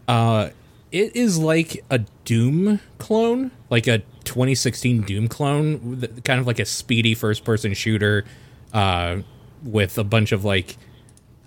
Uh, 0.07 0.51
it 0.91 1.15
is 1.15 1.39
like 1.39 1.85
a 1.91 2.01
Doom 2.25 2.81
clone, 2.99 3.51
like 3.69 3.87
a 3.87 3.99
2016 4.25 5.03
Doom 5.03 5.29
clone, 5.29 6.09
kind 6.25 6.41
of 6.41 6.47
like 6.47 6.59
a 6.59 6.65
speedy 6.65 7.15
first 7.15 7.45
person 7.45 7.75
shooter 7.75 8.25
uh, 8.73 9.19
with 9.63 9.99
a 9.99 10.05
bunch 10.05 10.33
of 10.33 10.45
like 10.45 10.79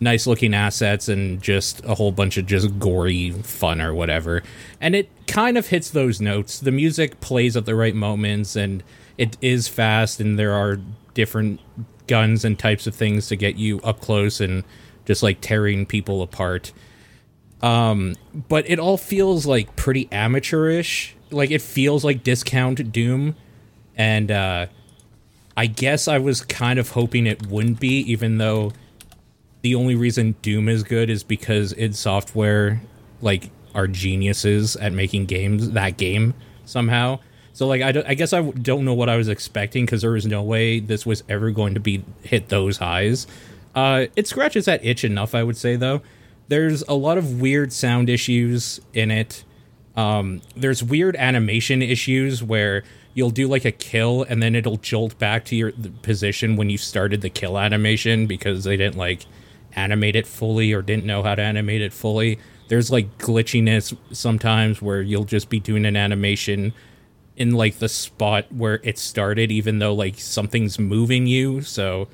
nice 0.02 0.26
looking 0.28 0.54
assets 0.54 1.08
and 1.08 1.42
just 1.42 1.86
a 1.86 1.96
whole 1.96 2.12
bunch 2.12 2.38
of 2.38 2.48
just 2.48 2.78
gory 2.80 3.32
fun 3.32 3.80
or 3.80 3.94
whatever. 3.94 4.44
And 4.82 4.96
it 4.96 5.10
kind 5.28 5.58
of 5.58 5.68
hits 5.68 5.92
those 5.92 6.20
notes. 6.20 6.60
The 6.60 6.72
music 6.72 7.22
plays 7.22 7.56
at 7.56 7.66
the 7.66 7.76
right 7.76 7.96
moments 7.96 8.56
and 8.56 8.84
it 9.18 9.38
is 9.42 9.68
fast 9.68 10.20
and 10.20 10.38
there 10.38 10.54
are 10.54 10.80
different 11.14 11.62
guns 12.08 12.44
and 12.44 12.58
types 12.58 12.88
of 12.88 12.96
things 12.96 13.28
to 13.28 13.36
get 13.36 13.56
you 13.56 13.80
up 13.82 14.02
close 14.02 14.42
and 14.42 14.64
just 15.06 15.22
like 15.22 15.40
tearing 15.40 15.86
people 15.86 16.24
apart. 16.24 16.74
Um, 17.62 18.16
but 18.50 18.68
it 18.70 18.80
all 18.80 18.98
feels 18.98 19.46
like 19.46 19.76
pretty 19.76 20.10
amateurish. 20.12 21.16
Like 21.30 21.52
it 21.52 21.62
feels 21.62 22.04
like 22.04 22.24
discount 22.24 22.92
Doom, 22.92 23.36
and 23.96 24.32
uh, 24.32 24.66
I 25.56 25.68
guess 25.68 26.08
I 26.08 26.18
was 26.18 26.42
kind 26.42 26.80
of 26.80 26.90
hoping 26.90 27.28
it 27.28 27.48
wouldn't 27.48 27.80
be, 27.80 28.00
even 28.00 28.38
though 28.40 28.74
the 29.62 29.76
only 29.76 29.96
reason 29.96 30.36
Doom 30.42 30.68
is 30.70 30.84
good 30.84 31.10
is 31.10 31.24
because 31.24 31.74
id 31.74 31.96
Software 31.96 32.82
like 33.22 33.50
are 33.74 33.88
geniuses 33.88 34.76
at 34.76 34.94
making 34.94 35.26
games 35.26 35.72
that 35.72 35.98
game 35.98 36.34
somehow. 36.66 37.20
So 37.54 37.68
like 37.68 37.82
I, 37.82 38.04
I 38.08 38.14
guess 38.14 38.34
I 38.34 38.42
don't 38.42 38.86
know 38.86 38.94
what 38.94 39.10
I 39.10 39.18
was 39.18 39.28
expecting 39.28 39.86
because 39.86 40.02
there 40.02 40.12
was 40.12 40.26
no 40.26 40.42
way 40.42 40.80
this 40.80 41.06
was 41.06 41.24
ever 41.30 41.52
going 41.52 41.74
to 41.74 41.80
be 41.80 42.04
hit 42.24 42.50
those 42.50 42.78
highs. 42.78 43.28
Uh, 43.76 44.08
it 44.16 44.28
scratches 44.28 44.66
that 44.66 44.84
itch 44.84 45.04
enough, 45.04 45.36
I 45.36 45.44
would 45.44 45.58
say 45.58 45.76
though. 45.76 46.02
There's 46.48 46.82
a 46.84 46.94
lot 46.94 47.18
of 47.18 47.40
weird 47.40 47.72
sound 47.72 48.10
issues 48.10 48.82
in 48.94 49.12
it. 49.12 49.44
Um, 49.96 50.42
there's 50.56 50.84
weird 50.84 51.16
animation 51.16 51.82
issues 51.82 52.44
where 52.44 52.84
you'll 53.14 53.30
do 53.30 53.48
like 53.48 53.66
a 53.66 53.72
kill 53.72 54.24
and 54.24 54.42
then 54.42 54.56
it'll 54.56 54.78
jolt 54.78 55.18
back 55.20 55.46
to 55.46 55.56
your 55.56 55.72
position 56.02 56.56
when 56.56 56.70
you 56.70 56.78
started 56.78 57.22
the 57.22 57.30
kill 57.30 57.58
animation 57.58 58.26
because 58.26 58.64
they 58.64 58.78
didn't 58.78 58.98
like 58.98 59.26
animate 59.76 60.16
it 60.16 60.28
fully 60.28 60.74
or 60.74 60.82
didn't 60.82 61.06
know 61.06 61.24
how 61.24 61.36
to 61.36 61.42
animate 61.42 61.82
it 61.82 61.94
fully. 61.94 62.40
There's 62.68 62.92
like 62.92 63.18
glitchiness 63.18 63.96
sometimes 64.12 64.82
where 64.82 65.02
you'll 65.02 65.26
just 65.26 65.50
be 65.50 65.60
doing 65.60 65.86
an 65.86 65.96
animation 65.96 66.74
in 67.36 67.52
like 67.52 67.80
the 67.80 67.90
spot 67.90 68.52
where 68.52 68.80
it 68.84 68.98
started, 68.98 69.52
even 69.52 69.80
though 69.80 69.94
like 69.94 70.20
something's 70.20 70.80
moving 70.80 71.28
you. 71.28 71.62
So 71.62 72.08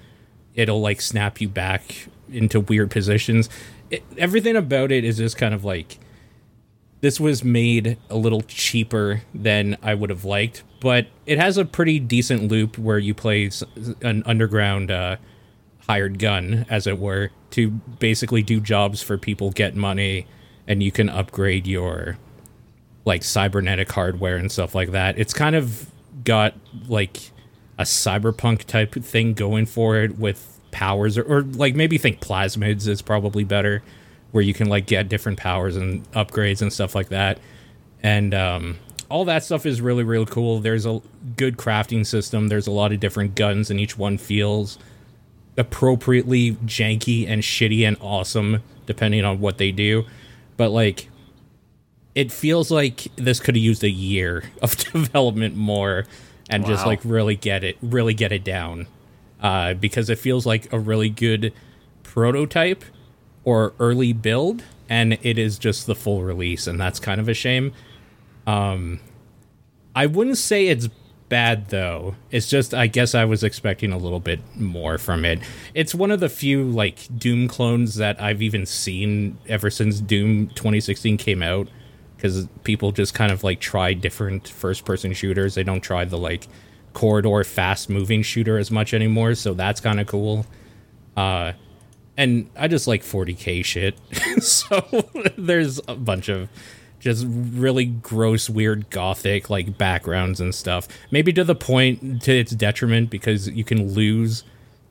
it'll 0.56 0.82
like 0.82 1.02
snap 1.02 1.40
you 1.40 1.50
back 1.50 2.08
into 2.30 2.60
weird 2.60 2.92
positions. 2.92 3.50
It, 3.90 4.04
everything 4.18 4.56
about 4.56 4.92
it 4.92 5.04
is 5.04 5.18
just 5.18 5.38
kind 5.38 5.54
of 5.54 5.64
like 5.64 6.00
this 7.02 7.20
was 7.20 7.44
made 7.44 7.98
a 8.10 8.18
little 8.18 8.42
cheaper 8.42 9.22
than 9.34 9.78
I 9.84 9.94
would 9.94 10.10
have 10.10 10.26
liked, 10.26 10.64
but 10.82 11.08
it 11.26 11.38
has 11.38 11.58
a 11.58 11.66
pretty 11.66 12.00
decent 12.00 12.50
loop 12.50 12.78
where 12.78 12.98
you 12.98 13.14
play 13.14 13.52
an 14.02 14.24
underground 14.26 14.90
uh, 14.90 15.18
hired 15.88 16.20
gun, 16.20 16.66
as 16.70 16.88
it 16.88 16.98
were, 16.98 17.30
to 17.52 17.70
basically 18.00 18.44
do 18.44 18.60
jobs 18.60 19.02
for 19.02 19.18
people, 19.18 19.52
get 19.52 19.76
money, 19.76 20.28
and 20.68 20.84
you 20.84 20.92
can 20.92 21.10
upgrade 21.10 21.66
your 21.68 22.18
like 23.06 23.24
cybernetic 23.24 23.92
hardware 23.92 24.36
and 24.36 24.52
stuff 24.52 24.76
like 24.76 24.92
that. 24.92 25.18
It's 25.18 25.34
kind 25.34 25.56
of 25.56 25.90
got 26.24 26.54
like 26.88 27.32
a 27.78 27.84
cyberpunk 27.84 28.66
type 28.66 28.94
thing 28.94 29.34
going 29.34 29.66
for 29.66 29.98
it 29.98 30.18
with 30.18 30.60
powers 30.72 31.18
or, 31.18 31.24
or 31.24 31.42
like 31.42 31.76
maybe 31.76 31.98
think 31.98 32.20
plasmids 32.20 32.88
is 32.88 33.02
probably 33.02 33.44
better 33.44 33.82
where 34.32 34.44
you 34.44 34.54
can 34.54 34.68
like 34.68 34.86
get 34.86 35.08
different 35.08 35.40
powers 35.40 35.76
and 35.78 36.10
upgrades 36.12 36.62
and 36.62 36.72
stuff 36.74 36.96
like 36.96 37.10
that. 37.10 37.40
And 38.04 38.34
um, 38.34 38.78
all 39.10 39.26
that 39.26 39.44
stuff 39.44 39.66
is 39.66 39.80
really 39.80 40.04
really 40.04 40.26
cool. 40.26 40.60
There's 40.60 40.86
a 40.86 41.02
good 41.36 41.58
crafting 41.58 42.06
system. 42.06 42.50
There's 42.50 42.68
a 42.68 42.72
lot 42.72 42.92
of 42.92 43.00
different 43.00 43.36
guns, 43.36 43.72
and 43.72 43.80
each 43.80 43.98
one 43.98 44.18
feels 44.18 44.78
appropriately 45.58 46.54
janky 46.66 47.28
and 47.28 47.42
shitty 47.42 47.88
and 47.88 47.98
awesome 48.00 48.62
depending 48.86 49.26
on 49.26 49.40
what 49.40 49.58
they 49.58 49.72
do. 49.72 50.06
But 50.56 50.70
like, 50.70 51.10
it 52.16 52.32
feels 52.32 52.72
like 52.72 53.08
this 53.16 53.40
could 53.40 53.56
have 53.56 53.64
used 53.64 53.84
a 53.84 53.90
year 53.90 54.44
of 54.62 54.76
development 54.78 55.56
more 55.56 56.06
and 56.50 56.64
wow. 56.64 56.70
just 56.70 56.86
like 56.86 57.00
really 57.04 57.36
get 57.36 57.64
it, 57.64 57.78
really 57.82 58.14
get 58.14 58.32
it 58.32 58.44
down. 58.44 58.88
Uh, 59.40 59.76
because 59.76 60.10
it 60.10 60.18
feels 60.18 60.48
like 60.48 60.72
a 60.74 60.80
really 60.80 61.10
good 61.10 61.54
prototype 62.02 62.84
or 63.44 63.74
early 63.80 64.12
build, 64.12 64.64
and 64.90 65.14
it 65.22 65.38
is 65.38 65.60
just 65.60 65.86
the 65.86 65.94
full 65.94 66.24
release, 66.24 66.66
and 66.66 66.80
that's 66.80 67.00
kind 67.00 67.22
of 67.22 67.30
a 67.30 67.36
shame. 67.36 67.72
Um, 68.48 69.00
I 69.96 70.08
wouldn't 70.08 70.40
say 70.40 70.70
it's 70.70 70.90
bad 71.30 71.70
though. 71.70 72.16
It's 72.32 72.50
just 72.50 72.74
I 72.74 72.88
guess 72.88 73.16
I 73.16 73.26
was 73.26 73.44
expecting 73.44 73.92
a 73.92 73.98
little 73.98 74.20
bit 74.20 74.40
more 74.56 74.98
from 74.98 75.26
it. 75.26 75.40
It's 75.74 75.94
one 75.94 76.12
of 76.12 76.20
the 76.20 76.30
few 76.30 76.64
like 76.64 77.08
Doom 77.18 77.48
clones 77.48 77.96
that 77.96 78.22
I've 78.22 78.42
even 78.42 78.66
seen 78.66 79.38
ever 79.48 79.70
since 79.70 80.00
Doom 80.00 80.48
2016 80.50 81.18
came 81.18 81.44
out 81.44 81.68
because 82.16 82.48
people 82.64 82.92
just 82.92 83.14
kind 83.14 83.32
of 83.32 83.44
like 83.44 83.60
try 83.60 83.94
different 83.94 84.48
first 84.48 84.86
person 84.86 85.14
shooters. 85.14 85.56
They 85.56 85.64
don't 85.64 85.82
try 85.82 86.06
the 86.06 86.18
like 86.18 86.48
corridor 86.94 87.44
fast 87.44 87.90
moving 87.90 88.24
shooter 88.24 88.58
as 88.58 88.72
much 88.72 88.94
anymore, 88.94 89.36
so 89.36 89.54
that's 89.54 89.82
kind 89.82 90.00
of 90.00 90.08
cool. 90.08 90.46
Uh 91.16 91.54
and 92.20 92.50
I 92.56 92.68
just 92.68 92.88
like 92.88 93.04
40k 93.04 93.64
shit. 93.64 93.96
so 94.44 94.82
there's 95.38 95.80
a 95.88 95.96
bunch 95.96 96.30
of 96.30 96.50
just 97.00 97.26
really 97.30 97.86
gross, 97.86 98.50
weird 98.50 98.90
gothic 98.90 99.50
like 99.50 99.78
backgrounds 99.78 100.40
and 100.40 100.54
stuff. 100.54 100.88
Maybe 101.12 101.32
to 101.34 101.44
the 101.44 101.56
point 101.56 102.22
to 102.24 102.32
its 102.32 102.52
detriment 102.52 103.10
because 103.10 103.48
you 103.50 103.64
can 103.64 103.94
lose 103.94 104.44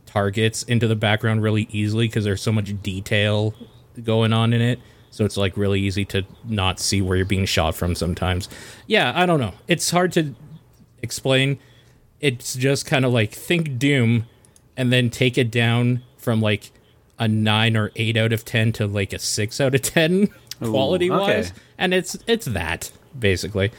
targets 0.06 0.62
into 0.62 0.86
the 0.86 0.96
background 0.96 1.42
really 1.42 1.68
easily 1.70 2.06
because 2.06 2.24
there's 2.24 2.42
so 2.42 2.52
much 2.52 2.80
detail 2.82 3.54
going 4.02 4.32
on 4.32 4.52
in 4.52 4.60
it. 4.60 4.80
So 5.10 5.24
it's 5.24 5.36
like 5.36 5.56
really 5.56 5.80
easy 5.80 6.04
to 6.06 6.24
not 6.44 6.78
see 6.78 7.00
where 7.00 7.16
you're 7.16 7.26
being 7.26 7.46
shot 7.46 7.74
from 7.74 7.94
sometimes. 7.94 8.48
Yeah, 8.86 9.12
I 9.14 9.26
don't 9.26 9.40
know. 9.40 9.54
It's 9.66 9.90
hard 9.90 10.12
to 10.12 10.34
explain. 11.02 11.58
It's 12.20 12.54
just 12.54 12.86
kind 12.86 13.04
of 13.04 13.12
like 13.12 13.32
think 13.32 13.78
Doom 13.78 14.26
and 14.76 14.92
then 14.92 15.10
take 15.10 15.38
it 15.38 15.50
down 15.50 16.02
from 16.18 16.40
like 16.40 16.70
a 17.18 17.26
9 17.26 17.76
or 17.76 17.92
8 17.96 18.16
out 18.16 18.32
of 18.32 18.44
10 18.44 18.72
to 18.72 18.86
like 18.86 19.12
a 19.12 19.18
6 19.18 19.60
out 19.60 19.74
of 19.74 19.82
10 19.82 20.28
quality 20.60 21.10
wise. 21.10 21.50
Okay. 21.50 21.60
And 21.78 21.94
it's 21.94 22.16
it's 22.26 22.46
that 22.46 22.90
basically. 23.18 23.72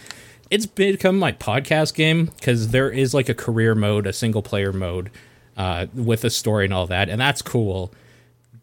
It's 0.49 0.65
become 0.65 1.19
my 1.19 1.33
podcast 1.33 1.93
game 1.93 2.25
because 2.25 2.69
there 2.69 2.89
is 2.89 3.13
like 3.13 3.27
a 3.27 3.33
career 3.33 3.75
mode, 3.75 4.07
a 4.07 4.13
single 4.13 4.41
player 4.41 4.71
mode 4.71 5.11
uh, 5.57 5.87
with 5.93 6.23
a 6.23 6.29
story 6.29 6.65
and 6.65 6.73
all 6.73 6.87
that, 6.87 7.09
and 7.09 7.19
that's 7.19 7.41
cool. 7.41 7.91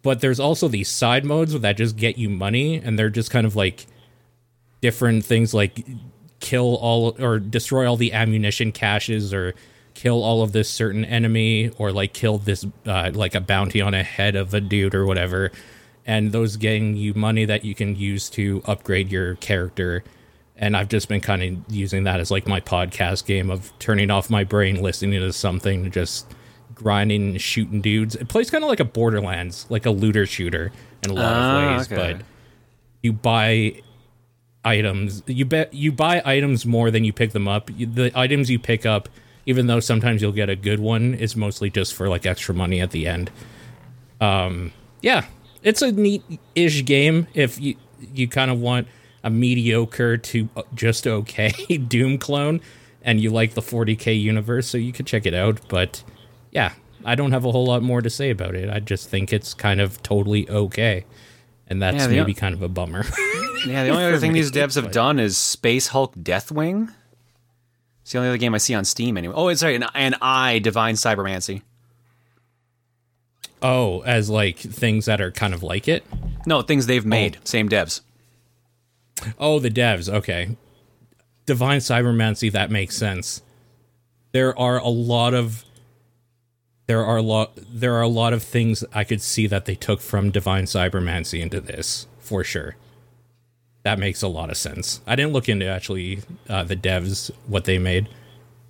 But 0.02 0.20
there's 0.20 0.40
also 0.40 0.68
these 0.68 0.88
side 0.88 1.24
modes 1.24 1.58
that 1.58 1.76
just 1.76 1.96
get 1.96 2.16
you 2.16 2.30
money, 2.30 2.76
and 2.76 2.98
they're 2.98 3.10
just 3.10 3.30
kind 3.30 3.46
of 3.46 3.54
like 3.54 3.86
different 4.80 5.24
things 5.24 5.54
like 5.54 5.86
kill 6.40 6.76
all 6.76 7.16
or 7.18 7.38
destroy 7.38 7.88
all 7.88 7.96
the 7.96 8.12
ammunition 8.12 8.70
caches 8.70 9.32
or 9.32 9.54
kill 9.94 10.22
all 10.22 10.42
of 10.42 10.52
this 10.52 10.68
certain 10.68 11.04
enemy 11.04 11.70
or 11.78 11.90
like 11.90 12.12
kill 12.12 12.36
this 12.36 12.66
uh, 12.86 13.10
like 13.14 13.34
a 13.34 13.40
bounty 13.40 13.80
on 13.80 13.94
a 13.94 14.02
head 14.02 14.36
of 14.36 14.52
a 14.52 14.60
dude 14.60 14.94
or 14.94 15.06
whatever 15.06 15.50
and 16.06 16.32
those 16.32 16.56
getting 16.56 16.96
you 16.96 17.14
money 17.14 17.44
that 17.44 17.64
you 17.64 17.74
can 17.74 17.96
use 17.96 18.28
to 18.30 18.62
upgrade 18.66 19.10
your 19.10 19.36
character. 19.36 20.04
And 20.56 20.76
I've 20.76 20.88
just 20.88 21.08
been 21.08 21.20
kind 21.20 21.42
of 21.42 21.72
using 21.74 22.04
that 22.04 22.20
as 22.20 22.30
like 22.30 22.46
my 22.46 22.60
podcast 22.60 23.26
game 23.26 23.50
of 23.50 23.72
turning 23.78 24.10
off 24.10 24.30
my 24.30 24.44
brain, 24.44 24.82
listening 24.82 25.20
to 25.20 25.32
something, 25.32 25.90
just 25.90 26.32
grinding 26.74 27.30
and 27.30 27.40
shooting 27.40 27.80
dudes. 27.80 28.14
It 28.14 28.28
plays 28.28 28.50
kind 28.50 28.62
of 28.62 28.68
like 28.68 28.80
a 28.80 28.84
Borderlands, 28.84 29.66
like 29.68 29.86
a 29.86 29.90
looter 29.90 30.26
shooter 30.26 30.72
in 31.02 31.10
a 31.10 31.14
lot 31.14 31.32
of 31.32 31.38
ah, 31.38 31.76
ways, 31.76 31.92
okay. 31.92 32.14
but 32.14 32.26
you 33.02 33.12
buy 33.12 33.82
items. 34.64 35.22
You 35.26 35.44
bet 35.44 35.74
you 35.74 35.92
buy 35.92 36.22
items 36.24 36.64
more 36.66 36.90
than 36.90 37.04
you 37.04 37.12
pick 37.12 37.32
them 37.32 37.48
up. 37.48 37.66
The 37.66 38.12
items 38.14 38.50
you 38.50 38.58
pick 38.58 38.86
up, 38.86 39.08
even 39.46 39.66
though 39.66 39.80
sometimes 39.80 40.22
you'll 40.22 40.32
get 40.32 40.48
a 40.48 40.56
good 40.56 40.80
one, 40.80 41.14
is 41.14 41.36
mostly 41.36 41.70
just 41.70 41.94
for 41.94 42.08
like 42.08 42.26
extra 42.26 42.54
money 42.54 42.80
at 42.80 42.90
the 42.90 43.06
end. 43.06 43.30
Um, 44.20 44.72
yeah, 45.02 45.26
it's 45.64 45.82
a 45.82 45.90
neat-ish 45.90 46.84
game 46.84 47.26
if 47.34 47.60
you 47.60 47.74
you 48.12 48.28
kind 48.28 48.50
of 48.50 48.60
want 48.60 48.86
a 49.24 49.30
mediocre 49.30 50.18
to 50.18 50.48
uh, 50.56 50.62
just 50.74 51.06
okay 51.06 51.50
Doom 51.88 52.18
clone, 52.18 52.60
and 53.02 53.20
you 53.20 53.30
like 53.30 53.54
the 53.54 53.62
40k 53.62 54.20
universe, 54.20 54.68
so 54.68 54.78
you 54.78 54.92
could 54.92 55.06
check 55.06 55.26
it 55.26 55.34
out. 55.34 55.60
But 55.68 56.04
yeah, 56.52 56.74
I 57.04 57.14
don't 57.14 57.32
have 57.32 57.44
a 57.44 57.50
whole 57.50 57.66
lot 57.66 57.82
more 57.82 58.02
to 58.02 58.10
say 58.10 58.30
about 58.30 58.54
it. 58.54 58.70
I 58.70 58.80
just 58.80 59.08
think 59.08 59.32
it's 59.32 59.54
kind 59.54 59.80
of 59.80 60.02
totally 60.02 60.48
okay, 60.48 61.06
and 61.66 61.82
that's 61.82 62.04
yeah, 62.04 62.18
maybe 62.18 62.32
o- 62.32 62.34
kind 62.34 62.54
of 62.54 62.62
a 62.62 62.68
bummer. 62.68 63.04
yeah, 63.66 63.84
the 63.84 63.90
only 63.90 64.04
other 64.04 64.18
thing 64.18 64.32
these 64.32 64.52
devs 64.52 64.74
have 64.76 64.92
done 64.92 65.18
is 65.18 65.36
Space 65.36 65.88
Hulk 65.88 66.14
Deathwing. 66.14 66.92
It's 68.02 68.12
the 68.12 68.18
only 68.18 68.28
other 68.28 68.38
game 68.38 68.54
I 68.54 68.58
see 68.58 68.74
on 68.74 68.84
Steam 68.84 69.16
anyway. 69.16 69.34
Oh, 69.34 69.48
it's 69.48 69.60
sorry, 69.60 69.74
and, 69.74 69.86
and 69.94 70.14
I 70.20 70.58
Divine 70.58 70.94
Cybermancy. 70.94 71.62
Oh, 73.64 74.02
as 74.02 74.28
like 74.28 74.58
things 74.58 75.06
that 75.06 75.22
are 75.22 75.30
kind 75.30 75.54
of 75.54 75.62
like 75.62 75.88
it? 75.88 76.04
No, 76.44 76.60
things 76.60 76.86
they've 76.86 77.06
made. 77.06 77.38
Oh. 77.38 77.44
Same 77.44 77.66
devs. 77.66 78.02
Oh, 79.38 79.58
the 79.58 79.70
devs. 79.70 80.06
Okay. 80.06 80.58
Divine 81.46 81.80
Cybermancy, 81.80 82.52
that 82.52 82.70
makes 82.70 82.94
sense. 82.94 83.40
There 84.32 84.56
are 84.58 84.76
a 84.78 84.88
lot 84.88 85.32
of 85.32 85.64
there 86.86 87.02
are 87.02 87.16
a 87.16 87.22
lot 87.22 87.52
there 87.56 87.94
are 87.94 88.02
a 88.02 88.08
lot 88.08 88.34
of 88.34 88.42
things 88.42 88.84
I 88.92 89.02
could 89.02 89.22
see 89.22 89.46
that 89.46 89.64
they 89.64 89.74
took 89.74 90.02
from 90.02 90.30
Divine 90.30 90.64
Cybermancy 90.64 91.40
into 91.40 91.58
this 91.58 92.06
for 92.18 92.44
sure. 92.44 92.76
That 93.82 93.98
makes 93.98 94.20
a 94.20 94.28
lot 94.28 94.50
of 94.50 94.58
sense. 94.58 95.00
I 95.06 95.16
didn't 95.16 95.32
look 95.32 95.48
into 95.48 95.66
actually 95.66 96.20
uh, 96.50 96.64
the 96.64 96.76
devs 96.76 97.30
what 97.46 97.64
they 97.64 97.78
made. 97.78 98.10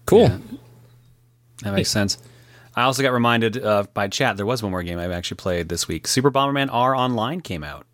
Cool. 0.07 0.29
Yeah. 0.29 0.39
That 1.65 1.75
makes 1.75 1.91
sense. 1.91 2.19
I 2.77 2.83
also 2.83 3.03
got 3.03 3.13
reminded 3.13 3.63
uh, 3.63 3.85
by 3.95 4.09
chat 4.09 4.37
there 4.37 4.47
was 4.47 4.63
one 4.63 4.71
more 4.73 4.83
game 4.83 4.99
I've 4.99 5.11
actually 5.13 5.37
played 5.37 5.69
this 5.69 5.87
week. 5.87 6.07
Super 6.09 6.31
Bomberman 6.31 6.69
R 6.73 6.95
Online 6.95 7.41
came 7.41 7.63
out. 7.65 7.87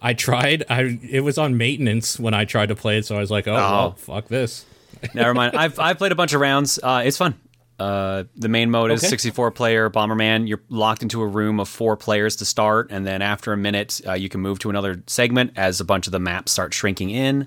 I 0.00 0.14
tried. 0.14 0.64
I 0.70 0.98
it 1.08 1.20
was 1.20 1.38
on 1.38 1.56
maintenance 1.56 2.20
when 2.20 2.34
I 2.34 2.44
tried 2.44 2.68
to 2.68 2.76
play 2.76 2.98
it, 2.98 3.06
so 3.06 3.16
I 3.16 3.20
was 3.20 3.30
like, 3.30 3.48
"Oh, 3.48 3.54
well, 3.54 3.92
fuck 3.92 4.28
this." 4.28 4.64
Never 5.14 5.34
mind. 5.34 5.56
I've 5.56 5.78
I've 5.80 5.98
played 5.98 6.12
a 6.12 6.14
bunch 6.14 6.32
of 6.34 6.40
rounds. 6.40 6.78
Uh, 6.82 7.02
it's 7.04 7.16
fun. 7.16 7.34
Uh, 7.80 8.24
the 8.36 8.48
main 8.48 8.70
mode 8.70 8.90
is 8.90 9.00
Okay. 9.02 9.08
64 9.10 9.52
player 9.52 9.88
Bomberman. 9.88 10.48
You're 10.48 10.60
locked 10.68 11.02
into 11.02 11.22
a 11.22 11.26
room 11.26 11.60
of 11.60 11.68
four 11.68 11.96
players 11.96 12.36
to 12.36 12.44
start, 12.44 12.88
and 12.90 13.06
then 13.06 13.22
after 13.22 13.52
a 13.52 13.56
minute, 13.56 14.00
uh, 14.06 14.14
you 14.14 14.28
can 14.28 14.40
move 14.40 14.58
to 14.60 14.70
another 14.70 15.02
segment 15.06 15.52
as 15.56 15.80
a 15.80 15.84
bunch 15.84 16.06
of 16.06 16.12
the 16.12 16.18
maps 16.18 16.50
start 16.52 16.74
shrinking 16.74 17.10
in, 17.10 17.46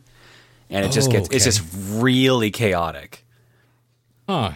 and 0.70 0.86
it 0.86 0.92
just 0.94 1.10
Oh, 1.10 1.12
gets 1.12 1.30
it's 1.30 1.44
just 1.46 1.62
really 2.02 2.50
chaotic. 2.50 3.26
Huh. 4.28 4.52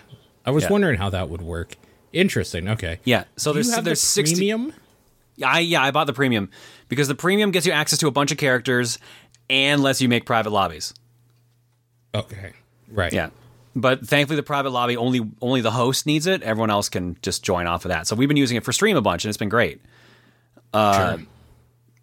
I 0.45 0.51
was 0.51 0.63
Yeah. 0.65 0.71
wondering 0.71 0.97
how 0.97 1.09
that 1.09 1.29
would 1.29 1.41
work. 1.41 1.75
Interesting. 2.13 2.69
Okay. 2.69 2.99
Yeah. 3.03 3.25
So 3.35 3.51
Do 3.51 3.55
there's 3.55 3.71
there's 3.71 3.83
the 3.83 3.95
60 3.95 4.35
premium? 4.35 4.73
I 5.43 5.59
yeah, 5.59 5.81
I 5.83 5.91
bought 5.91 6.07
the 6.07 6.13
premium 6.13 6.49
because 6.87 7.07
the 7.09 7.15
premium 7.15 7.51
gets 7.51 7.65
you 7.65 7.71
access 7.73 7.99
to 7.99 8.07
a 8.07 8.11
bunch 8.11 8.31
of 8.31 8.37
characters 8.37 8.99
and 9.49 9.83
lets 9.83 10.01
you 10.01 10.07
make 10.07 10.25
private 10.25 10.51
lobbies. 10.51 10.93
Okay. 12.13 12.53
Right. 12.89 13.11
Yeah. 13.11 13.29
But 13.75 14.07
thankfully 14.07 14.37
the 14.37 14.43
private 14.43 14.69
lobby 14.69 14.95
only 14.95 15.29
only 15.41 15.59
the 15.61 15.71
host 15.71 16.05
needs 16.05 16.27
it. 16.27 16.41
Everyone 16.43 16.69
else 16.69 16.87
can 16.87 17.17
just 17.21 17.43
join 17.43 17.67
off 17.67 17.83
of 17.83 17.89
that. 17.89 18.07
So 18.07 18.15
we've 18.15 18.29
been 18.29 18.37
using 18.37 18.55
it 18.55 18.63
for 18.63 18.71
stream 18.71 18.95
a 18.95 19.01
bunch 19.01 19.25
and 19.25 19.29
it's 19.29 19.37
been 19.37 19.49
great. 19.49 19.81
Uh, 20.73 21.17
Sure. 21.17 21.25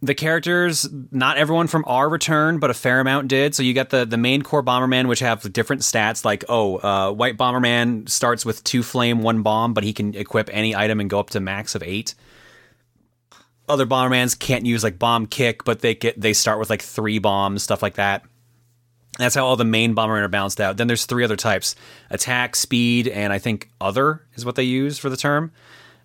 The 0.05 0.17
characters, 0.17 0.89
not 1.13 1.39
everyone 1.39 1.69
from 1.69 1.85
R 1.87 2.09
returned, 2.09 2.61
but 2.61 2.71
a 2.71 2.75
fair 2.75 2.99
amount 2.99 3.29
did. 3.29 3.55
So 3.55 3.63
you 3.63 3.73
got 3.73 3.91
the 3.91 4.05
the 4.05 4.17
main 4.17 4.43
core 4.43 4.63
Bomberman, 4.63 5.07
which 5.07 5.21
have 5.21 5.53
different 5.53 5.83
stats. 5.83 6.25
Like, 6.25 6.45
oh, 6.49 6.79
uh, 6.79 7.13
White 7.13 7.37
Bomberman 7.37 8.09
starts 8.09 8.45
with 8.45 8.65
two 8.65 8.83
flame, 8.83 9.23
one 9.23 9.43
bomb, 9.43 9.75
but 9.75 9.85
he 9.85 9.93
can 9.93 10.13
equip 10.17 10.51
any 10.53 10.75
item 10.75 10.99
and 10.99 11.09
go 11.09 11.21
up 11.21 11.31
to 11.31 11.41
max 11.41 11.77
of 11.77 11.85
eight. 11.85 12.17
Other 13.69 13.87
Bombermans 13.87 14.37
can't 14.37 14.67
use 14.67 14.83
like 14.83 14.99
bomb 14.99 15.27
kick, 15.27 15.63
but 15.63 15.81
they 15.81 15.95
get 15.95 16.21
they 16.21 16.33
start 16.33 16.59
with 16.59 16.69
like 16.69 16.83
three 16.83 17.21
bombs, 17.21 17.63
stuff 17.63 17.81
like 17.81 17.95
that. 17.95 18.25
That's 19.19 19.37
how 19.37 19.47
all 19.47 19.57
the 19.57 19.65
main 19.65 19.95
Bomberman 19.95 20.23
are 20.23 20.29
balanced 20.29 20.61
out. 20.61 20.79
Then 20.79 20.89
there's 20.89 21.07
three 21.07 21.23
other 21.23 21.37
types: 21.37 21.77
attack, 22.11 22.57
speed, 22.57 23.07
and 23.07 23.33
I 23.33 23.39
think 23.39 23.71
other 23.81 24.27
is 24.35 24.45
what 24.45 24.57
they 24.57 24.65
use 24.65 24.99
for 24.99 25.09
the 25.11 25.17
term. 25.17 25.53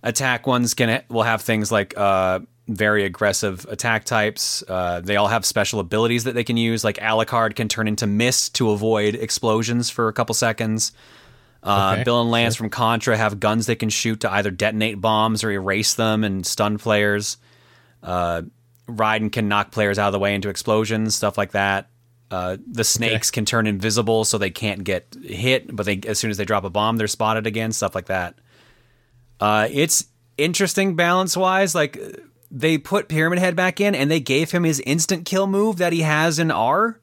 Attack 0.04 0.46
ones 0.46 0.76
can 0.76 1.02
will 1.10 1.24
have 1.24 1.42
things 1.42 1.72
like 1.72 1.98
uh, 1.98 2.42
very 2.68 3.06
aggressive 3.06 3.66
attack 3.70 4.04
types. 4.04 4.64
Uh, 4.68 5.02
they 5.02 5.16
all 5.16 5.28
have 5.28 5.46
special 5.46 5.80
abilities 5.80 6.26
that 6.26 6.36
they 6.36 6.44
can 6.44 6.58
use. 6.58 6.84
Like 6.84 6.98
Alucard 6.98 7.56
can 7.56 7.68
turn 7.68 7.88
into 7.88 8.08
mist 8.08 8.56
to 8.56 8.72
avoid 8.72 9.16
explosions 9.16 9.90
for 9.90 10.08
a 10.08 10.14
couple 10.14 10.36
seconds. 10.36 10.92
Uh, 11.64 11.94
Okay, 11.96 12.04
Bill 12.04 12.22
and 12.22 12.30
Lance 12.32 12.56
from 12.56 12.70
Contra 12.70 13.18
have 13.18 13.40
guns 13.40 13.66
they 13.66 13.76
can 13.76 13.90
shoot 13.90 14.22
to 14.22 14.32
either 14.32 14.52
detonate 14.52 15.02
bombs 15.02 15.44
or 15.44 15.52
erase 15.52 15.96
them 15.96 16.24
and 16.24 16.46
stun 16.46 16.78
players. 16.78 17.38
Uh, 18.04 18.44
Raiden 18.88 19.32
can 19.32 19.48
knock 19.48 19.72
players 19.72 20.00
out 20.00 20.08
of 20.08 20.14
the 20.14 20.20
way 20.20 20.36
into 20.36 20.50
explosions, 20.50 21.16
stuff 21.16 21.38
like 21.38 21.52
that. 21.52 21.90
Uh, 22.30 22.58
the 22.70 22.84
snakes 22.84 23.32
can 23.32 23.46
turn 23.46 23.68
invisible 23.68 24.26
so 24.26 24.38
they 24.38 24.50
can't 24.50 24.84
get 24.84 25.16
hit, 25.24 25.74
but 25.74 25.86
they 25.86 26.00
as 26.06 26.20
soon 26.20 26.30
as 26.30 26.38
they 26.38 26.46
drop 26.46 26.64
a 26.66 26.70
bomb, 26.70 26.98
they're 26.98 27.08
spotted 27.08 27.48
again, 27.48 27.72
stuff 27.72 27.96
like 27.96 28.08
that. 28.08 28.36
Uh, 29.40 29.68
it's 29.72 30.06
interesting 30.38 30.96
balance 30.96 31.38
wise. 31.38 31.74
Like 31.74 31.98
they 32.50 32.78
put 32.78 33.08
Pyramid 33.08 33.40
Head 33.40 33.56
back 33.56 33.80
in, 33.80 33.96
and 33.96 34.10
they 34.10 34.20
gave 34.20 34.52
him 34.52 34.64
his 34.64 34.80
instant 34.82 35.26
kill 35.26 35.48
move 35.48 35.78
that 35.78 35.94
he 35.94 36.02
has 36.02 36.40
in 36.40 36.52
R. 36.52 37.00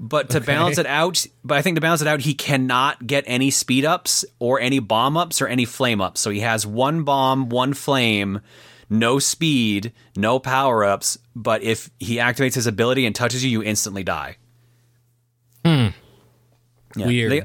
But 0.00 0.30
to 0.30 0.40
balance 0.40 0.78
it 0.78 0.86
out, 0.86 1.26
but 1.42 1.58
I 1.58 1.62
think 1.62 1.76
to 1.76 1.80
balance 1.80 2.00
it 2.00 2.06
out, 2.06 2.20
he 2.20 2.32
cannot 2.32 3.04
get 3.06 3.24
any 3.26 3.50
speed 3.50 3.84
ups 3.84 4.24
or 4.38 4.60
any 4.60 4.78
bomb 4.78 5.16
ups 5.16 5.42
or 5.42 5.48
any 5.48 5.64
flame 5.64 6.00
ups. 6.00 6.20
So 6.20 6.30
he 6.30 6.40
has 6.40 6.64
one 6.64 7.02
bomb, 7.02 7.48
one 7.48 7.74
flame, 7.74 8.40
no 8.88 9.18
speed, 9.18 9.92
no 10.16 10.38
power 10.38 10.84
ups. 10.84 11.18
But 11.34 11.64
if 11.64 11.90
he 11.98 12.18
activates 12.18 12.54
his 12.54 12.68
ability 12.68 13.06
and 13.06 13.14
touches 13.14 13.44
you, 13.44 13.50
you 13.50 13.62
instantly 13.64 14.04
die. 14.04 14.36
Hmm. 15.64 15.88
Yeah, 16.96 17.06
Weird. 17.06 17.32
They, 17.32 17.42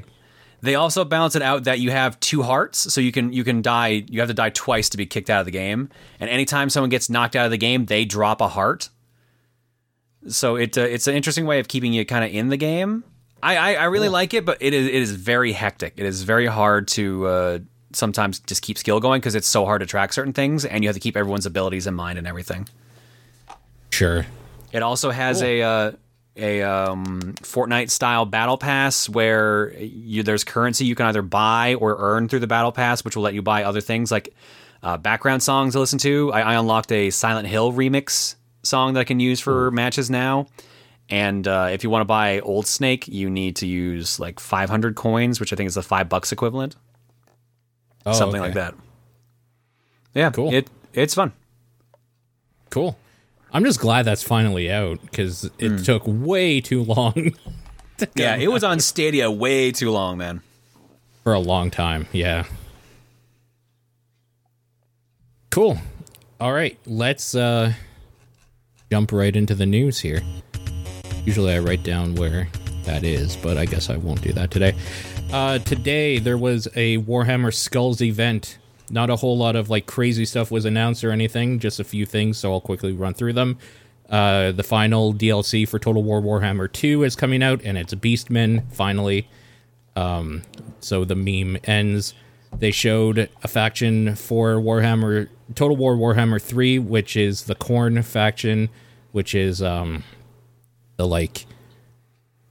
they 0.64 0.76
also 0.76 1.04
balance 1.04 1.36
it 1.36 1.42
out 1.42 1.64
that 1.64 1.78
you 1.78 1.90
have 1.90 2.18
two 2.20 2.42
hearts, 2.42 2.92
so 2.92 3.00
you 3.00 3.12
can 3.12 3.32
you 3.32 3.44
can 3.44 3.60
die. 3.60 4.04
You 4.08 4.20
have 4.20 4.28
to 4.28 4.34
die 4.34 4.50
twice 4.50 4.88
to 4.90 4.96
be 4.96 5.04
kicked 5.04 5.28
out 5.28 5.40
of 5.40 5.44
the 5.44 5.52
game. 5.52 5.90
And 6.18 6.30
anytime 6.30 6.70
someone 6.70 6.88
gets 6.88 7.10
knocked 7.10 7.36
out 7.36 7.44
of 7.44 7.50
the 7.50 7.58
game, 7.58 7.84
they 7.86 8.06
drop 8.06 8.40
a 8.40 8.48
heart. 8.48 8.88
So 10.26 10.56
it 10.56 10.78
uh, 10.78 10.80
it's 10.80 11.06
an 11.06 11.14
interesting 11.14 11.44
way 11.44 11.60
of 11.60 11.68
keeping 11.68 11.92
you 11.92 12.06
kind 12.06 12.24
of 12.24 12.32
in 12.32 12.48
the 12.48 12.56
game. 12.56 13.04
I 13.42 13.56
I, 13.56 13.74
I 13.74 13.84
really 13.84 14.08
like 14.08 14.32
it, 14.32 14.46
but 14.46 14.56
it 14.60 14.72
is 14.72 14.86
it 14.86 14.94
is 14.94 15.12
very 15.12 15.52
hectic. 15.52 15.94
It 15.96 16.06
is 16.06 16.22
very 16.22 16.46
hard 16.46 16.88
to 16.88 17.26
uh, 17.26 17.58
sometimes 17.92 18.38
just 18.40 18.62
keep 18.62 18.78
skill 18.78 19.00
going 19.00 19.20
because 19.20 19.34
it's 19.34 19.48
so 19.48 19.66
hard 19.66 19.80
to 19.80 19.86
track 19.86 20.14
certain 20.14 20.32
things, 20.32 20.64
and 20.64 20.82
you 20.82 20.88
have 20.88 20.96
to 20.96 21.00
keep 21.00 21.16
everyone's 21.16 21.46
abilities 21.46 21.86
in 21.86 21.94
mind 21.94 22.18
and 22.18 22.26
everything. 22.26 22.66
Sure. 23.90 24.24
It 24.72 24.82
also 24.82 25.10
has 25.10 25.42
a 25.42 25.62
uh, 25.62 25.92
a 26.36 26.62
um, 26.62 27.34
Fortnite 27.42 27.90
style 27.90 28.24
battle 28.26 28.58
pass 28.58 29.08
where 29.08 29.72
you, 29.78 30.22
there's 30.22 30.42
currency 30.44 30.84
you 30.84 30.94
can 30.94 31.06
either 31.06 31.22
buy 31.22 31.74
or 31.74 31.96
earn 31.98 32.28
through 32.28 32.40
the 32.40 32.46
battle 32.46 32.72
pass, 32.72 33.04
which 33.04 33.14
will 33.16 33.22
let 33.22 33.34
you 33.34 33.42
buy 33.42 33.62
other 33.64 33.80
things 33.80 34.10
like 34.10 34.34
uh, 34.82 34.96
background 34.96 35.42
songs 35.42 35.74
to 35.74 35.80
listen 35.80 35.98
to. 36.00 36.32
I, 36.32 36.40
I 36.40 36.54
unlocked 36.54 36.90
a 36.92 37.10
Silent 37.10 37.46
Hill 37.48 37.72
remix 37.72 38.34
song 38.62 38.94
that 38.94 39.00
I 39.00 39.04
can 39.04 39.20
use 39.20 39.40
for 39.40 39.70
matches 39.70 40.10
now. 40.10 40.46
And 41.10 41.46
uh, 41.46 41.68
if 41.70 41.84
you 41.84 41.90
want 41.90 42.00
to 42.00 42.06
buy 42.06 42.40
Old 42.40 42.66
Snake, 42.66 43.06
you 43.08 43.28
need 43.30 43.56
to 43.56 43.66
use 43.66 44.18
like 44.18 44.40
500 44.40 44.96
coins, 44.96 45.38
which 45.38 45.52
I 45.52 45.56
think 45.56 45.68
is 45.68 45.74
the 45.74 45.82
five 45.82 46.08
bucks 46.08 46.32
equivalent, 46.32 46.76
Oh, 48.06 48.12
something 48.12 48.40
okay. 48.40 48.48
like 48.48 48.54
that. 48.54 48.74
Yeah, 50.14 50.30
Cool. 50.30 50.52
It 50.52 50.68
it's 50.92 51.14
fun. 51.14 51.32
Cool. 52.70 52.96
I'm 53.54 53.64
just 53.64 53.78
glad 53.80 54.04
that's 54.04 54.22
finally 54.22 54.70
out 54.70 55.00
because 55.00 55.44
it 55.58 55.68
Hmm. 55.70 55.76
took 55.82 56.02
way 56.06 56.60
too 56.60 56.82
long 56.82 57.32
Yeah, 58.16 58.34
it 58.36 58.48
was 58.48 58.64
on 58.64 58.80
Stadia 58.80 59.30
way 59.30 59.70
too 59.70 59.90
long, 59.92 60.18
man. 60.18 60.42
for 61.22 61.32
a 61.32 61.38
long 61.38 61.70
time. 61.70 62.06
Yeah. 62.12 62.44
Cool. 65.50 65.78
All 66.40 66.52
right, 66.52 66.76
let's 66.86 67.34
uh 67.34 67.72
jump 68.90 69.12
right 69.12 69.34
into 69.34 69.54
the 69.54 69.66
news 69.66 70.00
here. 70.00 70.20
Usually 71.24 71.52
I 71.54 71.60
write 71.60 71.84
down 71.84 72.16
where 72.16 72.48
that 72.84 73.04
is, 73.04 73.36
but 73.36 73.56
I 73.56 73.64
guess 73.64 73.88
I 73.88 73.96
won't 73.96 74.20
do 74.20 74.32
that 74.32 74.50
today. 74.50 74.74
Uh 75.32 75.58
today 75.60 76.18
there 76.18 76.36
was 76.36 76.66
a 76.74 76.98
Warhammer 76.98 77.54
Skulls 77.54 78.02
event. 78.02 78.58
Not 78.90 79.10
a 79.10 79.16
whole 79.16 79.36
lot 79.38 79.56
of 79.56 79.70
like 79.70 79.86
crazy 79.86 80.24
stuff 80.24 80.50
was 80.50 80.64
announced 80.64 81.04
or 81.04 81.10
anything, 81.10 81.58
just 81.58 81.80
a 81.80 81.84
few 81.84 82.04
things, 82.06 82.38
so 82.38 82.52
I'll 82.52 82.60
quickly 82.60 82.92
run 82.92 83.14
through 83.14 83.32
them. 83.34 83.58
Uh 84.10 84.52
the 84.52 84.62
final 84.62 85.14
DLC 85.14 85.66
for 85.66 85.78
Total 85.78 86.02
War 86.02 86.20
Warhammer 86.20 86.70
2 86.70 87.04
is 87.04 87.16
coming 87.16 87.42
out 87.42 87.62
and 87.64 87.78
it's 87.78 87.94
Beastmen 87.94 88.70
finally 88.72 89.26
Um, 89.96 90.42
so 90.80 91.04
the 91.04 91.14
meme 91.14 91.56
ends. 91.64 92.12
They 92.58 92.70
showed 92.70 93.30
a 93.42 93.48
faction 93.48 94.14
for 94.16 94.56
Warhammer 94.56 95.28
Total 95.54 95.76
War 95.76 95.96
Warhammer 95.96 96.40
3, 96.40 96.78
which 96.78 97.16
is 97.16 97.44
the 97.44 97.54
Khorne 97.54 98.04
faction, 98.04 98.68
which 99.12 99.34
is 99.34 99.62
um 99.62 100.04
the 100.96 101.06
like 101.06 101.46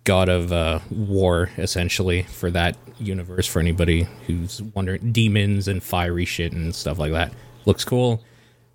god 0.03 0.29
of 0.29 0.51
uh, 0.51 0.79
war 0.89 1.49
essentially 1.57 2.23
for 2.23 2.51
that 2.51 2.77
universe 2.99 3.47
for 3.47 3.59
anybody 3.59 4.07
who's 4.27 4.61
wondering 4.61 5.11
demons 5.11 5.67
and 5.67 5.83
fiery 5.83 6.25
shit 6.25 6.51
and 6.53 6.75
stuff 6.75 6.99
like 6.99 7.11
that. 7.11 7.33
Looks 7.65 7.85
cool. 7.85 8.23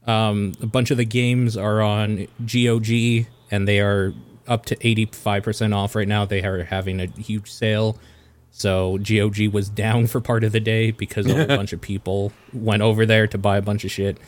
Um, 0.07 0.53
a 0.62 0.67
bunch 0.67 0.91
of 0.91 0.97
the 0.97 1.05
games 1.05 1.57
are 1.57 1.83
on 1.83 2.27
GOG 2.47 3.27
and 3.51 3.69
they 3.69 3.81
are 3.81 4.14
up 4.47 4.64
to 4.67 4.77
85% 4.77 5.75
off 5.75 5.95
right 5.95 6.09
now. 6.09 6.25
They 6.25 6.43
are 6.43 6.64
having 6.64 7.01
a 7.01 7.07
huge 7.07 7.51
sale. 7.51 7.99
So 8.51 8.99
GOG 8.99 9.49
was 9.53 9.69
down 9.69 10.07
for 10.07 10.21
part 10.21 10.45
of 10.45 10.53
the 10.53 10.61
day 10.61 10.91
because 10.91 11.27
a 11.27 11.35
whole 11.35 11.47
bunch 11.57 11.75
of 11.75 11.81
people 11.81 12.33
went 12.55 12.83
over 12.83 13.05
there 13.05 13.27
to 13.27 13.38
buy 13.38 13.59
a 13.59 13.62
bunch 13.62 13.85
of 13.85 13.91
shit. 13.91 14.19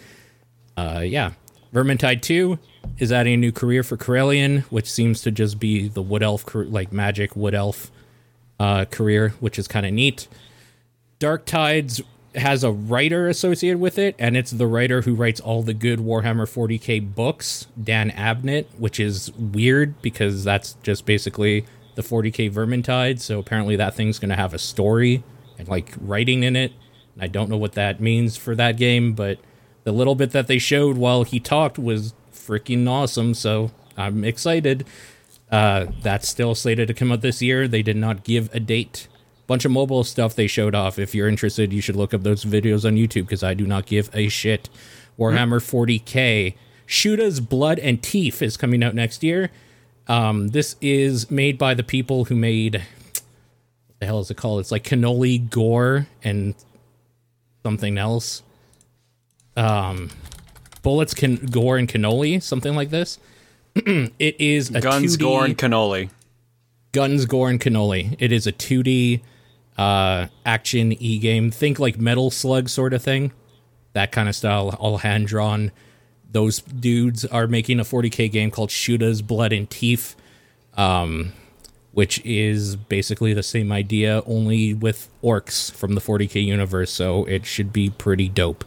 Uh, 0.77 1.03
yeah. 1.05 1.33
Vermintide 1.73 2.23
2 2.23 2.59
is 2.99 3.13
adding 3.13 3.35
a 3.35 3.37
new 3.37 3.53
career 3.53 3.83
for 3.83 3.97
Kerillian, 3.97 4.63
which 4.65 4.91
seems 4.91 5.21
to 5.23 5.31
just 5.31 5.59
be 5.59 5.89
the 5.89 6.03
Wood 6.03 6.23
Elf, 6.23 6.45
like 6.55 6.93
magic 6.93 7.37
Wood 7.37 7.55
Elf 7.55 7.91
uh, 8.59 8.85
career, 8.87 9.31
which 9.41 9.59
is 9.59 9.69
kind 9.69 9.87
of 9.87 9.93
neat. 9.93 10.27
Dark 11.19 11.45
Tides 11.47 12.01
has 12.35 12.63
a 12.63 12.71
writer 12.71 13.29
associated 13.29 13.81
with 13.81 13.99
it, 13.99 14.15
and 14.19 14.37
it's 14.37 14.51
the 14.51 14.67
writer 14.67 15.03
who 15.03 15.15
writes 15.15 15.41
all 15.41 15.63
the 15.63 15.75
good 15.75 15.99
Warhammer 15.99 16.47
40k 16.47 17.15
books, 17.15 17.67
Dan 17.83 18.11
Abnett, 18.11 18.67
which 18.79 19.01
is 19.01 19.33
weird 19.33 20.01
because 20.03 20.45
that's 20.45 20.75
just 20.83 21.07
basically 21.07 21.61
the 21.61 21.69
the 22.01 22.03
40k 22.03 22.51
Vermintide. 22.51 23.21
So 23.21 23.39
apparently 23.39 23.77
that 23.77 23.95
thing's 23.95 24.19
going 24.19 24.31
to 24.31 24.37
have 24.37 24.55
a 24.55 24.59
story 24.59 25.23
and 25.59 25.69
like 25.69 25.95
writing 26.01 26.43
in 26.43 26.57
it. 26.57 26.73
I 27.19 27.27
don't 27.27 27.51
know 27.51 27.57
what 27.57 27.73
that 27.73 28.01
means 28.01 28.37
for 28.37 28.55
that 28.55 28.77
game, 28.77 29.13
but 29.13 29.39
the 29.85 29.93
little 29.93 30.15
bit 30.15 30.33
that 30.33 30.47
they 30.47 30.59
showed 30.59 30.97
while 30.97 31.25
he 31.25 31.41
talked 31.41 31.79
was 31.79 32.15
freaking 32.33 32.89
awesome. 32.89 33.35
So 33.35 33.71
I'm 33.97 34.25
excited. 34.25 34.87
Uh, 35.51 35.87
that's 36.03 36.29
still 36.29 36.55
slated 36.55 36.89
to 36.89 36.95
come 36.95 37.11
out 37.11 37.23
this 37.23 37.43
year. 37.43 37.67
They 37.67 37.83
did 37.83 37.97
not 37.97 38.25
give 38.25 38.55
a 38.55 38.61
date. 38.61 39.09
Bunch 39.47 39.65
of 39.65 39.73
mobile 39.73 40.05
stuff 40.05 40.35
they 40.35 40.47
showed 40.47 40.75
off. 40.75 40.99
If 40.99 41.15
you're 41.15 41.29
interested, 41.29 41.73
you 41.73 41.81
should 41.81 41.97
look 41.97 42.15
up 42.15 42.23
those 42.23 42.45
videos 42.45 42.85
on 42.85 42.95
YouTube 42.95 43.23
because 43.23 43.43
I 43.43 43.55
do 43.55 43.67
not 43.67 43.87
give 43.87 44.11
a 44.15 44.29
shit. 44.29 44.69
Warhammer 45.19 45.61
40k. 45.61 46.55
Shoota's 46.87 47.41
Blood 47.41 47.79
and 47.79 48.03
Teeth 48.03 48.43
is 48.43 48.57
coming 48.57 48.83
out 48.83 48.95
next 48.95 49.23
year. 49.23 49.51
Um, 50.07 50.49
this 50.49 50.77
is 50.81 51.31
made 51.31 51.59
by 51.59 51.75
the 51.75 51.83
people 51.83 52.25
who 52.25 52.35
made 52.35 52.75
what 52.75 53.99
the 54.01 54.07
hell 54.07 54.21
is 54.21 54.31
it 54.31 54.37
called? 54.37 54.61
It's 54.61 54.73
like 54.73 54.83
cannoli 54.83 55.51
gore 55.51 56.07
and 56.25 56.55
something 57.63 57.99
else. 57.99 58.43
Um, 59.61 60.11
bullets 60.83 61.15
can 61.15 61.37
gore 61.37 61.77
and 61.77 61.89
cannoli, 61.89 62.43
something 62.43 62.75
like 62.75 62.91
this. 62.91 63.19
it 63.75 64.41
is 64.41 64.71
a 64.71 64.81
Guns, 64.81 65.17
2D 65.17 65.21
gore, 65.21 65.45
and 65.45 65.59
cannoli. 65.59 66.11
Guns, 66.93 67.25
Gore, 67.25 67.49
and 67.49 67.61
Cannoli. 67.61 68.17
It 68.19 68.33
is 68.33 68.47
a 68.47 68.53
2D 68.53 69.21
uh, 69.79 70.27
action 70.45 70.93
e 71.01 71.19
game. 71.19 71.51
Think 71.51 71.79
like 71.79 71.99
Metal 71.99 72.31
Slug 72.31 72.69
sort 72.69 72.93
of 72.93 73.03
thing. 73.03 73.33
That 73.93 74.13
kind 74.13 74.29
of 74.29 74.35
style, 74.35 74.77
all 74.79 74.99
hand 74.99 75.29
drawn. 75.29 75.71
Those 76.31 76.61
dudes 76.61 77.25
are 77.25 77.47
making 77.47 77.81
a 77.81 77.85
40k 77.85 78.31
game 78.31 78.51
called 78.51 78.71
Shoota's 78.71 79.21
Blood 79.21 79.53
and 79.53 79.69
Teeth, 79.69 80.15
um, 80.77 81.33
which 81.93 82.25
is 82.25 82.77
basically 82.77 83.35
the 83.35 83.43
same 83.43 83.73
idea, 83.73 84.23
only 84.27 84.75
with 84.75 85.09
orcs 85.23 85.73
from 85.73 85.95
the 85.95 86.01
40k 86.01 86.45
universe. 86.45 86.91
So 86.91 87.25
it 87.25 87.47
should 87.47 87.73
be 87.73 87.91
pretty 87.91 88.29
dope. 88.29 88.65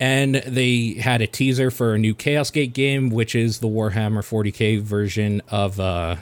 And 0.00 0.36
they 0.36 0.94
had 0.94 1.22
a 1.22 1.26
teaser 1.26 1.70
for 1.70 1.94
a 1.94 1.98
new 1.98 2.14
Chaos 2.14 2.50
Gate 2.50 2.72
game, 2.72 3.10
which 3.10 3.34
is 3.34 3.60
the 3.60 3.68
Warhammer 3.68 4.22
40k 4.22 4.80
version 4.80 5.40
of 5.48 5.78
uh, 5.78 6.16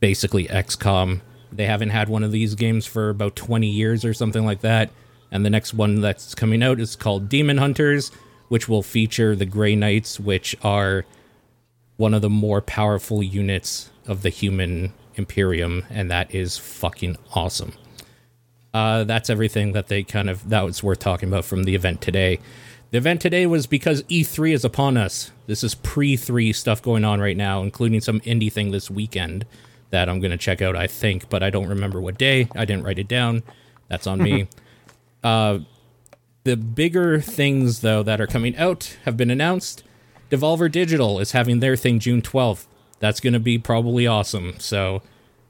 basically 0.00 0.46
XCOM. 0.46 1.20
They 1.52 1.66
haven't 1.66 1.90
had 1.90 2.08
one 2.08 2.24
of 2.24 2.32
these 2.32 2.54
games 2.56 2.84
for 2.84 3.10
about 3.10 3.36
20 3.36 3.68
years 3.68 4.04
or 4.04 4.12
something 4.12 4.44
like 4.44 4.60
that. 4.62 4.90
And 5.30 5.44
the 5.44 5.50
next 5.50 5.74
one 5.74 6.00
that's 6.00 6.34
coming 6.34 6.62
out 6.62 6.80
is 6.80 6.96
called 6.96 7.28
Daemonhunters, 7.28 8.12
which 8.48 8.68
will 8.68 8.82
feature 8.82 9.36
the 9.36 9.46
Grey 9.46 9.76
Knights, 9.76 10.18
which 10.18 10.56
are 10.62 11.04
one 11.96 12.14
of 12.14 12.22
the 12.22 12.30
more 12.30 12.60
powerful 12.60 13.22
units 13.22 13.90
of 14.06 14.22
the 14.22 14.28
human 14.30 14.92
Imperium, 15.16 15.84
and 15.90 16.10
that 16.10 16.34
is 16.34 16.58
fucking 16.58 17.16
awesome. 17.34 17.72
Uh, 18.72 19.04
that's 19.04 19.30
everything 19.30 19.72
that 19.72 19.86
they 19.86 20.02
kind 20.02 20.28
of 20.28 20.48
that 20.48 20.64
was 20.64 20.82
worth 20.82 20.98
talking 20.98 21.28
about 21.28 21.44
from 21.44 21.62
the 21.64 21.74
event 21.74 22.00
today. 22.00 22.40
The 22.94 22.98
event 22.98 23.20
today 23.20 23.44
was 23.44 23.66
because 23.66 24.04
E3 24.04 24.54
is 24.54 24.64
upon 24.64 24.96
us. 24.96 25.32
This 25.48 25.64
is 25.64 25.74
pre 25.74 26.14
3 26.14 26.52
stuff 26.52 26.80
going 26.80 27.04
on 27.04 27.20
right 27.20 27.36
now, 27.36 27.60
including 27.60 28.00
some 28.00 28.20
indie 28.20 28.52
thing 28.52 28.70
this 28.70 28.88
weekend 28.88 29.46
that 29.90 30.08
I'm 30.08 30.20
going 30.20 30.30
to 30.30 30.36
check 30.36 30.62
out, 30.62 30.76
I 30.76 30.86
think, 30.86 31.28
but 31.28 31.42
I 31.42 31.50
don't 31.50 31.66
remember 31.66 32.00
what 32.00 32.16
day. 32.16 32.46
I 32.54 32.64
didn't 32.64 32.84
write 32.84 33.00
it 33.00 33.08
down. 33.08 33.42
That's 33.88 34.06
on 34.06 34.22
me. 34.22 34.46
Uh, 35.24 35.60
the 36.44 36.54
bigger 36.56 37.18
things, 37.18 37.80
though, 37.80 38.02
that 38.02 38.20
are 38.20 38.26
coming 38.26 38.54
out 38.58 38.96
have 39.06 39.16
been 39.16 39.30
announced. 39.30 39.82
Devolver 40.30 40.70
Digital 40.70 41.18
is 41.18 41.32
having 41.32 41.60
their 41.60 41.76
thing 41.76 41.98
June 41.98 42.20
12th. 42.20 42.66
That's 43.00 43.20
going 43.20 43.32
to 43.32 43.40
be 43.40 43.56
probably 43.56 44.06
awesome. 44.06 44.54
So 44.58 45.02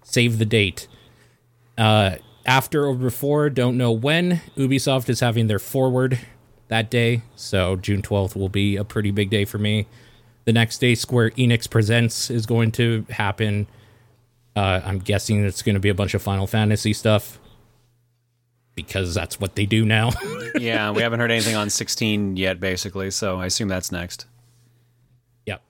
save 0.04 0.38
the 0.38 0.46
date. 0.46 0.87
Uh, 1.76 2.16
after 2.46 2.87
or 2.87 2.94
before, 2.94 3.50
don't 3.50 3.76
know 3.76 3.90
when, 3.90 4.42
Ubisoft 4.57 5.09
is 5.09 5.18
having 5.18 5.48
their 5.48 5.59
forward 5.59 6.20
that 6.74 6.90
day. 6.90 7.22
So 7.37 7.76
June 7.76 8.02
12th 8.02 8.34
will 8.34 8.48
be 8.48 8.74
a 8.74 8.82
pretty 8.82 9.12
big 9.12 9.30
day 9.30 9.44
for 9.44 9.58
me. 9.58 9.87
The 10.44 10.52
next 10.52 10.78
day, 10.78 10.96
Square 10.96 11.30
Enix 11.30 11.70
Presents 11.70 12.30
is 12.30 12.46
going 12.46 12.72
to 12.72 13.06
happen. 13.10 13.68
Uh, 14.56 14.80
I'm 14.84 14.98
guessing 14.98 15.44
it's 15.44 15.62
going 15.62 15.74
to 15.74 15.80
be 15.80 15.88
a 15.88 15.94
bunch 15.94 16.14
of 16.14 16.22
Final 16.22 16.48
Fantasy 16.48 16.92
stuff 16.92 17.38
because 18.74 19.14
that's 19.14 19.38
what 19.38 19.54
they 19.54 19.66
do 19.66 19.84
now. 19.84 20.10
yeah, 20.58 20.90
we 20.90 21.00
haven't 21.00 21.20
heard 21.20 21.30
anything 21.30 21.54
on 21.54 21.70
16 21.70 22.37
yet, 22.37 22.58
basically, 22.58 23.12
so 23.12 23.38
I 23.38 23.46
assume 23.46 23.68
that's 23.68 23.92
next. 23.92 24.26
Yep. 25.46 25.62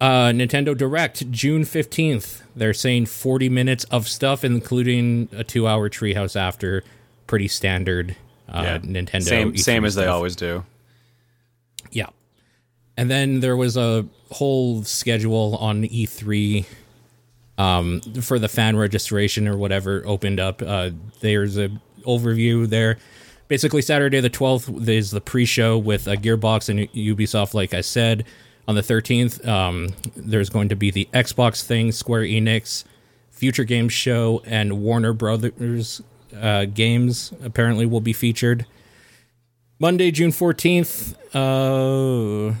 Uh, 0.00 0.30
Nintendo 0.30 0.76
Direct, 0.76 1.30
June 1.30 1.62
15th. 1.62 2.42
They're 2.56 2.74
saying 2.74 3.06
40 3.06 3.48
minutes 3.48 3.84
of 3.84 4.08
stuff, 4.08 4.42
including 4.42 5.28
a 5.30 5.44
two 5.44 5.68
hour 5.68 5.88
treehouse 5.88 6.34
after. 6.34 6.82
Pretty 7.28 7.46
standard 7.46 8.16
uh, 8.52 8.62
Yeah. 8.62 8.78
Nintendo. 8.78 9.22
Same, 9.22 9.56
same 9.56 9.84
as 9.84 9.94
they 9.94 10.06
always 10.06 10.36
do. 10.36 10.64
Yeah. 11.90 12.06
And 12.96 13.10
then 13.10 13.40
there 13.40 13.56
was 13.56 13.76
a 13.76 14.06
whole 14.30 14.82
schedule 14.84 15.56
on 15.56 15.82
E3 15.82 16.64
um, 17.58 18.00
for 18.20 18.38
the 18.38 18.48
fan 18.48 18.76
registration 18.76 19.48
or 19.48 19.56
whatever 19.56 20.02
opened 20.06 20.40
up. 20.40 20.62
Uh, 20.62 20.90
there's 21.20 21.56
a 21.58 21.70
overview 22.06 22.68
there. 22.68 22.98
Basically, 23.48 23.82
Saturday 23.82 24.20
the 24.20 24.30
12th 24.30 24.88
is 24.88 25.10
the 25.10 25.20
pre-show 25.20 25.76
with 25.78 26.08
uh, 26.08 26.16
Gearbox 26.16 26.68
and 26.68 26.80
Ubisoft. 26.92 27.54
Like 27.54 27.74
I 27.74 27.80
said, 27.82 28.24
on 28.66 28.74
the 28.74 28.80
13th, 28.80 29.46
um, 29.46 29.88
there's 30.16 30.48
going 30.48 30.68
to 30.70 30.76
be 30.76 30.90
the 30.90 31.08
Xbox 31.12 31.62
thing, 31.64 31.92
Square 31.92 32.22
Enix, 32.22 32.84
Future 33.30 33.64
Games 33.64 33.92
Show, 33.92 34.42
and 34.46 34.80
Warner 34.82 35.12
Brothers 35.12 36.00
uh, 36.40 36.66
games 36.66 37.32
apparently 37.42 37.86
will 37.86 38.00
be 38.00 38.12
featured. 38.12 38.66
Monday, 39.78 40.10
June 40.10 40.30
14th, 40.30 41.14
uh, 41.34 42.54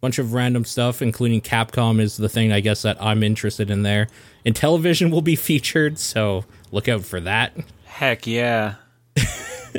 bunch 0.00 0.18
of 0.18 0.34
random 0.34 0.64
stuff, 0.64 1.00
including 1.00 1.40
Capcom 1.40 2.00
is 2.00 2.16
the 2.16 2.28
thing 2.28 2.52
I 2.52 2.60
guess 2.60 2.82
that 2.82 3.02
I'm 3.02 3.22
interested 3.22 3.70
in 3.70 3.82
there. 3.82 4.08
And 4.44 4.54
television 4.54 5.10
will 5.10 5.22
be 5.22 5.36
featured, 5.48 5.98
so 5.98 6.44
look 6.70 6.88
out 6.88 7.04
for 7.04 7.20
that. 7.20 7.52
Heck 7.84 8.26
yeah. 8.26 8.74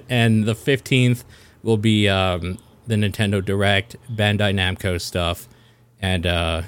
And 0.08 0.46
the 0.46 0.54
15th 0.54 1.24
will 1.64 1.78
be 1.78 2.08
um, 2.08 2.60
the 2.88 2.96
Nintendo 2.96 3.44
Direct, 3.44 3.96
Bandai 4.12 4.54
Namco 4.54 5.02
stuff, 5.02 5.48
and 6.00 6.26
uh, 6.26 6.62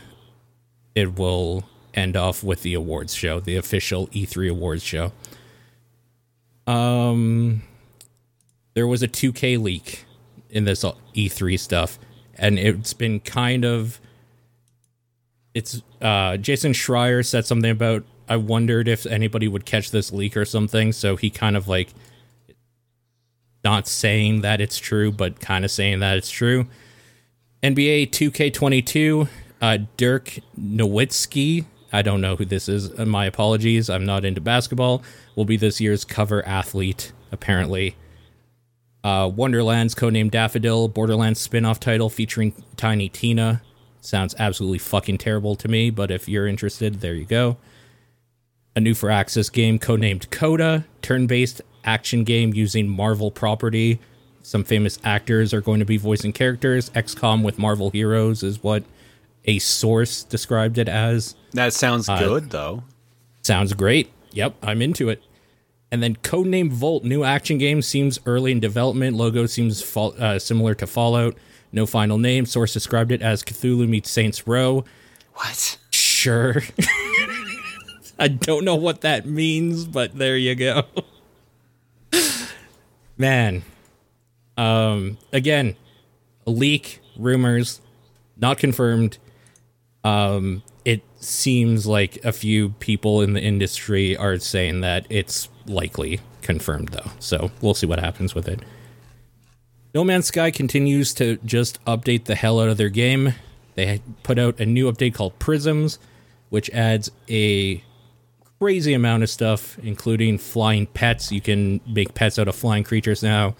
it 0.95 1.17
will 1.17 1.63
end 1.93 2.17
off 2.17 2.43
with 2.43 2.63
the 2.63 2.73
awards 2.73 3.13
show, 3.13 3.39
the 3.39 3.55
official 3.57 4.07
E3 4.07 4.49
awards 4.49 4.83
show. 4.83 5.11
Um, 6.67 7.63
there 8.73 8.87
was 8.87 9.03
a 9.03 9.07
2K 9.07 9.61
leak 9.61 10.05
in 10.49 10.65
this 10.65 10.83
E3 10.83 11.59
stuff, 11.59 11.99
and 12.35 12.59
it's 12.59 12.93
been 12.93 13.19
kind 13.19 13.65
of. 13.65 13.99
It's 15.53 15.81
uh, 16.01 16.37
Jason 16.37 16.71
Schreier 16.73 17.25
said 17.25 17.45
something 17.45 17.71
about. 17.71 18.03
I 18.29 18.37
wondered 18.37 18.87
if 18.87 19.05
anybody 19.05 19.49
would 19.49 19.65
catch 19.65 19.91
this 19.91 20.13
leak 20.13 20.37
or 20.37 20.45
something, 20.45 20.93
so 20.93 21.17
he 21.17 21.29
kind 21.29 21.57
of 21.57 21.67
like 21.67 21.89
not 23.63 23.87
saying 23.87 24.41
that 24.41 24.61
it's 24.61 24.77
true, 24.77 25.11
but 25.11 25.39
kind 25.39 25.65
of 25.65 25.71
saying 25.71 25.99
that 25.99 26.17
it's 26.17 26.31
true. 26.31 26.67
NBA 27.61 28.09
2K22, 28.09 29.27
uh, 29.61 29.77
Dirk 29.97 30.39
Nowitzki, 30.59 31.65
I 31.93 32.01
don't 32.01 32.21
know 32.21 32.35
who 32.35 32.45
this 32.45 32.69
is. 32.69 32.97
uh, 32.99 33.05
My 33.05 33.25
apologies. 33.25 33.89
I'm 33.89 34.05
not 34.05 34.23
into 34.25 34.41
basketball. 34.41 35.03
Will 35.35 35.45
be 35.45 35.57
this 35.57 35.81
year's 35.81 36.05
cover 36.05 36.45
athlete, 36.45 37.11
apparently. 37.31 37.95
Uh, 39.03 39.29
Wonderlands, 39.33 39.95
codenamed 39.95 40.31
Daffodil, 40.31 40.87
Borderlands 40.87 41.39
spin 41.39 41.65
off 41.65 41.79
title 41.79 42.09
featuring 42.09 42.53
Tiny 42.77 43.09
Tina. 43.09 43.61
Sounds 43.99 44.35
absolutely 44.39 44.77
fucking 44.77 45.17
terrible 45.17 45.55
to 45.55 45.67
me, 45.67 45.89
but 45.89 46.11
if 46.11 46.29
you're 46.29 46.47
interested, 46.47 47.01
there 47.01 47.13
you 47.15 47.25
go. 47.25 47.57
A 48.75 48.79
new 48.79 48.93
Firaxis 48.93 49.51
game 49.51 49.79
codenamed 49.79 50.29
Coda, 50.31 50.85
turn 51.01 51.27
based 51.27 51.61
action 51.83 52.23
game 52.23 52.53
using 52.53 52.87
Marvel 52.87 53.31
property. 53.31 53.99
Some 54.43 54.63
famous 54.63 54.97
actors 55.03 55.53
are 55.53 55.61
going 55.61 55.79
to 55.79 55.85
be 55.85 55.97
voicing 55.97 56.31
characters. 56.31 56.89
XCOM 56.91 57.43
with 57.43 57.59
Marvel 57.59 57.89
heroes 57.89 58.43
is 58.43 58.63
what 58.63 58.83
a 59.45 59.59
source 59.59 60.23
described 60.23 60.77
it 60.77 60.87
as. 60.87 61.35
That 61.53 61.73
sounds 61.73 62.07
good, 62.07 62.49
though. 62.49 62.83
Sounds 63.41 63.73
great. 63.73 64.11
Yep, 64.31 64.55
I'm 64.61 64.81
into 64.81 65.09
it. 65.09 65.21
And 65.91 66.01
then 66.01 66.15
Codename 66.17 66.71
Volt, 66.71 67.03
new 67.03 67.23
action 67.23 67.57
game, 67.57 67.81
seems 67.81 68.17
early 68.25 68.51
in 68.53 68.59
development. 68.59 69.17
Logo 69.17 69.45
seems 69.45 69.81
fall, 69.81 70.13
uh, 70.17 70.39
similar 70.39 70.73
to 70.75 70.87
Fallout. 70.87 71.35
No 71.73 71.85
final 71.85 72.17
name. 72.17 72.45
Source 72.45 72.71
described 72.73 73.11
it 73.11 73.21
as 73.21 73.43
Cthulhu 73.43 73.87
meets 73.87 74.09
Saints 74.09 74.47
Row. 74.47 74.85
What? 75.33 75.77
Sure. 75.91 76.61
I 78.19 78.27
don't 78.27 78.63
know 78.63 78.75
what 78.75 79.01
that 79.01 79.25
means, 79.25 79.85
but 79.85 80.17
there 80.17 80.37
you 80.37 80.55
go. 80.55 80.83
Man. 83.17 83.63
Um 84.57 85.17
again, 85.31 85.75
a 86.45 86.51
leak, 86.51 86.99
rumors, 87.17 87.81
not 88.37 88.57
confirmed. 88.57 89.17
Um 90.03 90.63
it 90.83 91.03
seems 91.19 91.85
like 91.85 92.23
a 92.25 92.31
few 92.31 92.69
people 92.79 93.21
in 93.21 93.33
the 93.33 93.41
industry 93.41 94.17
are 94.17 94.39
saying 94.39 94.81
that 94.81 95.05
it's 95.09 95.47
likely 95.67 96.19
confirmed, 96.41 96.89
though. 96.89 97.11
So 97.19 97.51
we'll 97.61 97.75
see 97.75 97.85
what 97.85 97.99
happens 97.99 98.33
with 98.33 98.47
it. 98.47 98.61
No 99.93 100.03
Man's 100.03 100.27
Sky 100.27 100.51
continues 100.51 101.13
to 101.15 101.37
just 101.45 101.83
update 101.85 102.25
the 102.25 102.35
hell 102.35 102.59
out 102.59 102.69
of 102.69 102.77
their 102.77 102.89
game. 102.89 103.33
They 103.75 104.01
put 104.23 104.39
out 104.39 104.59
a 104.59 104.65
new 104.65 104.91
update 104.91 105.13
called 105.13 105.37
Prisms, 105.37 105.99
which 106.49 106.69
adds 106.71 107.11
a 107.29 107.83
crazy 108.59 108.93
amount 108.93 109.23
of 109.23 109.29
stuff, 109.29 109.77
including 109.79 110.37
flying 110.37 110.85
pets. 110.87 111.31
You 111.31 111.41
can 111.41 111.81
make 111.85 112.13
pets 112.13 112.39
out 112.39 112.47
of 112.47 112.55
flying 112.55 112.83
creatures 112.83 113.21
now, 113.21 113.55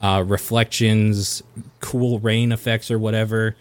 uh, 0.00 0.24
reflections, 0.26 1.42
cool 1.80 2.18
rain 2.18 2.50
effects, 2.52 2.90
or 2.90 2.98
whatever, 2.98 3.56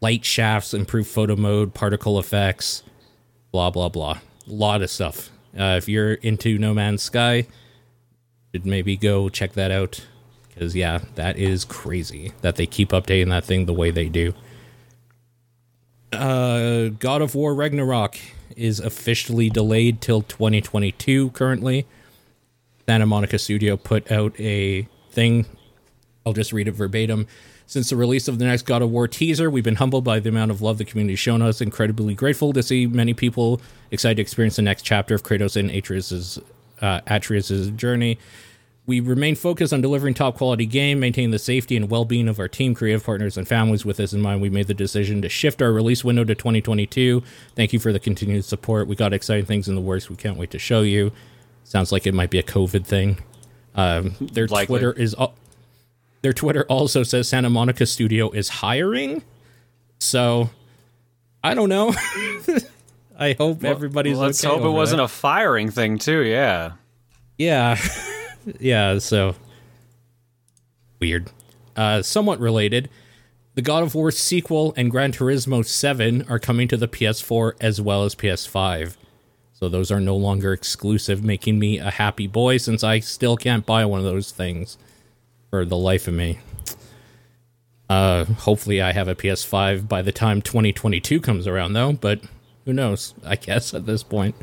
light 0.00 0.24
shafts, 0.24 0.74
improved 0.74 1.08
photo 1.08 1.36
mode, 1.36 1.74
particle 1.74 2.18
effects, 2.18 2.82
blah, 3.52 3.70
blah, 3.70 3.88
blah. 3.88 4.18
A 4.46 4.52
lot 4.52 4.82
of 4.82 4.90
stuff. 4.90 5.30
Uh, 5.58 5.74
if 5.76 5.88
you're 5.88 6.14
into 6.14 6.58
No 6.58 6.74
Man's 6.74 7.02
Sky, 7.02 7.46
should 8.52 8.66
maybe 8.66 8.96
go 8.96 9.28
check 9.28 9.52
that 9.54 9.70
out. 9.70 10.06
Because, 10.48 10.74
yeah, 10.74 11.00
that 11.14 11.36
is 11.36 11.64
crazy 11.64 12.32
that 12.40 12.56
they 12.56 12.66
keep 12.66 12.90
updating 12.90 13.28
that 13.28 13.44
thing 13.44 13.66
the 13.66 13.72
way 13.72 13.90
they 13.90 14.08
do. 14.08 14.34
Uh, 16.12 16.88
God 16.88 17.22
of 17.22 17.34
War 17.34 17.54
Ragnarok 17.54 18.18
is 18.56 18.80
officially 18.80 19.50
delayed 19.50 20.00
till 20.00 20.22
2022 20.22 21.30
currently. 21.30 21.86
Santa 22.86 23.06
Monica 23.06 23.38
Studio 23.38 23.76
put 23.76 24.10
out 24.10 24.38
a 24.40 24.88
thing. 25.10 25.46
I'll 26.28 26.34
just 26.34 26.52
read 26.52 26.68
it 26.68 26.72
verbatim. 26.72 27.26
Since 27.66 27.90
the 27.90 27.96
release 27.96 28.28
of 28.28 28.38
the 28.38 28.44
next 28.44 28.62
God 28.62 28.82
of 28.82 28.90
War 28.90 29.08
teaser, 29.08 29.50
we've 29.50 29.64
been 29.64 29.76
humbled 29.76 30.04
by 30.04 30.20
the 30.20 30.28
amount 30.28 30.50
of 30.50 30.60
love 30.62 30.78
the 30.78 30.84
community 30.84 31.14
has 31.14 31.20
shown 31.20 31.42
us. 31.42 31.60
Incredibly 31.60 32.14
grateful 32.14 32.52
to 32.52 32.62
see 32.62 32.86
many 32.86 33.14
people 33.14 33.60
excited 33.90 34.16
to 34.16 34.22
experience 34.22 34.56
the 34.56 34.62
next 34.62 34.82
chapter 34.82 35.14
of 35.14 35.22
Kratos 35.22 35.56
and 35.56 35.70
Atreus's, 35.70 36.38
uh, 36.80 37.00
Atreus' 37.06 37.68
journey. 37.68 38.18
We 38.86 39.00
remain 39.00 39.34
focused 39.36 39.72
on 39.74 39.82
delivering 39.82 40.14
top 40.14 40.36
quality 40.36 40.64
game, 40.64 41.00
maintaining 41.00 41.30
the 41.30 41.38
safety 41.38 41.76
and 41.76 41.90
well 41.90 42.06
being 42.06 42.28
of 42.28 42.38
our 42.38 42.48
team, 42.48 42.74
creative 42.74 43.04
partners, 43.04 43.36
and 43.36 43.46
families. 43.46 43.84
With 43.84 43.98
this 43.98 44.14
in 44.14 44.20
mind, 44.22 44.40
we 44.40 44.48
made 44.48 44.66
the 44.66 44.74
decision 44.74 45.20
to 45.22 45.28
shift 45.28 45.60
our 45.60 45.72
release 45.72 46.04
window 46.04 46.24
to 46.24 46.34
2022. 46.34 47.22
Thank 47.54 47.74
you 47.74 47.78
for 47.78 47.92
the 47.92 48.00
continued 48.00 48.46
support. 48.46 48.86
We 48.86 48.96
got 48.96 49.12
exciting 49.12 49.44
things 49.44 49.68
in 49.68 49.74
the 49.74 49.82
works. 49.82 50.08
We 50.08 50.16
can't 50.16 50.38
wait 50.38 50.50
to 50.52 50.58
show 50.58 50.80
you. 50.80 51.12
Sounds 51.64 51.92
like 51.92 52.06
it 52.06 52.14
might 52.14 52.30
be 52.30 52.38
a 52.38 52.42
COVID 52.42 52.86
thing. 52.86 53.18
Um, 53.74 54.16
their 54.20 54.46
Likely. 54.46 54.78
Twitter 54.78 54.92
is 54.92 55.14
al- 55.18 55.34
their 56.22 56.32
Twitter 56.32 56.64
also 56.68 57.02
says 57.02 57.28
Santa 57.28 57.50
Monica 57.50 57.86
Studio 57.86 58.30
is 58.30 58.48
hiring. 58.48 59.22
So 59.98 60.50
I 61.42 61.54
don't 61.54 61.68
know. 61.68 61.94
I 63.18 63.32
hope 63.32 63.64
everybody's. 63.64 64.18
Let's 64.18 64.44
okay 64.44 64.54
hope 64.54 64.64
it 64.64 64.70
wasn't 64.70 64.98
that. 64.98 65.04
a 65.04 65.08
firing 65.08 65.70
thing 65.70 65.98
too. 65.98 66.22
Yeah. 66.22 66.72
Yeah. 67.36 67.78
yeah, 68.60 68.98
so 68.98 69.34
weird. 71.00 71.30
Uh 71.76 72.02
somewhat 72.02 72.40
related. 72.40 72.88
The 73.54 73.62
God 73.62 73.82
of 73.82 73.94
War 73.94 74.12
sequel 74.12 74.72
and 74.76 74.88
Gran 74.88 75.10
Turismo 75.10 75.66
7 75.66 76.26
are 76.28 76.38
coming 76.38 76.68
to 76.68 76.76
the 76.76 76.86
PS4 76.86 77.54
as 77.60 77.80
well 77.80 78.04
as 78.04 78.14
PS5. 78.14 78.96
So 79.52 79.68
those 79.68 79.90
are 79.90 79.98
no 79.98 80.14
longer 80.14 80.52
exclusive, 80.52 81.24
making 81.24 81.58
me 81.58 81.78
a 81.78 81.90
happy 81.90 82.28
boy 82.28 82.58
since 82.58 82.84
I 82.84 83.00
still 83.00 83.36
can't 83.36 83.66
buy 83.66 83.84
one 83.84 83.98
of 83.98 84.04
those 84.04 84.30
things 84.30 84.78
for 85.50 85.64
the 85.64 85.76
life 85.76 86.08
of 86.08 86.14
me. 86.14 86.38
Uh 87.88 88.24
hopefully 88.24 88.82
I 88.82 88.92
have 88.92 89.08
a 89.08 89.14
PS5 89.14 89.88
by 89.88 90.02
the 90.02 90.12
time 90.12 90.42
2022 90.42 91.20
comes 91.20 91.46
around 91.46 91.72
though, 91.72 91.92
but 91.92 92.20
who 92.64 92.72
knows? 92.72 93.14
I 93.24 93.36
guess 93.36 93.72
at 93.72 93.86
this 93.86 94.02
point. 94.02 94.34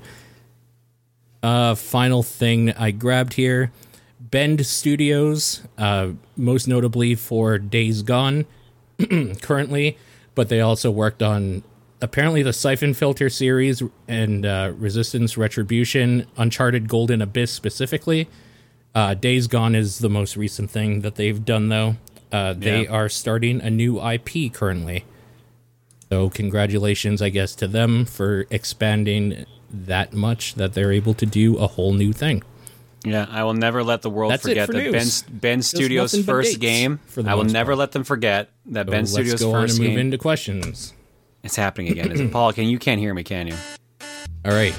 Uh, 1.44 1.76
final 1.76 2.24
thing 2.24 2.72
I 2.72 2.90
grabbed 2.90 3.34
here 3.34 3.72
Bend 4.20 4.66
Studios, 4.66 5.62
uh, 5.78 6.14
most 6.36 6.68
notably 6.68 7.14
for 7.14 7.60
Days 7.60 8.02
Gone 8.02 8.48
currently, 9.44 9.98
but 10.34 10.50
they 10.50 10.60
also 10.60 10.90
worked 10.90 11.22
on 11.22 11.62
apparently 12.02 12.42
the 12.42 12.52
Siphon 12.52 12.96
Filter 12.96 13.30
series 13.30 13.84
and 14.08 14.44
uh, 14.44 14.74
Resistance 14.76 15.38
Retribution, 15.38 16.26
Uncharted 16.36 16.90
Golden 16.90 17.22
Abyss 17.22 17.52
specifically. 17.52 18.28
Uh, 18.96 19.14
Days 19.14 19.48
Gone 19.48 19.76
is 19.76 20.00
the 20.00 20.10
most 20.10 20.38
recent 20.38 20.72
thing 20.72 21.02
that 21.02 21.16
they've 21.16 21.44
done, 21.44 21.68
though. 21.70 21.98
Uh, 22.32 22.54
they 22.54 22.84
Yeah. 22.84 22.90
are 22.92 23.10
starting 23.10 23.62
a 23.62 23.70
new 23.70 24.00
IP 24.00 24.50
currently. 24.50 25.04
So, 26.10 26.30
congratulations, 26.30 27.22
I 27.22 27.30
guess, 27.30 27.56
to 27.56 27.68
them 27.68 28.06
for 28.06 28.46
expanding 28.50 29.46
that 29.70 30.14
much 30.14 30.56
that 30.56 30.74
they're 30.74 30.92
able 30.94 31.14
to 31.16 31.26
do 31.26 31.58
a 31.58 31.68
whole 31.68 31.94
new 31.94 32.14
thing. 32.14 32.42
Yeah, 33.04 33.28
I 33.30 33.44
will 33.44 33.54
never 33.54 33.84
let 33.84 34.02
the 34.02 34.10
world 34.10 34.32
That's 34.32 34.44
forget 34.44 34.68
for 34.68 34.74
that 34.74 34.92
news. 34.92 35.22
Ben, 35.24 35.38
Bend 35.40 35.66
Studios' 35.66 36.24
first 36.26 36.60
game. 36.60 37.00
I 37.26 37.36
will 37.36 37.44
never 37.44 37.72
part. 37.74 37.80
let 37.80 37.92
them 37.92 38.04
forget 38.04 38.50
that 38.68 38.88
Ben 38.88 39.06
So 39.06 39.16
Studios' 39.16 39.34
let's 39.34 39.44
go 39.44 39.54
on 39.54 39.62
first 39.64 39.80
and 39.80 39.88
move 39.90 39.98
into 39.98 40.18
questions. 40.18 40.94
It's 41.44 41.56
happening 41.56 41.92
again. 41.92 42.12
Is 42.12 42.20
it 42.22 42.32
Paul? 42.32 42.54
Can 42.54 42.68
you 42.68 42.80
can't 42.80 43.00
hear 43.00 43.14
me? 43.14 43.24
Can 43.24 43.48
you? 43.48 43.56
All 44.44 44.54
right. 44.54 44.74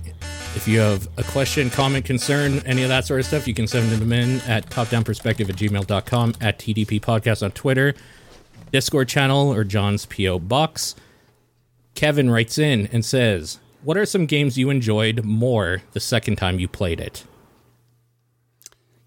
If 0.57 0.66
you 0.66 0.80
have 0.80 1.07
a 1.18 1.22
question, 1.22 1.68
comment, 1.68 2.07
concern, 2.07 2.61
any 2.64 2.82
of 2.82 2.88
that 2.88 3.07
sort 3.07 3.20
of 3.20 3.26
stuff, 3.26 3.46
you 3.46 3.52
can 3.52 3.66
send 3.66 3.90
them 3.90 4.11
in 4.11 4.40
at 4.40 4.66
topdownperspective 4.70 5.50
at 5.50 5.54
gmail.com, 5.54 6.34
at 6.40 6.59
TDP 6.59 6.98
Podcast 6.98 7.42
on 7.42 7.50
Twitter, 7.50 7.94
Discord 8.72 9.07
channel, 9.07 9.52
or 9.52 9.64
John's 9.64 10.07
P.O. 10.07 10.38
Box. 10.38 10.96
Kevin 11.94 12.30
writes 12.30 12.57
in 12.57 12.86
and 12.90 13.04
says, 13.04 13.59
What 13.84 13.98
are 13.98 14.07
some 14.07 14.24
games 14.24 14.57
you 14.57 14.70
enjoyed 14.70 15.24
more 15.24 15.82
the 15.92 16.00
second 16.00 16.36
time 16.36 16.59
you 16.59 16.68
played 16.68 17.00
it? 17.00 17.24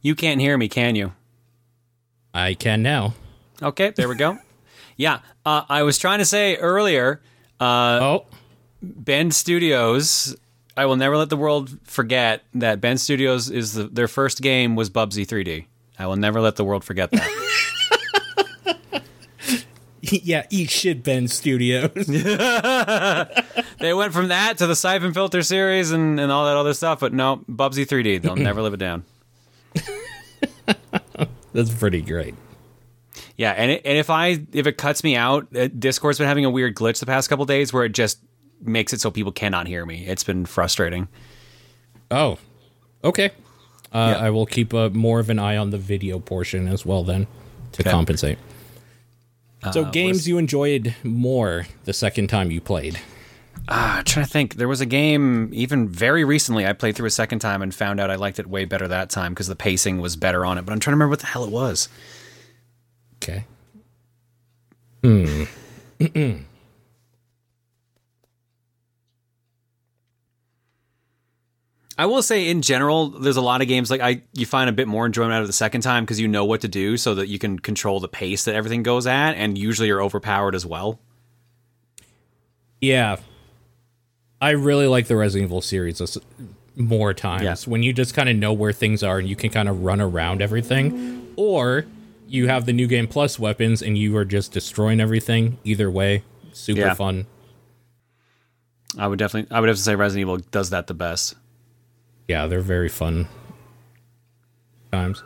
You 0.02 0.14
can't 0.14 0.40
hear 0.40 0.56
me, 0.56 0.70
can 0.70 0.96
you? 0.96 1.14
I 2.32 2.54
can 2.54 2.84
now. 2.84 3.16
Okay, 3.62 3.90
there 3.90 4.08
we 4.08 4.16
go. 4.16 4.38
yeah, 4.98 5.20
uh, 5.46 5.64
I 5.68 5.82
was 5.82 5.98
trying 5.98 6.20
to 6.20 6.26
say 6.26 6.58
earlier, 6.58 7.22
uh, 7.60 8.00
Oh, 8.02 8.26
Bend 8.82 9.34
Studios. 9.34 10.38
I 10.80 10.86
will 10.86 10.96
never 10.96 11.18
let 11.18 11.30
the 11.30 11.36
world 11.36 11.78
forget 11.84 12.46
that 12.54 12.80
Bend 12.80 13.02
Studios 13.02 13.50
is 13.50 13.74
the, 13.74 13.84
their 13.84 14.08
first 14.08 14.42
game 14.42 14.78
was 14.78 14.90
Bubsy 14.90 15.28
3D. 15.28 15.66
I 16.00 16.08
will 16.08 16.16
never 16.16 16.40
let 16.40 16.56
the 16.56 16.64
world 16.64 16.86
forget 16.86 17.12
that. 17.12 17.30
yeah, 20.02 20.46
eat 20.50 20.70
shit, 20.70 21.04
Bend 21.04 21.32
Studios. 21.32 21.92
they 23.82 23.94
went 23.94 24.14
from 24.14 24.30
that 24.30 24.58
to 24.60 24.68
the 24.68 24.76
Siphon 24.76 25.14
Filter 25.14 25.42
series 25.42 25.92
and, 25.92 26.18
and 26.18 26.32
all 26.32 26.46
that 26.46 26.56
other 26.56 26.74
stuff, 26.74 27.02
but 27.02 27.12
no, 27.12 27.44
Bubsy 27.50 27.86
3D. 27.86 28.22
They'll 28.22 28.36
never 28.38 28.62
live 28.62 28.74
it 28.74 28.80
down. 28.80 29.04
That's 31.52 31.74
pretty 31.74 32.02
great. 32.02 32.36
Yeah, 33.36 33.52
and 33.52 33.72
it, 33.72 33.82
and 33.84 33.98
if 33.98 34.10
I 34.10 34.46
if 34.54 34.66
it 34.66 34.78
cuts 34.78 35.04
me 35.04 35.18
out, 35.18 35.54
uh, 35.54 35.68
Discord's 35.68 36.20
been 36.20 36.28
having 36.28 36.46
a 36.46 36.50
weird 36.50 36.76
glitch 36.76 37.02
the 37.02 37.06
past 37.06 37.30
couple 37.30 37.46
days 37.46 37.74
where 37.74 37.84
it 37.84 37.90
just 37.90 38.20
makes 38.62 38.94
it 38.94 39.02
so 39.02 39.10
people 39.12 39.32
cannot 39.32 39.68
hear 39.68 39.86
me. 39.86 40.06
It's 40.06 40.24
been 40.24 40.46
frustrating. 40.46 41.08
Oh, 42.12 42.38
okay. 43.04 43.32
Uh, 43.94 44.16
Yeah. 44.18 44.26
I 44.26 44.30
will 44.30 44.46
keep 44.46 44.74
uh, 44.74 44.90
more 44.90 45.20
of 45.20 45.30
an 45.30 45.40
eye 45.40 45.58
on 45.58 45.70
the 45.72 45.78
video 45.78 46.20
portion 46.20 46.68
as 46.68 46.86
well 46.86 47.04
then 47.04 47.28
to 47.74 47.82
Okay. 47.84 47.90
compensate. 47.92 48.38
So, 49.74 49.84
Uh, 49.86 49.92
games 49.92 50.18
what's- 50.20 50.28
you 50.28 50.38
enjoyed 50.38 50.96
more 51.04 51.68
the 51.86 51.94
second 51.94 52.28
time 52.28 52.50
you 52.52 52.62
played? 52.62 53.00
Ah, 53.68 53.98
I'm 53.98 54.04
trying 54.06 54.26
to 54.26 54.32
think. 54.32 54.56
There 54.56 54.68
was 54.70 54.80
a 54.82 54.86
game 54.86 55.50
even 55.54 55.88
very 55.90 56.24
recently 56.24 56.66
I 56.66 56.74
played 56.74 56.96
through 56.96 57.08
a 57.08 57.12
second 57.12 57.40
time 57.40 57.62
and 57.62 57.76
found 57.76 58.00
out 58.00 58.10
I 58.10 58.16
liked 58.16 58.40
it 58.40 58.48
way 58.48 58.64
better 58.66 58.88
that 58.88 59.10
time 59.10 59.34
because 59.34 59.48
the 59.48 59.56
pacing 59.56 60.00
was 60.00 60.16
better 60.16 60.46
on 60.46 60.58
it. 60.58 60.66
But 60.66 60.72
I'm 60.72 60.80
trying 60.80 60.94
to 60.94 60.96
remember 60.96 61.12
what 61.12 61.20
the 61.20 61.26
hell 61.28 61.44
it 61.44 61.52
was. 61.52 61.90
Okay. 63.22 63.44
I 72.00 72.06
will 72.06 72.22
say 72.24 72.48
in 72.50 72.62
general, 72.62 73.10
there's 73.10 73.36
a 73.36 73.42
lot 73.42 73.62
of 73.62 73.68
games 73.68 73.92
like 73.92 74.00
I 74.00 74.22
you 74.34 74.46
find 74.46 74.70
a 74.70 74.74
bit 74.74 74.88
more 74.88 75.06
enjoyment 75.06 75.34
out 75.34 75.42
of 75.42 75.48
the 75.48 75.54
second 75.54 75.82
time 75.82 76.06
because 76.06 76.18
you 76.20 76.30
know 76.30 76.46
what 76.46 76.62
to 76.62 76.70
do 76.70 76.96
so 76.96 77.14
that 77.16 77.28
you 77.28 77.38
can 77.38 77.60
control 77.60 78.00
the 78.00 78.08
pace 78.08 78.46
that 78.46 78.56
everything 78.56 78.84
goes 78.84 79.06
at, 79.06 79.34
and 79.34 79.58
usually 79.58 79.90
you're 79.90 80.02
overpowered 80.02 80.56
as 80.56 80.66
well. 80.66 80.98
Yeah. 82.80 83.18
I 84.42 84.52
really 84.52 84.88
like 84.88 85.08
the 85.08 85.18
Resident 85.18 85.50
Evil 85.50 85.60
series 85.62 86.18
more 86.78 87.14
times 87.14 87.44
Yeah. 87.44 87.56
when 87.70 87.84
you 87.84 87.92
just 87.92 88.14
kind 88.14 88.30
of 88.30 88.38
know 88.38 88.54
where 88.54 88.72
things 88.72 89.04
are 89.04 89.20
and 89.20 89.28
you 89.28 89.36
can 89.36 89.50
kind 89.50 89.68
of 89.68 89.84
run 89.84 90.00
around 90.00 90.42
everything. 90.42 91.28
Or 91.36 91.86
you 92.30 92.48
have 92.48 92.66
the 92.66 92.72
new 92.72 92.88
game 92.88 93.08
plus 93.08 93.38
weapons 93.38 93.82
and 93.82 93.98
you 93.98 94.16
are 94.16 94.24
just 94.24 94.54
destroying 94.54 95.02
everything. 95.02 95.58
Either 95.66 95.92
way, 95.92 96.24
super 96.54 96.80
Yeah. 96.80 96.94
fun. 96.94 97.26
I 98.98 99.08
would 99.08 99.20
definitely, 99.20 99.54
I 99.54 99.60
would 99.60 99.68
have 99.68 99.76
to 99.78 99.84
say 99.84 99.96
Resident 99.96 100.22
Evil 100.22 100.38
does 100.52 100.70
that 100.70 100.88
the 100.88 100.94
best. 100.94 101.36
Yeah, 102.30 102.46
they're 102.46 102.62
very 102.62 102.90
fun 102.90 103.28
times. 104.92 105.24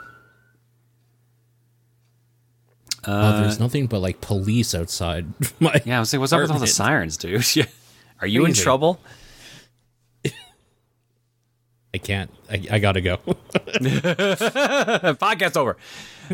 oh, 3.05 3.41
there's 3.41 3.59
nothing 3.59 3.87
but 3.87 3.99
like 3.99 4.21
police 4.21 4.73
outside. 4.73 5.25
My 5.59 5.81
Yeah, 5.83 5.97
I 5.97 5.99
was 5.99 6.13
like, 6.13 6.21
what's 6.21 6.31
up 6.31 6.41
with 6.41 6.51
all 6.51 6.59
the 6.59 6.67
sirens, 6.67 7.17
dude? 7.17 7.45
Are 8.21 8.27
you 8.27 8.45
in 8.45 8.53
trouble? 8.53 9.01
I 11.93 11.97
can't. 11.97 12.31
I, 12.49 12.65
I 12.71 12.79
gotta 12.79 13.01
go. 13.01 13.17
podcast 15.19 15.57
over. 15.57 15.75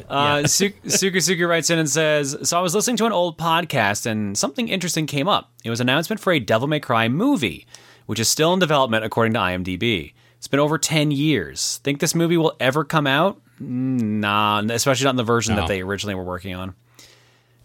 Uh, 0.07 0.45
Su- 0.45 0.69
Suku 0.85 1.15
Suku 1.15 1.49
writes 1.49 1.71
in 1.71 1.79
and 1.79 1.89
says, 1.89 2.37
"So 2.43 2.59
I 2.59 2.61
was 2.61 2.75
listening 2.75 2.95
to 2.97 3.05
an 3.07 3.11
old 3.11 3.39
podcast, 3.39 4.05
and 4.05 4.37
something 4.37 4.67
interesting 4.69 5.07
came 5.07 5.27
up. 5.27 5.51
It 5.65 5.71
was 5.71 5.81
an 5.81 5.89
announcement 5.89 6.21
for 6.21 6.31
a 6.31 6.39
Devil 6.39 6.67
May 6.67 6.79
Cry 6.79 7.09
movie, 7.09 7.65
which 8.05 8.19
is 8.19 8.29
still 8.29 8.53
in 8.53 8.59
development 8.59 9.03
according 9.03 9.33
to 9.33 9.39
IMDb. 9.39 10.13
It's 10.39 10.47
been 10.47 10.59
over 10.59 10.77
ten 10.79 11.11
years. 11.11 11.77
Think 11.83 11.99
this 11.99 12.15
movie 12.15 12.37
will 12.37 12.55
ever 12.59 12.83
come 12.83 13.05
out? 13.05 13.39
Nah, 13.59 14.63
especially 14.69 15.03
not 15.03 15.11
in 15.11 15.15
the 15.17 15.23
version 15.23 15.55
No. 15.55 15.61
that 15.61 15.67
they 15.67 15.81
originally 15.81 16.15
were 16.15 16.23
working 16.23 16.55
on." 16.55 16.73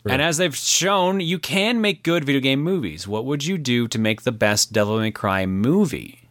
And 0.06 0.20
as 0.20 0.36
they've 0.36 0.54
shown, 0.54 1.20
you 1.20 1.38
can 1.38 1.80
make 1.80 2.02
good 2.02 2.24
video 2.24 2.40
game 2.42 2.60
movies. 2.60 3.08
What 3.08 3.24
would 3.24 3.42
you 3.44 3.56
do 3.56 3.88
to 3.88 3.98
make 3.98 4.22
the 4.22 4.32
best 4.32 4.70
Devil 4.72 4.98
May 4.98 5.10
Cry 5.10 5.46
movie? 5.46 6.28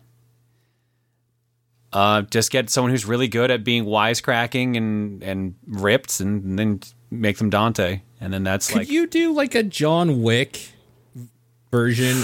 Uh, 1.92 2.24
just 2.24 2.52
get 2.52 2.70
someone 2.70 2.92
who's 2.92 3.06
really 3.06 3.28
good 3.28 3.50
at 3.50 3.64
being 3.64 3.86
wisecracking 3.86 4.76
and 4.78 5.24
and 5.24 5.56
ripped, 5.66 6.20
and, 6.20 6.60
then 6.60 6.82
make 7.10 7.38
them 7.38 7.50
Dante, 7.50 8.02
and 8.20 8.34
then 8.34 8.44
that's 8.44 8.68
Could 8.68 8.78
like 8.78 8.90
you 8.92 9.08
do 9.08 9.32
like 9.32 9.56
a 9.56 9.64
John 9.64 10.22
Wick 10.24 10.72
version 11.72 12.24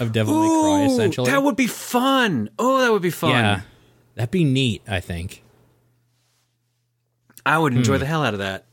of 0.00 0.12
Devil 0.12 0.34
May 0.40 0.48
Cry? 0.62 0.82
Ooh, 0.82 0.92
Essentially, 0.92 1.30
that 1.30 1.42
would 1.42 1.56
be 1.56 1.66
fun. 1.66 2.50
Oh, 2.58 2.80
that 2.80 2.92
would 2.92 3.02
be 3.02 3.10
fun. 3.10 3.30
yeah, 3.30 3.60
that'd 4.14 4.30
be 4.30 4.44
neat. 4.44 4.82
I 4.88 5.00
think. 5.00 5.42
I 7.46 7.58
would 7.58 7.72
enjoy 7.74 7.98
the 7.98 8.06
hell 8.06 8.22
out 8.22 8.34
of 8.34 8.40
that. 8.40 8.66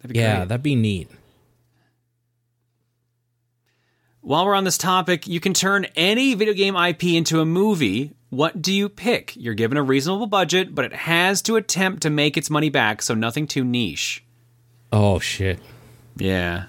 That'd 0.00 0.14
be 0.14 0.18
Hmm. 0.20 0.24
Yeah, 0.24 0.36
great. 0.38 0.48
that'd 0.48 0.62
be 0.62 0.74
neat. 0.76 1.08
While 4.20 4.46
we're 4.46 4.54
on 4.54 4.64
this 4.64 4.78
topic, 4.78 5.26
you 5.26 5.40
can 5.40 5.52
turn 5.52 5.84
any 5.96 6.34
video 6.34 6.54
game 6.54 6.76
IP 6.76 7.04
into 7.16 7.40
a 7.40 7.44
movie. 7.44 8.12
What 8.30 8.62
do 8.62 8.72
you 8.72 8.88
pick? 8.88 9.34
You're 9.36 9.54
given 9.54 9.76
a 9.76 9.82
reasonable 9.82 10.26
budget, 10.28 10.74
but 10.74 10.84
it 10.84 10.92
has 10.94 11.42
to 11.42 11.56
attempt 11.56 12.02
to 12.02 12.10
make 12.10 12.36
its 12.36 12.48
money 12.48 12.70
back, 12.70 13.02
so 13.02 13.14
nothing 13.14 13.46
too 13.48 13.64
niche. 13.64 14.22
Oh 14.92 15.18
shit. 15.18 15.58
Yeah. 16.16 16.66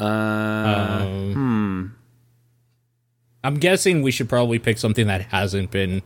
Uh, 0.00 1.02
Um, 1.04 1.96
I'm 3.44 3.54
guessing 3.56 4.02
we 4.02 4.10
should 4.10 4.28
probably 4.28 4.58
pick 4.58 4.78
something 4.78 5.06
that 5.06 5.22
hasn't 5.26 5.70
been 5.70 6.02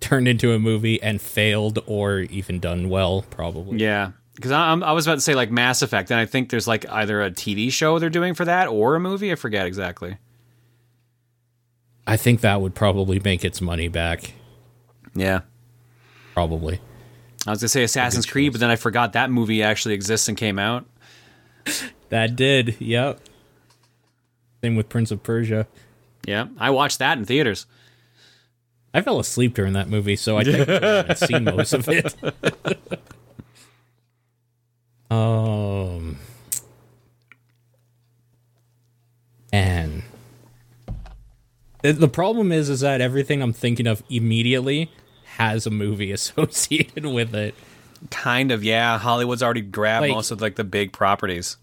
turned 0.00 0.26
into 0.28 0.52
a 0.52 0.58
movie 0.58 1.02
and 1.02 1.20
failed 1.20 1.78
or 1.86 2.20
even 2.20 2.60
done 2.60 2.88
well. 2.88 3.22
Probably. 3.30 3.78
yeah. 3.78 4.12
Because 4.34 4.50
I, 4.50 4.72
I 4.72 4.92
was 4.92 5.06
about 5.06 5.16
to 5.16 5.20
say 5.20 5.34
like 5.34 5.50
Mass 5.50 5.82
Effect, 5.82 6.10
and 6.10 6.18
I 6.18 6.24
think 6.26 6.48
there's 6.50 6.66
like 6.66 6.88
either 6.90 7.20
a 7.22 7.30
TV 7.30 7.70
show 7.70 7.98
they're 7.98 8.08
doing 8.10 8.32
for 8.34 8.46
that 8.46 8.66
or 8.68 8.94
a 8.94 9.00
movie. 9.00 9.30
I 9.30 9.34
forget 9.34 9.66
exactly. 9.66 10.16
I 12.06 12.16
think 12.16 12.40
that 12.40 12.60
would 12.60 12.74
probably 12.74 13.20
make 13.20 13.44
its 13.44 13.60
money 13.60 13.88
back. 13.88 14.32
Yeah. 15.14 15.42
Probably. 16.32 16.80
I 17.46 17.50
was 17.50 17.60
gonna 17.60 17.68
say 17.68 17.82
Assassin's 17.84 18.24
Creed, 18.26 18.52
but 18.52 18.60
then 18.60 18.70
I 18.70 18.76
forgot 18.76 19.12
that 19.12 19.30
movie 19.30 19.62
actually 19.62 19.94
exists 19.94 20.28
and 20.28 20.36
came 20.36 20.58
out. 20.58 20.86
That 22.12 22.36
did. 22.36 22.78
Yep. 22.78 23.20
Same 24.62 24.76
with 24.76 24.90
Prince 24.90 25.10
of 25.10 25.22
Persia. 25.22 25.66
Yeah, 26.26 26.48
I 26.58 26.68
watched 26.68 26.98
that 26.98 27.16
in 27.16 27.24
theaters. 27.24 27.64
I 28.92 29.00
fell 29.00 29.18
asleep 29.18 29.54
during 29.54 29.72
that 29.72 29.88
movie, 29.88 30.16
so 30.16 30.36
I 30.36 30.44
think 30.44 30.68
I've 30.82 31.16
seen 31.16 31.44
most 31.44 31.72
of 31.72 31.88
it. 31.88 32.14
um, 35.10 36.18
and 39.50 40.02
the, 41.80 42.08
problem 42.08 42.52
is, 42.52 42.68
is 42.68 42.80
that 42.80 43.00
everything 43.00 43.40
I'm 43.40 43.54
thinking 43.54 43.86
of 43.86 44.02
immediately 44.10 44.90
has 45.36 45.66
a 45.66 45.70
movie 45.70 46.12
associated 46.12 47.06
with 47.06 47.34
it. 47.34 47.54
Kind 48.10 48.52
of, 48.52 48.62
yeah. 48.62 48.98
Hollywood's 48.98 49.42
already 49.42 49.62
grabbed 49.62 50.02
Like- 50.02 50.12
most 50.12 50.30
of 50.30 50.42
like 50.42 50.56
the 50.56 50.64
big 50.64 50.92
properties. 50.92 51.56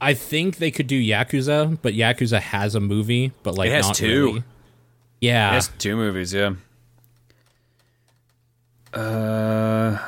I 0.00 0.14
think 0.14 0.56
they 0.56 0.70
could 0.70 0.86
do 0.86 1.00
Yakuza, 1.00 1.78
but 1.80 1.94
Yakuza 1.94 2.40
has 2.40 2.74
a 2.74 2.80
movie, 2.80 3.32
but 3.42 3.54
like 3.54 3.68
It 3.70 3.72
has 3.72 3.90
two. 3.96 4.26
really. 4.26 4.44
Yeah, 5.20 5.52
Yes, 5.54 5.70
two 5.78 5.96
movies, 5.96 6.34
yeah. 6.34 6.54
Uh, 8.92 9.98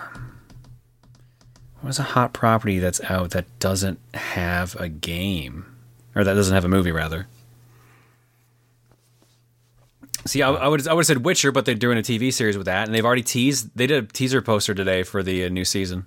what's 1.80 1.98
a 1.98 2.02
hot 2.04 2.32
property 2.32 2.78
that's 2.78 3.00
out 3.04 3.30
that 3.30 3.46
doesn't 3.58 3.98
have 4.14 4.76
a 4.76 4.88
game, 4.88 5.64
or 6.14 6.22
that 6.24 6.34
doesn't 6.34 6.54
have 6.54 6.64
a 6.64 6.68
movie, 6.68 6.92
rather? 6.92 7.26
See, 10.26 10.42
I, 10.42 10.50
I 10.50 10.68
would 10.68 10.86
I 10.86 10.92
would 10.92 11.00
have 11.02 11.06
said 11.06 11.24
Witcher, 11.24 11.52
but 11.52 11.64
they're 11.64 11.74
doing 11.74 11.98
a 11.98 12.02
TV 12.02 12.32
series 12.32 12.56
with 12.56 12.66
that, 12.66 12.86
and 12.86 12.94
they've 12.94 13.04
already 13.04 13.22
teased. 13.22 13.70
They 13.76 13.86
did 13.86 14.04
a 14.04 14.06
teaser 14.06 14.42
poster 14.42 14.74
today 14.74 15.02
for 15.02 15.22
the 15.22 15.44
uh, 15.44 15.48
new 15.48 15.64
season. 15.64 16.06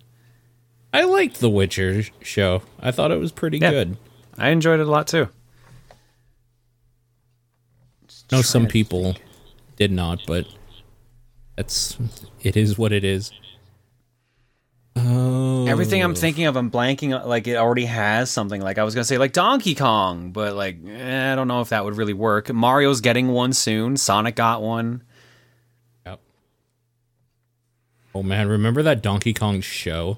I 0.94 1.04
liked 1.04 1.40
the 1.40 1.50
Witcher 1.50 2.04
show. 2.22 2.62
I 2.80 2.92
thought 2.92 3.12
it 3.12 3.20
was 3.20 3.32
pretty 3.32 3.58
Yeah. 3.60 3.70
good. 3.72 3.98
I 4.38 4.50
enjoyed 4.50 4.80
it 4.80 4.88
a 4.88 4.92
lot 4.92 5.08
too. 5.08 5.30
No, 8.32 8.42
some 8.42 8.68
people 8.68 9.16
did 9.76 9.92
not, 9.92 10.20
but 10.28 10.46
that's 11.56 11.98
it 12.42 12.56
is 12.56 12.78
what 12.78 12.92
it 12.92 13.04
is. 13.04 13.32
Oh, 14.96 15.66
Everything 15.68 16.04
I'm 16.04 16.14
thinking 16.16 16.46
of, 16.46 16.56
I'm 16.56 16.70
blanking. 16.70 17.26
Like 17.26 17.48
it 17.48 17.56
already 17.56 17.86
has 17.86 18.30
something. 18.30 18.62
Like 18.62 18.78
I 18.78 18.84
was 18.84 18.94
gonna 18.94 19.04
say, 19.06 19.18
like 19.18 19.34
Donkey 19.34 19.74
Kong, 19.76 20.32
but 20.32 20.56
like 20.56 20.78
eh, 20.88 21.32
I 21.32 21.36
don't 21.36 21.48
know 21.48 21.62
if 21.62 21.70
that 21.70 21.86
would 21.86 21.96
really 21.98 22.14
work. 22.14 22.52
Mario's 22.54 23.02
getting 23.02 23.30
one 23.30 23.54
soon. 23.54 23.98
Sonic 23.98 24.36
got 24.36 24.62
one. 24.62 25.04
Yep. 26.06 26.20
Oh 28.16 28.24
man, 28.24 28.48
remember 28.48 28.84
that 28.84 29.02
Donkey 29.02 29.34
Kong 29.34 29.62
show? 29.62 30.18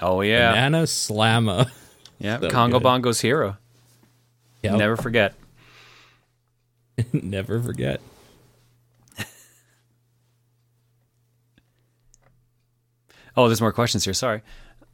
Oh 0.00 0.20
yeah, 0.20 0.50
Banana 0.52 0.82
Slamma. 0.84 1.70
yeah. 2.18 2.40
so 2.40 2.50
Congo 2.50 2.78
good. 2.78 2.84
Bongo's 2.84 3.20
hero. 3.20 3.56
Yep. 4.62 4.76
Never 4.76 4.96
forget. 4.96 5.34
Never 7.12 7.62
forget. 7.62 8.00
Oh, 13.36 13.46
there's 13.46 13.60
more 13.60 13.72
questions 13.72 14.04
here. 14.04 14.14
Sorry. 14.14 14.42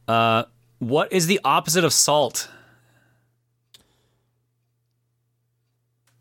Uh, 0.07 0.43
what 0.77 1.11
is 1.11 1.25
the 1.25 1.39
opposite 1.43 1.83
of 1.83 1.91
salt? 1.91 2.47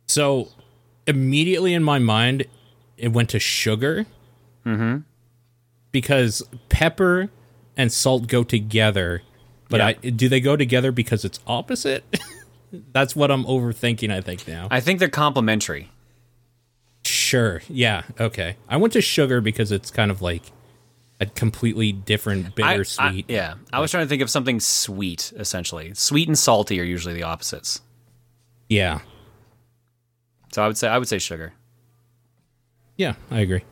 So 0.07 0.49
immediately 1.07 1.75
in 1.75 1.83
my 1.83 1.99
mind, 1.99 2.47
it 2.97 3.09
went 3.09 3.29
to 3.31 3.39
sugar. 3.39 4.07
Mm-hmm. 4.65 4.99
Because 5.93 6.43
pepper 6.71 7.29
and 7.77 7.93
salt 7.93 8.27
go 8.29 8.45
together, 8.45 9.23
but 9.69 9.79
Yeah. 9.81 9.87
I 9.87 9.93
do 10.11 10.29
they 10.29 10.41
go 10.41 10.57
together 10.57 10.93
because 10.93 11.25
it's 11.25 11.41
opposite? 11.47 12.05
That's 12.93 13.15
what 13.15 13.31
I'm 13.31 13.45
overthinking. 13.45 14.13
I 14.13 14.21
think 14.21 14.47
now. 14.49 14.69
I 14.71 14.81
think 14.81 14.99
they're 14.99 15.09
complementary. 15.09 15.91
Sure. 17.05 17.63
Yeah. 17.69 18.03
Okay. 18.19 18.57
I 18.69 18.77
went 18.77 18.93
to 18.95 19.01
sugar 19.01 19.41
because 19.41 19.71
it's 19.71 19.91
kind 19.91 20.11
of 20.11 20.23
like 20.23 20.43
a 21.21 21.27
completely 21.27 21.93
different 21.93 22.55
bittersweet. 22.57 23.27
I, 23.29 23.33
yeah, 23.33 23.55
I 23.73 23.79
was 23.81 23.91
trying 23.93 24.05
to 24.05 24.09
think 24.09 24.23
of 24.23 24.31
something 24.31 24.59
sweet. 24.59 25.33
Essentially, 25.37 25.95
sweet 25.95 26.27
and 26.29 26.37
salty 26.39 26.81
are 26.81 26.85
usually 26.85 27.15
the 27.15 27.23
opposites. 27.23 27.81
yeah. 28.69 29.01
So 30.53 30.63
I 30.63 30.67
would 30.69 30.79
say 30.79 30.89
I 30.89 30.99
would 30.99 31.09
say 31.09 31.19
sugar. 31.19 31.53
Yeah. 32.97 33.15
I 33.31 33.41
agree. 33.41 33.63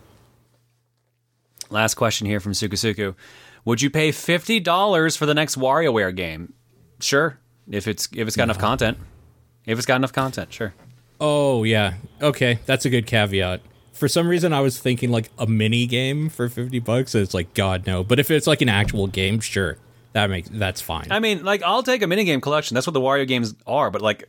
Last 1.71 1.95
question 1.95 2.27
here 2.27 2.41
from 2.41 2.53
Sukusuku. 2.53 3.15
Would 3.65 3.81
you 3.83 3.91
pay 3.91 4.13
fifty 4.13 4.59
dollars 4.61 5.17
for 5.17 5.27
the 5.27 5.35
next 5.35 5.57
WarioWare 5.57 6.15
game? 6.15 6.53
Sure, 7.01 7.39
if 7.71 7.87
it's 7.87 8.09
if 8.15 8.27
it's 8.27 8.37
got 8.37 8.45
enough 8.45 8.59
content. 8.59 8.99
If 9.67 9.79
it's 9.79 9.87
got 9.87 9.97
enough 9.97 10.13
content, 10.13 10.53
sure. 10.53 10.75
Oh 11.21 11.63
yeah. 11.65 11.95
Okay. 12.21 12.59
That's 12.67 12.85
a 12.85 12.91
good 12.91 13.07
caveat. 13.07 13.61
For 13.93 14.09
some 14.09 14.27
reason, 14.27 14.53
I 14.53 14.61
was 14.61 14.79
thinking 14.81 15.11
like 15.13 15.31
a 15.39 15.47
mini 15.47 15.87
game 15.87 16.29
for 16.29 16.49
fifty 16.49 16.81
bucks. 16.81 17.15
and 17.15 17.23
It's 17.23 17.35
like 17.35 17.55
God 17.55 17.87
no. 17.87 18.03
But 18.03 18.19
if 18.19 18.31
it's 18.31 18.47
like 18.49 18.61
an 18.63 18.69
actual 18.69 19.07
game, 19.07 19.39
sure, 19.39 19.77
that 20.15 20.29
makes 20.31 20.49
that's 20.51 20.81
fine. 20.81 21.07
I 21.13 21.21
mean, 21.21 21.45
like 21.45 21.63
I'll 21.63 21.85
take 21.85 22.03
a 22.03 22.07
mini 22.09 22.25
game 22.25 22.41
collection. 22.41 22.75
That's 22.75 22.87
what 22.89 22.95
the 22.95 23.01
Wario 23.01 23.29
games 23.29 23.55
are. 23.67 23.93
But 23.93 24.03
like, 24.03 24.29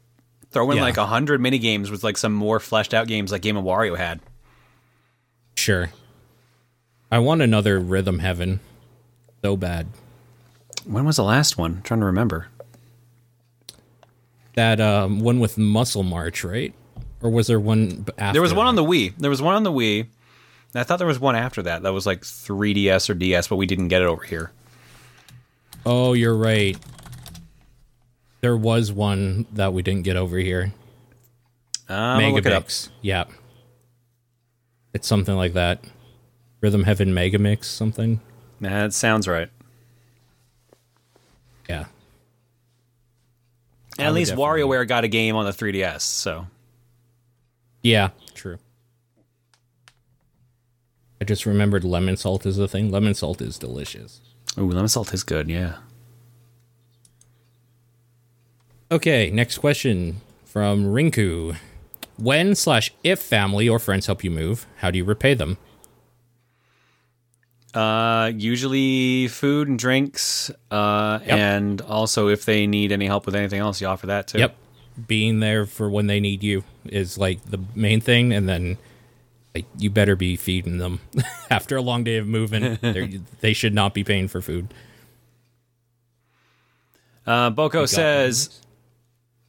throw 0.52 0.70
in 0.70 0.78
Yeah. 0.78 0.84
like 0.84 0.98
a 0.98 1.08
hundred 1.08 1.42
mini 1.42 1.58
games 1.58 1.90
with 1.90 2.04
like 2.04 2.18
some 2.18 2.34
more 2.34 2.60
fleshed 2.60 2.94
out 2.94 3.08
games 3.08 3.32
like 3.32 3.42
Game 3.42 3.58
of 3.58 3.64
Wario 3.66 3.98
had. 3.98 4.20
sure. 5.56 5.90
I 7.12 7.20
want 7.20 7.42
another 7.42 7.80
Rhythm 7.80 8.20
Heaven, 8.20 8.60
so 9.44 9.58
bad. 9.58 9.88
When 10.86 11.06
was 11.06 11.18
the 11.18 11.24
last 11.24 11.58
one? 11.58 11.76
I'm 11.78 11.82
trying 11.82 12.00
to 12.00 12.06
remember. 12.06 12.48
That 14.56 14.80
um, 14.80 15.20
one 15.20 15.40
with 15.40 15.58
Muscle 15.58 16.04
March, 16.04 16.44
right? 16.44 16.74
Or 17.22 17.30
was 17.30 17.48
there 17.48 17.60
one 17.60 18.06
after? 18.18 18.34
There 18.34 18.42
was 18.42 18.54
one 18.54 18.66
that? 18.66 18.70
on 18.70 18.76
the 18.76 18.84
Wii. 18.84 19.14
There 19.18 19.30
was 19.30 19.42
one 19.42 19.56
on 19.56 19.64
the 19.64 19.72
Wii. 19.72 20.02
And 20.02 20.80
I 20.80 20.84
thought 20.84 20.98
there 20.98 21.08
was 21.08 21.20
one 21.20 21.36
after 21.36 21.62
that. 21.64 21.84
That 21.84 21.92
was 21.92 22.06
like 22.06 22.22
3DS 22.22 23.10
or 23.10 23.14
DS, 23.16 23.48
but 23.48 23.58
we 23.58 23.66
didn't 23.66 23.90
get 23.90 24.02
it 24.02 24.06
over 24.06 24.24
here. 24.24 24.52
Oh, 25.86 26.14
you're 26.14 26.36
right. 26.36 26.78
There 28.42 28.56
was 28.56 28.92
one 28.92 29.46
that 29.54 29.74
we 29.74 29.82
didn't 29.82 30.04
get 30.04 30.16
over 30.16 30.38
here. 30.38 30.74
I'm 31.90 32.20
Mega 32.20 32.38
it. 32.38 32.54
Mix. 32.54 32.90
Yeah. 33.02 33.26
It's 34.94 35.08
something 35.08 35.36
like 35.36 35.54
that. 35.54 35.84
Rhythm 36.62 36.84
Heaven 36.84 37.14
Mega 37.14 37.40
Mix, 37.40 37.68
something. 37.68 38.22
That 38.64 38.94
sounds 38.94 39.28
right. 39.28 39.50
Yeah. 41.70 41.86
And 43.98 44.08
at 44.08 44.14
least 44.14 44.32
definitely- 44.32 44.62
WarioWare 44.64 44.88
got 44.88 45.04
a 45.04 45.08
game 45.08 45.36
on 45.36 45.46
the 45.46 45.52
3DS, 45.52 46.02
so 46.02 46.48
Yeah, 47.82 48.10
true. 48.34 48.58
I 51.22 51.26
just 51.26 51.46
remembered 51.46 51.84
lemon 51.84 52.18
salt 52.18 52.46
is 52.46 52.58
a 52.58 52.68
thing. 52.68 52.92
Lemon 52.92 53.14
salt 53.14 53.42
is 53.42 53.58
delicious. 53.58 54.22
ooh, 54.58 54.70
lemon 54.70 54.88
salt 54.88 55.14
is 55.14 55.24
good. 55.24 55.50
Yeah. 55.50 55.78
Okay, 58.92 59.30
next 59.32 59.58
question 59.58 60.22
from 60.46 60.86
Rinku. 60.86 61.58
When 62.18 62.54
slash 62.56 62.94
if 63.04 63.20
family 63.20 63.68
or 63.68 63.80
friends 63.80 64.06
help 64.06 64.24
you 64.24 64.30
move, 64.32 64.68
how 64.78 64.92
do 64.92 64.98
you 64.98 65.04
repay 65.04 65.34
them? 65.34 65.58
Uh, 67.74 68.32
usually 68.36 69.28
food 69.30 69.68
and 69.68 69.80
drinks, 69.80 70.52
uh, 70.70 71.20
Yep. 71.26 71.30
and 71.40 71.82
also 71.82 72.28
if 72.28 72.46
they 72.46 72.68
need 72.68 72.92
any 72.92 73.08
help 73.08 73.26
with 73.26 73.36
anything 73.36 73.60
else, 73.60 73.82
you 73.82 73.88
offer 73.88 74.06
that 74.08 74.28
too. 74.28 74.38
Yep. 74.40 74.56
Being 75.08 75.40
there 75.40 75.66
for 75.66 75.90
when 75.90 76.06
they 76.06 76.20
need 76.20 76.44
you 76.44 76.64
is 76.86 77.18
like 77.18 77.44
the 77.46 77.60
main 77.74 78.00
thing, 78.00 78.32
and 78.32 78.48
then 78.48 78.78
like 79.56 79.66
you 79.80 79.90
better 79.90 80.16
be 80.16 80.36
feeding 80.36 80.78
them 80.78 81.00
after 81.50 81.76
a 81.76 81.82
long 81.82 82.04
day 82.04 82.18
of 82.18 82.28
moving. 82.28 82.78
they're- 83.42 83.54
should 83.56 83.74
not 83.74 83.94
be 83.96 84.04
paying 84.04 84.28
for 84.28 84.40
food. 84.42 84.72
Uh, 87.26 87.50
Boko 87.50 87.86
says, 87.86 88.62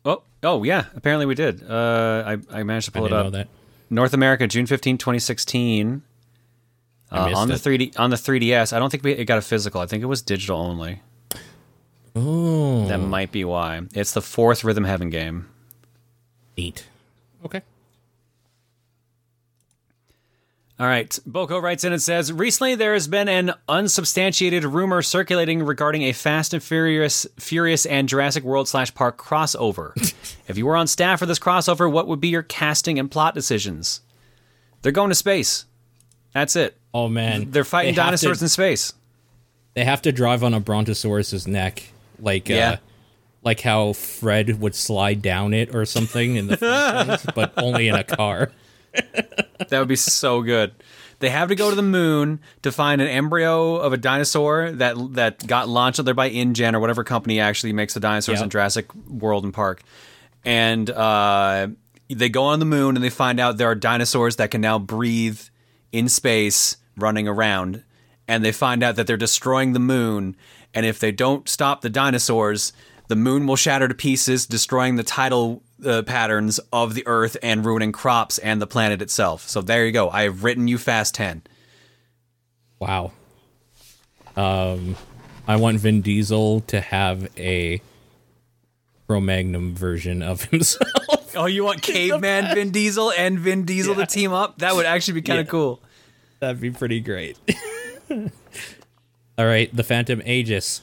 "Oh, 0.05 0.23
oh 0.43 0.63
yeah, 0.63 0.85
apparently 0.95 1.27
we 1.27 1.35
did. 1.35 1.63
Uh, 1.69 2.23
I 2.51 2.61
I 2.61 2.63
managed 2.63 2.87
to 2.87 2.93
pull 2.93 3.07
it 3.07 3.13
up. 3.13 3.25
know 3.27 3.31
that. 3.31 3.49
North 3.91 4.15
America, 4.15 4.47
June 4.47 4.67
15, 4.67 4.97
2016. 4.97 6.03
I 7.11 7.19
Uh, 7.19 7.27
missed 7.27 7.37
on 7.39 7.49
the 7.49 7.55
it. 7.55 7.61
3D 7.61 7.99
on 7.99 8.11
the 8.11 8.17
3DS, 8.17 8.73
I 8.73 8.79
don't 8.79 8.91
think 8.91 9.03
we, 9.05 9.13
it 9.13 9.25
got 9.27 9.39
a 9.39 9.43
physical. 9.43 9.81
I 9.81 9.87
think 9.87 10.03
it 10.03 10.07
was 10.07 10.23
digital 10.23 10.59
only. 10.59 11.01
Oh, 12.17 12.87
That 12.87 12.99
might 12.99 13.33
be 13.33 13.45
why. 13.45 13.83
It's 13.93 14.13
the 14.13 14.23
fourth 14.23 14.63
Rhythm 14.65 14.85
Heaven 14.85 15.11
game. 15.11 15.49
Eight. 16.57 16.87
Okay. 17.45 17.63
All 20.79 20.87
right. 20.89 21.17
Boko 21.25 21.59
writes 21.59 21.85
in 21.85 21.93
and 21.93 22.03
says 22.03 22.33
Recently, 22.33 22.75
there 22.75 22.95
has 22.95 23.07
been 23.07 23.29
an 23.29 23.53
unsubstantiated 23.69 24.65
rumor 24.65 25.03
circulating 25.03 25.63
regarding 25.63 26.03
a 26.03 26.13
Fast 26.13 26.53
and 26.53 26.63
Furious, 26.63 27.27
Furious 27.39 27.87
and 27.87 28.09
Jurassic 28.09 28.43
World 28.43 28.69
slash 28.69 28.93
Park 28.95 29.17
crossover. 29.17 29.93
if 30.49 30.57
you 30.59 30.67
were 30.67 30.77
on 30.77 30.87
staff 30.89 31.21
for 31.21 31.27
this 31.27 31.39
crossover, 31.39 31.91
what 31.91 32.09
would 32.09 32.21
be 32.21 32.29
your 32.29 32.43
casting 32.43 32.99
and 32.99 33.11
plot 33.11 33.35
decisions? 33.35 34.01
They're 34.83 34.93
going 34.93 35.11
to 35.11 35.15
space. 35.15 35.65
That's 36.35 36.57
it. 36.57 36.77
Oh 36.93 37.09
man, 37.09 37.51
They're 37.51 37.65
fighting 37.65 37.95
They 37.95 38.03
dinosaurs 38.03 38.39
to- 38.39 38.45
in 38.45 38.49
space. 38.49 38.93
They 39.75 39.85
have 39.85 40.03
to 40.03 40.13
drive 40.13 40.45
on 40.45 40.55
a 40.55 40.61
brontosaurus's 40.61 41.47
neck, 41.49 41.83
like 42.21 42.49
Yeah. 42.49 42.71
uh, 42.73 42.77
like 43.43 43.61
how 43.61 43.93
Fred 43.93 44.61
would 44.61 44.75
slide 44.75 45.21
down 45.23 45.53
it 45.55 45.75
or 45.75 45.85
something 45.85 46.37
in 46.37 46.47
the 46.47 46.57
Flintstones, 46.57 47.35
but 47.35 47.53
only 47.57 47.89
in 47.89 47.95
a 47.95 48.05
car. 48.05 48.51
That 49.69 49.79
would 49.79 49.89
be 49.89 49.97
so 49.97 50.43
good. 50.43 50.73
They 51.21 51.31
have 51.31 51.49
to 51.49 51.55
go 51.55 51.71
to 51.71 51.77
the 51.77 51.83
moon 51.83 52.41
to 52.63 52.71
find 52.73 53.01
an 53.01 53.09
embryo 53.09 53.77
of 53.77 53.93
a 53.93 53.97
dinosaur 53.97 54.73
that 54.73 54.97
that 55.15 55.47
got 55.47 55.69
launched 55.69 55.99
up 56.01 56.05
there 56.05 56.13
by 56.15 56.29
InGen 56.29 56.75
or 56.75 56.81
whatever 56.81 57.03
company 57.05 57.41
actually 57.41 57.73
makes 57.73 57.95
the 57.95 58.01
dinosaurs 58.01 58.39
Yep. 58.39 58.45
in 58.45 58.51
Jurassic 58.51 58.95
World 59.09 59.45
and 59.45 59.55
Park. 59.55 59.83
And 60.45 60.91
uh, 60.91 61.69
they 62.09 62.29
go 62.29 62.45
on 62.45 62.59
the 62.59 62.67
moon 62.67 62.97
and 62.97 63.05
they 63.05 63.11
find 63.11 63.41
out 63.41 63.57
there 63.57 63.69
are 63.71 63.75
dinosaurs 63.77 64.37
that 64.37 64.51
can 64.51 64.61
now 64.61 64.79
breathe 64.79 65.41
in 65.95 66.09
space, 66.09 66.77
running 66.97 67.29
around. 67.29 67.83
And 68.27 68.45
they 68.45 68.53
find 68.53 68.83
out 68.83 68.97
that 68.97 69.07
they're 69.07 69.17
destroying 69.17 69.73
the 69.75 69.79
moon. 69.79 70.37
And 70.75 70.85
if 70.87 70.99
they 70.99 71.13
don't 71.13 71.49
stop 71.49 71.81
the 71.83 71.91
dinosaurs, 71.91 72.73
the 73.09 73.17
moon 73.17 73.47
will 73.47 73.57
shatter 73.57 73.87
to 73.87 73.95
pieces, 73.95 74.47
destroying 74.47 74.97
the 74.97 75.03
tidal 75.03 75.63
uh, 75.85 76.03
patterns 76.03 76.59
of 76.73 76.95
the 76.95 77.07
Earth 77.07 77.37
and 77.43 77.65
ruining 77.65 77.93
crops 77.93 78.39
and 78.39 78.61
the 78.63 78.67
planet 78.67 79.03
itself. 79.03 79.47
So 79.49 79.61
there 79.61 79.85
you 79.85 79.93
go. 79.93 80.09
I 80.11 80.23
have 80.23 80.43
written 80.43 80.69
you 80.69 80.79
Fast 80.79 81.15
10. 81.15 81.43
Wow. 82.81 83.13
Um, 84.37 84.97
I 85.47 85.57
want 85.57 85.79
Vin 85.79 86.01
Diesel 86.01 86.61
to 86.63 86.81
have 86.81 87.29
a 87.39 87.81
Cro-Magnon 89.07 89.75
version 89.75 90.23
of 90.23 90.45
himself. 90.51 91.37
Oh, 91.37 91.47
you 91.47 91.63
want 91.65 91.83
Caveman 91.83 92.55
Vin 92.55 92.71
Diesel 92.71 93.13
and 93.13 93.39
Vin 93.39 93.65
Diesel 93.65 93.95
Yeah. 93.97 94.05
to 94.07 94.11
team 94.13 94.33
up? 94.33 94.59
That 94.59 94.75
would 94.75 94.87
actually 94.87 95.15
be 95.15 95.23
kind 95.23 95.41
of 95.41 95.47
Yeah. 95.47 95.51
cool. 95.51 95.83
That'd 96.45 96.61
be 96.61 96.71
pretty 96.71 97.01
great. 97.01 97.39
All 98.11 99.47
right, 99.47 99.75
the 99.75 99.83
Phantom 99.83 100.21
Aegis. 100.27 100.83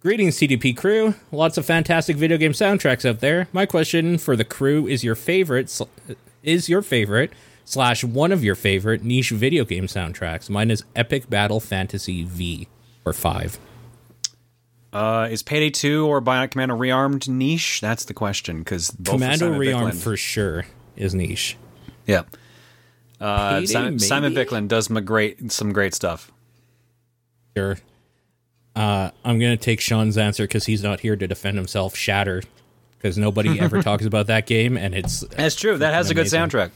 Greetings, 0.00 0.38
TDP 0.38 0.74
crew. 0.74 1.14
Lots 1.30 1.58
of 1.58 1.66
fantastic 1.66 2.16
video 2.16 2.38
game 2.38 2.52
soundtracks 2.52 3.06
out 3.06 3.20
there. 3.20 3.48
My 3.52 3.66
question 3.66 4.16
for 4.16 4.34
the 4.34 4.44
crew 4.44 4.86
is 4.86 5.04
your 5.04 5.14
favorite 5.14 5.78
is 6.42 6.70
your 6.70 6.80
favorite 6.80 7.34
slash 7.66 8.02
one 8.02 8.32
of 8.32 8.42
your 8.42 8.54
favorite 8.54 9.04
niche 9.04 9.28
video 9.28 9.66
game 9.66 9.88
soundtracks. 9.88 10.48
Mine 10.48 10.70
is 10.70 10.84
Epic 10.96 11.28
Battle 11.28 11.60
Fantasy 11.60 12.22
V 12.22 12.66
or 13.04 13.12
five. 13.12 13.58
Uh, 14.90 15.28
is 15.30 15.42
Payday 15.42 15.68
2 15.70 16.06
or 16.06 16.22
Bionic 16.22 16.52
Commando 16.52 16.78
Rearmed 16.78 17.28
niche? 17.28 17.80
That's 17.82 18.06
the 18.06 18.14
question. 18.14 18.60
Because 18.60 18.96
Commando 19.04 19.52
Rearm 19.52 19.94
for 19.94 20.16
sure 20.16 20.64
is 20.96 21.14
niche. 21.14 21.58
yeah. 22.06 22.22
Uh, 23.24 23.54
Payday, 23.60 23.66
Simon, 23.66 23.98
Simon? 23.98 24.34
Viklund 24.34 24.68
does 24.68 24.84
some 24.84 25.02
great 25.02 25.50
some 25.50 25.72
great 25.72 25.94
stuff. 25.94 26.30
Sure. 27.56 27.78
Uh, 28.76 29.10
I'm 29.24 29.38
gonna 29.38 29.56
take 29.56 29.80
Sean's 29.80 30.18
answer 30.18 30.44
because 30.44 30.66
he's 30.66 30.82
not 30.82 31.00
here 31.00 31.16
to 31.16 31.26
defend 31.26 31.56
himself. 31.56 31.96
Shatter, 31.96 32.42
because 32.98 33.16
nobody 33.16 33.58
ever 33.60 33.80
talks 33.80 34.04
about 34.04 34.26
that 34.26 34.46
game, 34.46 34.76
and 34.76 34.94
it's 34.94 35.20
That's 35.20 35.54
true. 35.56 35.78
That 35.78 35.94
has 35.94 36.10
a 36.10 36.14
good 36.14 36.22
Amazing. 36.22 36.40
soundtrack. 36.40 36.70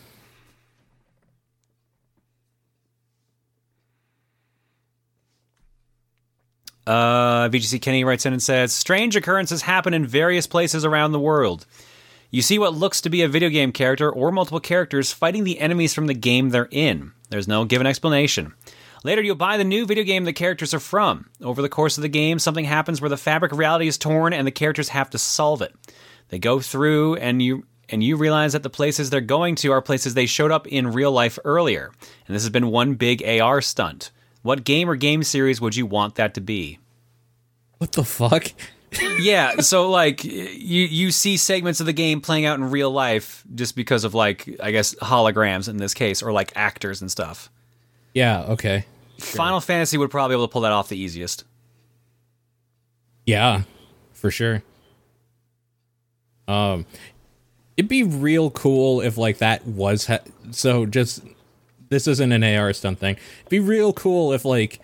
Uh, 6.87 7.51
VGC 7.51 7.83
Kenny 7.83 8.05
writes 8.05 8.25
in 8.25 8.33
and 8.33 8.43
says, 8.43 8.73
"Strange 8.73 9.17
occurrences 9.17 9.61
happen 9.61 9.93
in 9.93 10.07
various 10.07 10.47
places 10.47 10.87
around 10.87 11.13
the 11.13 11.21
world. 11.21 11.67
You 12.31 12.43
see 12.43 12.59
what 12.59 12.75
looks 12.75 13.01
to 13.01 13.11
be 13.11 13.23
a 13.23 13.29
video 13.29 13.49
game 13.49 13.73
character 13.73 14.11
or 14.11 14.31
multiple 14.31 14.61
characters 14.61 15.13
fighting 15.13 15.45
the 15.45 15.59
enemies 15.61 15.95
from 15.95 16.07
the 16.07 16.15
game 16.15 16.51
they're 16.51 16.69
in. 16.71 17.13
There's 17.31 17.49
no 17.49 17.65
given 17.65 17.87
explanation. 17.87 18.53
Later, 19.03 19.23
you'll 19.23 19.37
buy 19.37 19.57
the 19.57 19.65
new 19.65 19.87
video 19.87 20.05
game 20.05 20.25
the 20.25 20.33
characters 20.33 20.75
are 20.75 20.81
from. 20.81 21.31
Over 21.43 21.63
the 21.63 21.69
course 21.69 21.97
of 21.97 22.03
the 22.03 22.09
game, 22.09 22.39
something 22.39 22.67
happens 22.67 23.01
where 23.01 23.09
the 23.09 23.17
fabric 23.17 23.53
of 23.53 23.59
reality 23.59 23.87
is 23.89 23.97
torn 23.97 24.35
and 24.35 24.47
the 24.47 24.51
characters 24.53 24.91
have 24.91 25.09
to 25.11 25.19
solve 25.19 25.63
it. 25.63 25.75
They 26.29 26.39
go 26.39 26.61
through 26.61 27.17
and 27.17 27.41
you 27.41 27.65
and 27.89 28.05
you 28.05 28.17
realize 28.17 28.53
that 28.53 28.63
the 28.63 28.69
places 28.69 29.09
they're 29.09 29.23
going 29.23 29.55
to 29.55 29.73
are 29.73 29.81
places 29.81 30.13
they 30.13 30.27
showed 30.27 30.51
up 30.51 30.67
in 30.67 30.93
real 30.93 31.11
life 31.11 31.39
earlier. 31.47 31.91
And 32.27 32.37
this 32.37 32.43
has 32.43 32.51
been 32.51 32.71
one 32.71 32.97
big 32.97 33.27
AR 33.27 33.63
stunt. 33.63 34.11
What 34.43 34.65
game 34.65 34.91
or 34.91 34.97
game 34.97 35.23
series 35.23 35.63
would 35.63 35.77
you 35.77 35.87
want 35.87 36.17
that 36.17 36.35
to 36.35 36.43
be? 36.43 36.79
what 37.79 37.93
the 37.93 38.05
fuck? 38.05 38.53
Yeah, 39.19 39.61
so 39.61 39.91
like 39.91 40.25
you 40.25 40.85
you 40.85 41.11
see 41.11 41.37
segments 41.37 41.81
of 41.81 41.87
the 41.87 41.93
game 41.93 42.21
playing 42.21 42.47
out 42.47 42.59
in 42.59 42.71
real 42.71 42.91
life 42.91 43.45
just 43.55 43.77
because 43.77 44.05
of 44.05 44.15
like 44.15 44.49
I 44.61 44.71
guess 44.71 44.95
holograms 44.97 45.69
in 45.69 45.77
this 45.77 45.95
case 45.95 46.23
or 46.23 46.33
like 46.33 46.53
actors 46.57 47.01
and 47.01 47.11
stuff. 47.11 47.51
Yeah. 48.15 48.43
Okay. 48.45 48.85
Final 49.19 49.61
Fantasy 49.61 49.99
would 49.99 50.11
probably 50.11 50.35
be 50.35 50.39
able 50.39 50.49
to 50.49 50.53
pull 50.53 50.63
that 50.63 50.73
off 50.73 50.89
the 50.89 50.97
easiest. 50.97 51.45
Yeah, 53.27 53.63
for 54.13 54.31
sure. 54.31 54.63
Um, 56.47 56.87
it'd 57.77 57.89
be 57.89 58.03
real 58.03 58.51
cool 58.51 59.01
if 59.01 59.19
like 59.19 59.39
that 59.39 59.67
was 59.67 60.07
ha- 60.07 60.21
so. 60.51 60.87
Just 60.87 61.23
this 61.91 62.07
isn't 62.07 62.33
an 62.33 62.43
AR 62.43 62.73
stunt 62.73 62.99
thing. 62.99 63.17
It'd 63.41 63.51
be 63.51 63.61
real 63.61 63.93
cool 63.93 64.33
if 64.33 64.45
like 64.45 64.81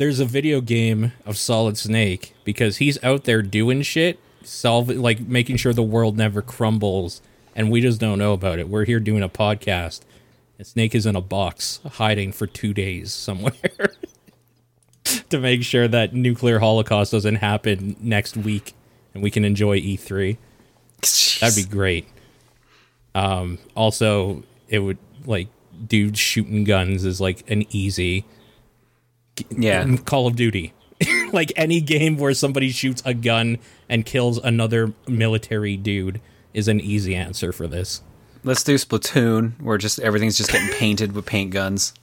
there's 0.00 0.18
a 0.18 0.24
video 0.24 0.62
game 0.62 1.12
of 1.26 1.36
Solid 1.36 1.76
Snake 1.76 2.34
because 2.42 2.78
he's 2.78 2.96
out 3.04 3.24
there 3.24 3.42
doing 3.42 3.82
shit, 3.82 4.18
solving 4.42 5.02
like 5.02 5.20
making 5.20 5.58
sure 5.58 5.74
the 5.74 5.82
world 5.82 6.16
never 6.16 6.40
crumbles, 6.40 7.20
and 7.54 7.70
we 7.70 7.82
just 7.82 8.00
don't 8.00 8.18
know 8.18 8.32
about 8.32 8.58
it. 8.58 8.70
We're 8.70 8.86
here 8.86 8.98
doing 8.98 9.22
a 9.22 9.28
podcast. 9.28 10.00
And 10.56 10.66
Snake 10.66 10.94
is 10.94 11.04
in 11.04 11.16
a 11.16 11.20
box 11.20 11.80
hiding 11.84 12.32
for 12.32 12.46
two 12.46 12.72
days 12.72 13.12
somewhere. 13.12 13.52
to 15.28 15.38
make 15.38 15.64
sure 15.64 15.86
that 15.86 16.14
nuclear 16.14 16.60
holocaust 16.60 17.12
doesn't 17.12 17.36
happen 17.36 17.94
next 18.00 18.38
week 18.38 18.72
and 19.12 19.22
we 19.22 19.30
can 19.30 19.44
enjoy 19.44 19.80
E3. 19.80 20.38
That'd 21.40 21.62
be 21.62 21.70
great. 21.70 22.08
Um, 23.14 23.58
also, 23.74 24.44
it 24.66 24.78
would 24.78 24.98
like 25.26 25.48
dudes 25.86 26.18
shooting 26.18 26.64
guns 26.64 27.04
is 27.04 27.20
like 27.20 27.50
an 27.50 27.66
easy 27.68 28.24
yeah. 29.50 29.82
in 29.82 29.98
Call 29.98 30.26
of 30.26 30.36
Duty. 30.36 30.72
like 31.32 31.52
any 31.56 31.80
game 31.80 32.16
where 32.16 32.34
somebody 32.34 32.70
shoots 32.70 33.02
a 33.04 33.14
gun 33.14 33.58
and 33.88 34.04
kills 34.04 34.38
another 34.38 34.92
military 35.08 35.76
dude 35.76 36.20
is 36.52 36.68
an 36.68 36.80
easy 36.80 37.14
answer 37.14 37.52
for 37.52 37.66
this. 37.66 38.02
Let's 38.42 38.62
do 38.62 38.74
Splatoon, 38.76 39.60
where 39.60 39.78
just 39.78 39.98
everything's 39.98 40.36
just 40.36 40.50
getting 40.50 40.72
painted 40.74 41.12
with 41.12 41.26
paint 41.26 41.52
guns. 41.52 41.94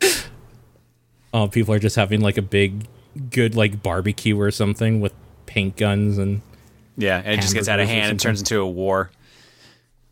Oh, 1.34 1.48
people 1.48 1.72
are 1.74 1.78
just 1.78 1.96
having 1.96 2.20
like 2.20 2.36
a 2.36 2.42
big, 2.42 2.86
good 3.30 3.54
like 3.54 3.82
barbecue 3.82 4.38
or 4.38 4.50
something 4.50 5.00
with 5.00 5.14
paint 5.46 5.76
guns, 5.76 6.18
and 6.18 6.42
Yeah, 6.98 7.22
and 7.24 7.38
it 7.38 7.40
just 7.40 7.54
gets 7.54 7.68
out 7.68 7.80
of 7.80 7.88
hand 7.88 8.10
and 8.10 8.20
turns 8.20 8.40
into 8.40 8.60
a 8.60 8.66
war. 8.66 9.10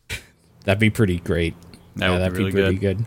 that'd 0.64 0.80
be 0.80 0.88
pretty 0.88 1.20
great. 1.20 1.55
That 1.96 2.07
yeah, 2.07 2.12
would 2.12 2.20
that'd 2.20 2.38
really 2.38 2.53
be 2.53 2.62
pretty 2.62 2.78
good. 2.78 3.05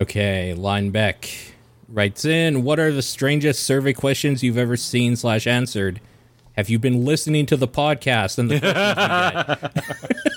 Okay, 0.00 0.54
Linebeck 0.56 1.52
writes 1.88 2.24
in: 2.24 2.62
What 2.62 2.78
are 2.78 2.92
the 2.92 3.02
strangest 3.02 3.62
survey 3.64 3.92
questions 3.92 4.42
you've 4.42 4.58
ever 4.58 4.76
seen 4.76 5.16
slash 5.16 5.46
answered? 5.46 6.00
Have 6.56 6.68
you 6.68 6.78
been 6.78 7.04
listening 7.04 7.46
to 7.46 7.56
the 7.56 7.68
podcast 7.68 8.38
and 8.38 8.50
the 8.50 8.60
questions 9.60 9.70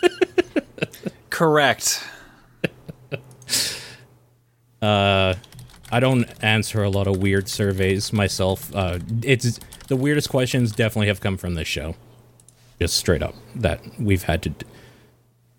you 0.03 0.51
get? 0.51 1.29
Correct. 1.29 2.03
Uh 4.81 5.35
I 5.91 5.99
don't 5.99 6.25
answer 6.43 6.81
a 6.83 6.89
lot 6.89 7.05
of 7.05 7.17
weird 7.21 7.47
surveys 7.49 8.11
myself. 8.11 8.73
Uh, 8.73 8.97
it's 9.21 9.59
the 9.89 9.95
weirdest 9.95 10.29
questions 10.29 10.71
definitely 10.71 11.07
have 11.07 11.19
come 11.21 11.37
from 11.37 11.53
this 11.53 11.67
show, 11.67 11.95
just 12.79 12.95
straight 12.95 13.21
up 13.21 13.35
that 13.55 13.81
we've 13.99 14.23
had 14.23 14.41
to 14.43 14.49
d- 14.49 14.65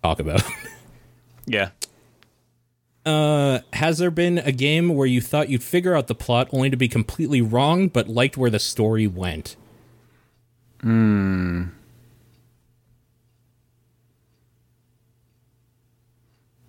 talk 0.03 0.19
about. 0.21 0.43
Yeah. 1.47 1.71
Has 3.05 3.99
there 3.99 4.11
been 4.11 4.39
a 4.39 4.53
game 4.53 4.91
where 4.95 5.07
you 5.07 5.21
thought 5.21 5.49
you'd 5.49 5.63
figure 5.63 5.95
out 5.95 6.07
the 6.07 6.15
plot 6.15 6.49
only 6.53 6.71
to 6.71 6.77
be 6.77 6.89
completely 6.89 7.41
wrong, 7.41 7.89
but 7.89 8.09
liked 8.09 8.37
where 8.37 8.51
the 8.51 8.59
story 8.59 9.07
went? 9.07 9.57
Hmm. 10.81 11.65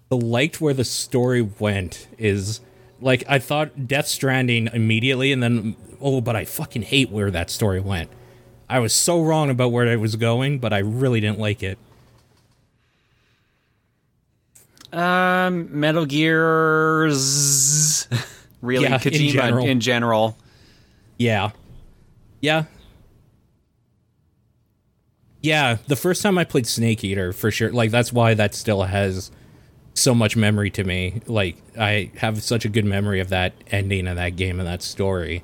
The 0.10 0.18
liked 0.18 0.62
where 0.62 0.74
the 0.76 0.84
story 0.84 1.42
went 1.42 2.08
is 2.18 2.62
like 3.02 3.24
I 3.28 3.40
thought 3.40 3.88
Death 3.88 4.08
Stranding 4.08 4.70
immediately, 4.72 5.32
and 5.32 5.42
then 5.42 5.76
oh, 6.00 6.22
but 6.22 6.36
I 6.36 6.46
fucking 6.46 6.84
hate 6.84 7.10
where 7.10 7.32
that 7.32 7.50
story 7.50 7.80
went. 7.80 8.10
I 8.70 8.80
was 8.80 8.94
so 8.94 9.22
wrong 9.22 9.50
about 9.50 9.72
where 9.72 9.86
it 9.88 10.00
was 10.00 10.16
going, 10.16 10.60
but 10.60 10.72
I 10.72 10.80
really 10.80 11.20
didn't 11.20 11.40
like 11.40 11.64
it. 11.64 11.78
Um, 14.94 15.80
Metal 15.80 16.06
Gears. 16.06 18.08
really, 18.62 18.86
Yeah, 18.86 18.96
in 18.96 19.00
Kojima 19.02 19.32
general. 19.32 19.66
in 19.66 19.80
general. 19.80 20.38
Yeah. 21.18 21.52
Yeah. 22.42 22.66
Yeah, 25.42 25.78
the 25.88 25.96
first 25.98 26.22
time 26.22 26.38
I 26.38 26.46
played 26.46 26.66
Snake 26.68 27.04
Eater, 27.04 27.34
for 27.34 27.52
sure. 27.52 27.72
Like, 27.72 27.92
that's 27.92 28.14
why 28.14 28.34
that 28.34 28.56
still 28.56 28.84
has 28.84 29.30
so 29.94 30.16
much 30.16 30.38
memory 30.38 30.70
to 30.72 30.84
me. 30.86 31.22
Like, 31.28 31.58
I 31.78 32.12
have 32.18 32.42
such 32.42 32.64
a 32.64 32.70
good 32.70 32.86
memory 32.86 33.20
of 33.20 33.28
that 33.30 33.54
ending 33.68 34.08
of 34.08 34.16
that 34.16 34.38
game 34.38 34.60
and 34.60 34.68
that 34.68 34.82
story. 34.82 35.44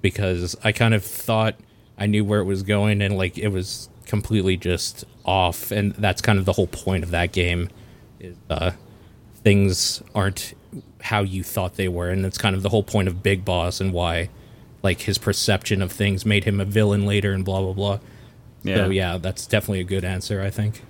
Because 0.00 0.56
I 0.64 0.72
kind 0.72 0.94
of 0.94 1.04
thought 1.04 1.56
I 1.98 2.06
knew 2.06 2.24
where 2.24 2.40
it 2.40 2.44
was 2.44 2.62
going 2.62 3.02
and, 3.02 3.18
like, 3.18 3.36
it 3.36 3.48
was 3.48 3.90
completely 4.06 4.56
just 4.56 5.04
off. 5.26 5.70
And 5.70 5.92
that's 5.96 6.22
kind 6.22 6.38
of 6.38 6.46
the 6.46 6.54
whole 6.54 6.66
point 6.66 7.04
of 7.04 7.10
that 7.10 7.32
game. 7.32 7.68
Is, 8.22 8.36
uh, 8.48 8.70
things 9.42 10.02
aren't 10.14 10.54
how 11.02 11.20
you 11.22 11.42
thought 11.42 11.74
they 11.74 11.88
were. 11.88 12.08
And 12.10 12.24
that's 12.24 12.38
kind 12.38 12.54
of 12.56 12.62
the 12.62 12.68
whole 12.70 12.82
point 12.84 13.08
of 13.08 13.22
Big 13.22 13.44
Boss 13.44 13.80
and 13.80 13.92
why 13.92 14.30
like 14.82 15.00
his 15.02 15.18
perception 15.18 15.82
of 15.82 15.92
things 15.92 16.24
made 16.26 16.44
him 16.44 16.60
a 16.60 16.64
villain 16.64 17.04
later 17.06 17.32
and 17.32 17.44
blah 17.44 17.60
blah 17.60 17.72
blah. 17.72 17.98
Yeah. 18.62 18.76
So 18.76 18.90
yeah, 18.90 19.18
that's 19.18 19.46
definitely 19.46 19.80
a 19.80 19.84
good 19.84 20.04
answer, 20.04 20.40
I 20.40 20.50
think. 20.50 20.82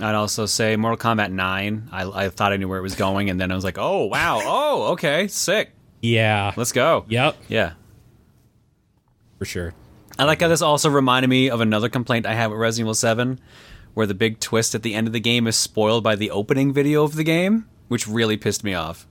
I'd 0.00 0.14
also 0.14 0.46
say 0.46 0.76
Mortal 0.76 0.98
Kombat 0.98 1.30
9. 1.32 1.88
I, 1.90 2.24
I 2.26 2.28
thought 2.28 2.52
I 2.52 2.56
knew 2.58 2.68
where 2.68 2.78
it 2.78 2.82
was 2.82 2.94
going, 2.94 3.30
and 3.30 3.40
then 3.40 3.50
I 3.50 3.54
was 3.54 3.64
like, 3.64 3.78
oh, 3.78 4.04
wow. 4.04 4.40
Oh, 4.44 4.92
okay. 4.92 5.26
Sick. 5.26 5.72
Yeah. 6.02 6.52
Let's 6.54 6.72
go. 6.72 7.06
Yep, 7.08 7.36
Yeah. 7.48 7.72
for 9.38 9.44
sure. 9.46 9.72
I 10.18 10.24
like 10.24 10.40
how 10.40 10.48
this 10.48 10.60
also 10.62 10.88
reminded 10.90 11.28
me 11.28 11.48
of 11.50 11.60
another 11.60 11.88
complaint 11.88 12.26
I 12.26 12.34
had 12.34 12.48
with 12.50 12.58
Resident 12.58 12.84
Evil 12.86 12.94
7, 12.94 13.40
where 13.96 14.06
the 14.06 14.12
big 14.12 14.38
twist 14.40 14.74
at 14.74 14.82
the 14.82 14.94
end 14.94 15.06
of 15.06 15.14
the 15.14 15.20
game 15.20 15.46
is 15.46 15.56
spoiled 15.56 16.04
by 16.04 16.14
the 16.14 16.30
opening 16.30 16.70
video 16.70 17.02
of 17.02 17.14
the 17.14 17.24
game, 17.24 17.66
which 17.88 18.06
really 18.06 18.36
pissed 18.36 18.62
me 18.62 18.74
off. 18.74 19.06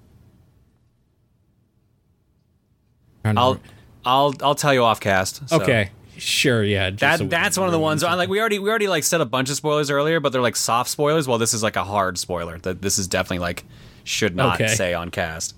I'll 3.26 3.60
I'll 4.06 4.36
I'll 4.44 4.54
tell 4.54 4.76
you 4.76 4.84
off 4.84 5.00
cast. 5.00 5.50
so. 5.50 5.56
okay. 5.56 5.90
Sure, 6.18 6.64
yeah. 6.64 6.92
That 6.92 7.18
so 7.18 7.26
that's 7.26 7.58
one 7.58 7.66
of 7.68 7.72
the 7.74 7.80
ones. 7.80 8.04
I 8.04 8.14
like 8.14 8.30
we 8.30 8.40
already 8.40 8.60
we 8.60 8.70
already 8.70 8.88
like 8.88 9.04
said 9.04 9.22
a 9.22 9.26
bunch 9.26 9.50
of 9.50 9.56
spoilers 9.56 9.90
earlier, 9.90 10.20
but 10.20 10.32
they're 10.32 10.40
like 10.40 10.56
soft 10.56 10.92
spoilers. 10.92 11.28
Well, 11.28 11.40
this 11.40 11.56
is 11.56 11.64
like 11.64 11.76
a 11.78 11.84
hard 11.84 12.20
spoiler. 12.20 12.60
That 12.60 12.84
this 12.84 13.00
is 13.00 13.08
definitely 13.08 13.40
like 13.40 13.64
should 14.04 14.36
not 14.36 14.62
Okay. 14.62 14.68
say 14.76 14.94
on 14.94 15.10
cast. 15.10 15.56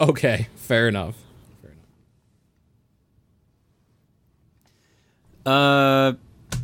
Okay, 0.00 0.46
fair 0.54 0.86
enough. 0.86 1.16
Fair 1.60 1.72
enough. 5.44 6.14
Uh, 6.14 6.16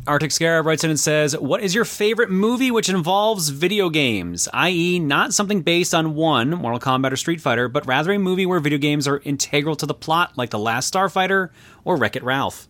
Arctic 0.07 0.31
Scarab 0.31 0.65
writes 0.65 0.83
in 0.83 0.89
and 0.89 0.99
says, 0.99 1.37
"What 1.37 1.61
is 1.61 1.75
your 1.75 1.85
favorite 1.85 2.29
movie 2.29 2.71
which 2.71 2.89
involves 2.89 3.49
video 3.49 3.89
games? 3.89 4.49
I.e., 4.53 4.99
not 4.99 5.33
something 5.33 5.61
based 5.61 5.93
on 5.93 6.15
one 6.15 6.49
Mortal 6.49 6.79
Kombat 6.79 7.11
or 7.11 7.15
Street 7.15 7.39
Fighter, 7.39 7.67
but 7.67 7.85
rather 7.85 8.11
a 8.11 8.19
movie 8.19 8.45
where 8.45 8.59
video 8.59 8.79
games 8.79 9.07
are 9.07 9.21
integral 9.23 9.75
to 9.75 9.85
the 9.85 9.93
plot, 9.93 10.37
like 10.37 10.49
The 10.49 10.59
Last 10.59 10.91
Starfighter 10.93 11.49
or 11.85 11.97
Wreck 11.97 12.15
It 12.15 12.23
Ralph. 12.23 12.67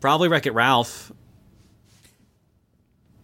Probably 0.00 0.28
Wreck 0.28 0.46
It 0.46 0.52
Ralph. 0.52 1.12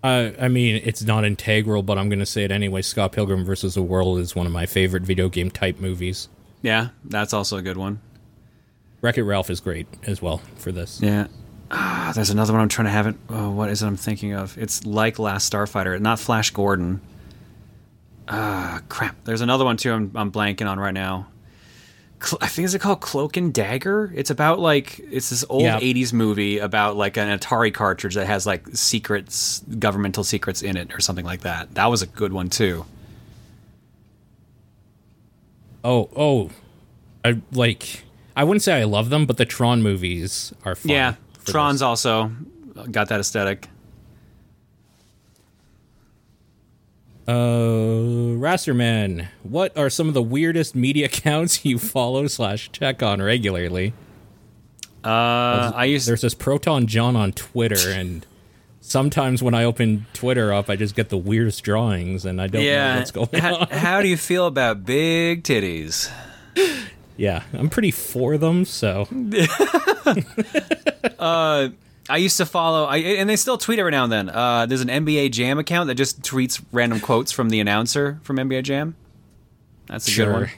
Uh, 0.03 0.31
I 0.41 0.47
mean, 0.47 0.81
it's 0.85 1.03
not 1.03 1.25
integral, 1.25 1.83
but 1.83 1.99
I'm 1.99 2.09
going 2.09 2.21
to 2.21 2.27
say 2.27 2.45
it 2.45 2.53
anyway. 2.53 2.83
Scott 2.83 3.13
Pilgrim 3.13 3.45
versus 3.45 3.75
the 3.75 3.83
World 3.83 4.21
is 4.21 4.37
one 4.37 4.47
of 4.47 4.53
my 4.53 4.65
favorite 4.65 5.03
video 5.03 5.29
game 5.29 5.51
type 5.51 5.81
movies. 5.81 6.29
Yeah, 6.63 6.91
that's 7.05 7.33
also 7.33 7.57
a 7.57 7.63
good 7.63 7.77
one. 7.77 8.01
Wreck 9.01 9.19
It 9.19 9.25
Ralph 9.25 9.51
is 9.51 9.61
great 9.61 9.87
as 10.05 10.23
well 10.23 10.41
for 10.57 10.71
this. 10.71 11.01
Yeah." 11.03 11.27
Ah, 11.71 12.12
there's 12.14 12.31
another 12.31 12.53
one 12.55 12.62
I'm 12.62 12.69
trying 12.69 12.87
to 12.87 12.91
have 12.93 13.07
it. 13.07 13.16
Oh, 13.29 13.51
what 13.51 13.69
is 13.69 13.83
it 13.83 13.87
I'm 13.87 13.97
thinking 13.97 14.33
of? 14.33 14.57
It's 14.57 14.87
like 14.87 15.19
Last 15.19 15.53
Starfighter, 15.53 16.01
not 16.01 16.19
Flash 16.19 16.51
Gordon. 16.51 17.01
Ah, 18.27 18.81
crap. 18.89 19.16
There's 19.25 19.41
another 19.43 19.64
one 19.64 19.77
too. 19.77 19.93
I'm 19.93 20.12
I'm 20.14 20.33
blanking 20.33 20.69
on 20.69 20.79
right 20.81 20.95
now. 20.95 21.27
Cl- 22.23 22.39
I 22.41 22.47
think 22.49 22.64
is 22.66 22.75
it 22.75 22.81
called 22.81 23.01
Cloak 23.01 23.37
and 23.37 23.53
Dagger. 23.55 24.11
It's 24.14 24.31
about 24.31 24.59
like 24.61 24.99
it's 25.11 25.31
this 25.31 25.45
old 25.49 25.62
Yeah. 25.62 25.79
'80s 25.79 26.12
movie 26.12 26.59
about 26.59 26.97
like 26.97 27.16
an 27.19 27.39
Atari 27.39 27.73
cartridge 27.73 28.14
that 28.16 28.27
has 28.27 28.47
like 28.47 28.66
secrets, 28.75 29.62
governmental 29.79 30.25
secrets 30.25 30.62
in 30.62 30.77
it, 30.77 30.93
or 30.95 31.01
something 31.01 31.25
like 31.25 31.41
that. 31.43 31.75
That 31.75 31.87
was 31.87 32.01
a 32.03 32.07
good 32.07 32.33
one 32.33 32.49
too. 32.51 32.87
Oh, 35.85 36.09
oh, 36.16 36.51
I 37.25 37.41
like. 37.53 38.05
I 38.37 38.45
wouldn't 38.45 38.62
say 38.62 38.75
I 38.81 38.85
love 38.85 39.11
them, 39.11 39.27
but 39.27 39.37
the 39.37 39.45
Tron 39.45 39.83
movies 39.83 40.53
are 40.64 40.75
fun. 40.75 40.91
yeah, 40.93 41.14
Tron's 41.53 41.80
this. 41.80 41.84
also 41.84 42.30
got 42.90 43.09
that 43.09 43.20
aesthetic. 43.20 43.68
Uh, 47.26 48.36
Rasterman, 48.40 49.28
what 49.42 49.76
are 49.76 49.90
some 49.90 50.09
of 50.09 50.14
the 50.14 50.22
weirdest 50.22 50.74
media 50.74 51.07
accounts 51.12 51.62
you 51.64 51.78
follow 51.78 52.26
slash 52.26 52.72
check 52.72 53.03
on 53.03 53.20
regularly? 53.20 53.92
Uh, 55.05 55.70
I 55.74 55.84
used 55.84 56.09
There's 56.09 56.22
this 56.22 56.34
Proton 56.34 56.86
John 56.86 57.16
on 57.16 57.32
Twitter, 57.32 57.90
and 57.90 58.26
sometimes 58.80 59.42
when 59.42 59.55
I 59.55 59.64
open 59.64 60.07
Twitter 60.14 60.53
up, 60.55 60.70
I 60.70 60.76
just 60.76 60.94
get 60.94 61.11
the 61.11 61.18
weirdest 61.18 61.62
drawings, 61.64 62.24
and 62.24 62.40
I 62.40 62.46
don't 62.46 62.64
know 62.64 62.96
what's 62.96 63.11
going 63.11 63.28
how, 63.34 63.57
on. 63.57 63.68
how 63.68 64.01
do 64.01 64.09
you 64.09 64.16
feel 64.28 64.46
about 64.46 64.86
big 64.86 65.44
titties? 65.44 66.11
Yeah, 67.19 67.43
I'm 67.53 67.69
pretty 67.69 67.91
for 67.91 68.39
them, 68.39 68.64
so 68.64 69.07
I 72.09 72.16
used 72.16 72.39
to 72.39 72.47
follow, 72.47 72.85
I, 72.85 72.99
and 72.99 73.29
they 73.29 73.37
still 73.37 73.59
tweet 73.59 73.79
every 73.79 73.91
now 73.91 74.05
and 74.05 74.12
then. 74.12 74.31
Uh, 74.31 74.64
there's 74.66 74.81
an 74.81 74.89
NBA 74.89 75.33
Jam 75.33 75.59
account 75.59 75.89
that 75.89 75.97
just 75.97 76.23
tweets 76.23 76.64
random 76.73 77.01
quotes 77.01 77.33
from 77.33 77.51
the 77.51 77.61
announcer 77.61 78.21
from 78.23 78.37
NBA 78.37 78.62
Jam. 78.62 78.95
That's 79.89 80.09
a 80.09 80.14
good 80.14 80.33
one. 80.33 80.49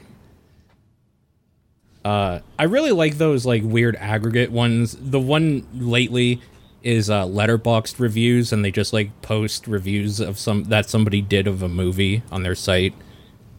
Uh, 2.05 2.39
I 2.57 2.63
really 2.63 2.91
like 2.91 3.17
those 3.17 3.45
like 3.45 3.63
weird 3.63 3.95
aggregate 3.95 4.51
ones. 4.51 4.95
The 4.99 5.19
one 5.19 5.67
lately 5.73 6.41
is 6.83 7.09
uh, 7.09 7.25
Letterboxd 7.25 7.99
reviews, 7.99 8.53
and 8.53 8.63
they 8.63 8.71
just 8.71 8.93
like 8.93 9.21
post 9.21 9.67
reviews 9.67 10.19
of 10.19 10.37
some 10.39 10.65
that 10.65 10.89
somebody 10.89 11.21
did 11.21 11.47
of 11.47 11.61
a 11.61 11.69
movie 11.69 12.23
on 12.31 12.43
their 12.43 12.55
site, 12.55 12.93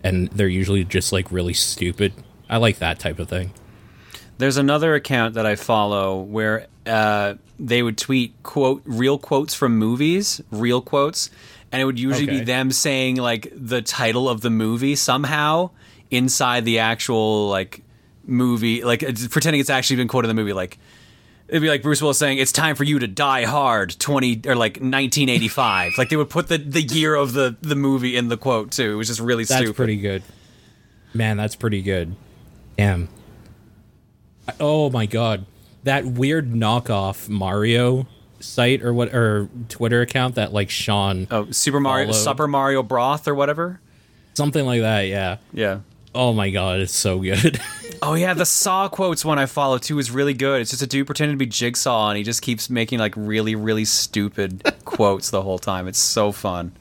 and 0.02 0.28
they're 0.28 0.48
usually 0.48 0.84
just 0.84 1.12
like 1.12 1.30
really 1.30 1.54
stupid. 1.54 2.12
I 2.48 2.56
like 2.58 2.78
that 2.78 2.98
type 2.98 3.18
of 3.18 3.28
thing. 3.28 3.52
There's 4.38 4.56
another 4.56 4.94
account 4.94 5.34
that 5.34 5.46
I 5.46 5.56
follow 5.56 6.20
where 6.20 6.66
uh, 6.86 7.34
they 7.58 7.82
would 7.82 7.96
tweet 7.96 8.34
quote 8.42 8.82
real 8.84 9.18
quotes 9.18 9.54
from 9.54 9.78
movies, 9.78 10.40
real 10.50 10.80
quotes, 10.80 11.30
and 11.70 11.80
it 11.80 11.84
would 11.84 11.98
usually 11.98 12.26
be 12.26 12.40
them 12.40 12.70
saying 12.72 13.16
like 13.16 13.52
the 13.54 13.82
title 13.82 14.28
of 14.28 14.40
the 14.40 14.50
movie 14.50 14.96
somehow 14.96 15.70
inside 16.10 16.64
the 16.64 16.80
actual 16.80 17.48
like 17.48 17.82
movie, 18.26 18.82
like 18.84 19.02
it's, 19.02 19.26
pretending 19.28 19.60
it's 19.60 19.70
actually 19.70 19.96
been 19.96 20.08
quoted 20.08 20.28
in 20.28 20.36
the 20.36 20.40
movie, 20.40 20.52
like 20.52 20.78
It'd 21.52 21.60
be 21.60 21.68
like 21.68 21.82
Bruce 21.82 22.00
Willis 22.00 22.18
saying, 22.18 22.38
"It's 22.38 22.50
time 22.50 22.76
for 22.76 22.84
you 22.84 22.98
to 23.00 23.06
die 23.06 23.44
hard." 23.44 23.94
Twenty 23.98 24.40
or 24.46 24.54
like 24.56 24.76
1985. 24.78 25.98
like 25.98 26.08
they 26.08 26.16
would 26.16 26.30
put 26.30 26.48
the 26.48 26.56
the 26.56 26.80
year 26.80 27.14
of 27.14 27.34
the 27.34 27.56
the 27.60 27.74
movie 27.76 28.16
in 28.16 28.28
the 28.28 28.38
quote 28.38 28.70
too. 28.70 28.92
It 28.92 28.94
was 28.94 29.08
just 29.08 29.20
really 29.20 29.44
That's 29.44 29.60
stupid. 29.60 29.76
pretty 29.76 29.96
good. 29.98 30.22
Man, 31.12 31.36
that's 31.36 31.54
pretty 31.54 31.82
good. 31.82 32.16
Damn. 32.82 33.08
Oh 34.58 34.90
my 34.90 35.06
god. 35.06 35.46
That 35.84 36.04
weird 36.04 36.50
knockoff 36.52 37.28
Mario 37.28 38.08
site 38.40 38.82
or 38.82 38.92
what 38.92 39.14
or 39.14 39.48
Twitter 39.68 40.00
account 40.00 40.34
that 40.34 40.52
like 40.52 40.68
Sean 40.68 41.28
Oh, 41.30 41.48
Super 41.52 41.78
Mario, 41.78 42.06
Follow. 42.08 42.18
Super 42.18 42.48
Mario 42.48 42.82
Broth 42.82 43.28
or 43.28 43.36
whatever. 43.36 43.80
something 44.34 44.66
like 44.66 44.80
that, 44.80 45.02
yeah. 45.02 45.36
Yeah. 45.52 45.80
Oh 46.12 46.32
my 46.32 46.50
god, 46.50 46.80
it's 46.80 46.94
so 46.94 47.20
good. 47.20 47.60
Oh 48.04 48.14
yeah, 48.14 48.34
the 48.34 48.44
Saw 48.44 48.88
quotes 48.88 49.24
one 49.24 49.38
I 49.38 49.46
follow 49.46 49.78
too 49.78 50.00
is 50.00 50.10
really 50.10 50.34
good. 50.34 50.60
It's 50.60 50.70
just 50.72 50.82
a 50.82 50.88
dude 50.88 51.06
pretending 51.06 51.36
to 51.36 51.38
be 51.38 51.46
Jigsaw 51.46 52.08
and 52.08 52.18
he 52.18 52.24
just 52.24 52.42
keeps 52.42 52.68
making 52.68 52.98
like 52.98 53.14
really 53.16 53.54
really 53.54 53.84
stupid 53.84 54.60
quotes 54.84 55.30
the 55.30 55.40
whole 55.42 55.60
time. 55.60 55.86
It's 55.86 56.00
so 56.00 56.32
fun. 56.32 56.72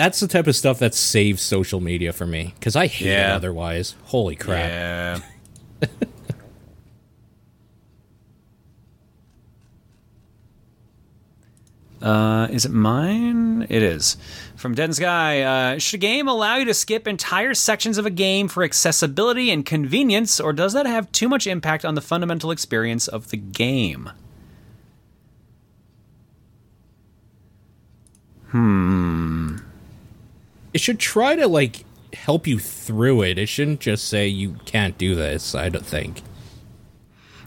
That's 0.00 0.20
the 0.20 0.28
type 0.28 0.46
of 0.46 0.56
stuff 0.56 0.78
that 0.78 0.94
saves 0.94 1.42
social 1.42 1.80
media 1.80 2.12
for 2.12 2.26
me 2.26 2.54
cuz 2.60 2.74
I 2.74 2.86
hate 2.86 3.08
it 3.08 3.30
otherwise. 3.30 3.94
Holy 4.04 4.36
crap. 4.36 5.22
Yeah. 5.82 5.88
Uh, 12.02 12.48
is 12.50 12.64
it 12.64 12.72
mine? 12.72 13.66
It 13.68 13.82
is. 13.82 14.16
From 14.56 14.74
Dead 14.74 14.84
and 14.84 14.96
Sky, 14.96 15.42
uh, 15.42 15.78
should 15.78 15.98
a 15.98 16.00
game 16.00 16.28
allow 16.28 16.56
you 16.56 16.64
to 16.64 16.74
skip 16.74 17.06
entire 17.06 17.52
sections 17.52 17.98
of 17.98 18.06
a 18.06 18.10
game 18.10 18.48
for 18.48 18.62
accessibility 18.62 19.50
and 19.50 19.66
convenience, 19.66 20.40
or 20.40 20.52
does 20.52 20.72
that 20.72 20.86
have 20.86 21.12
too 21.12 21.28
much 21.28 21.46
impact 21.46 21.84
on 21.84 21.94
the 21.94 22.00
fundamental 22.00 22.50
experience 22.50 23.06
of 23.06 23.28
the 23.30 23.36
game? 23.36 24.10
It 30.72 30.80
should 30.80 30.98
try 30.98 31.36
to 31.36 31.46
like 31.48 31.84
help 32.12 32.46
you 32.46 32.58
through 32.58 33.22
it. 33.22 33.38
It 33.38 33.48
shouldn't 33.48 33.80
just 33.80 34.08
say 34.08 34.26
you 34.28 34.56
can't 34.64 34.96
do 34.98 35.14
this, 35.14 35.54
I 35.54 35.68
don't 35.68 35.84
think. 35.84 36.22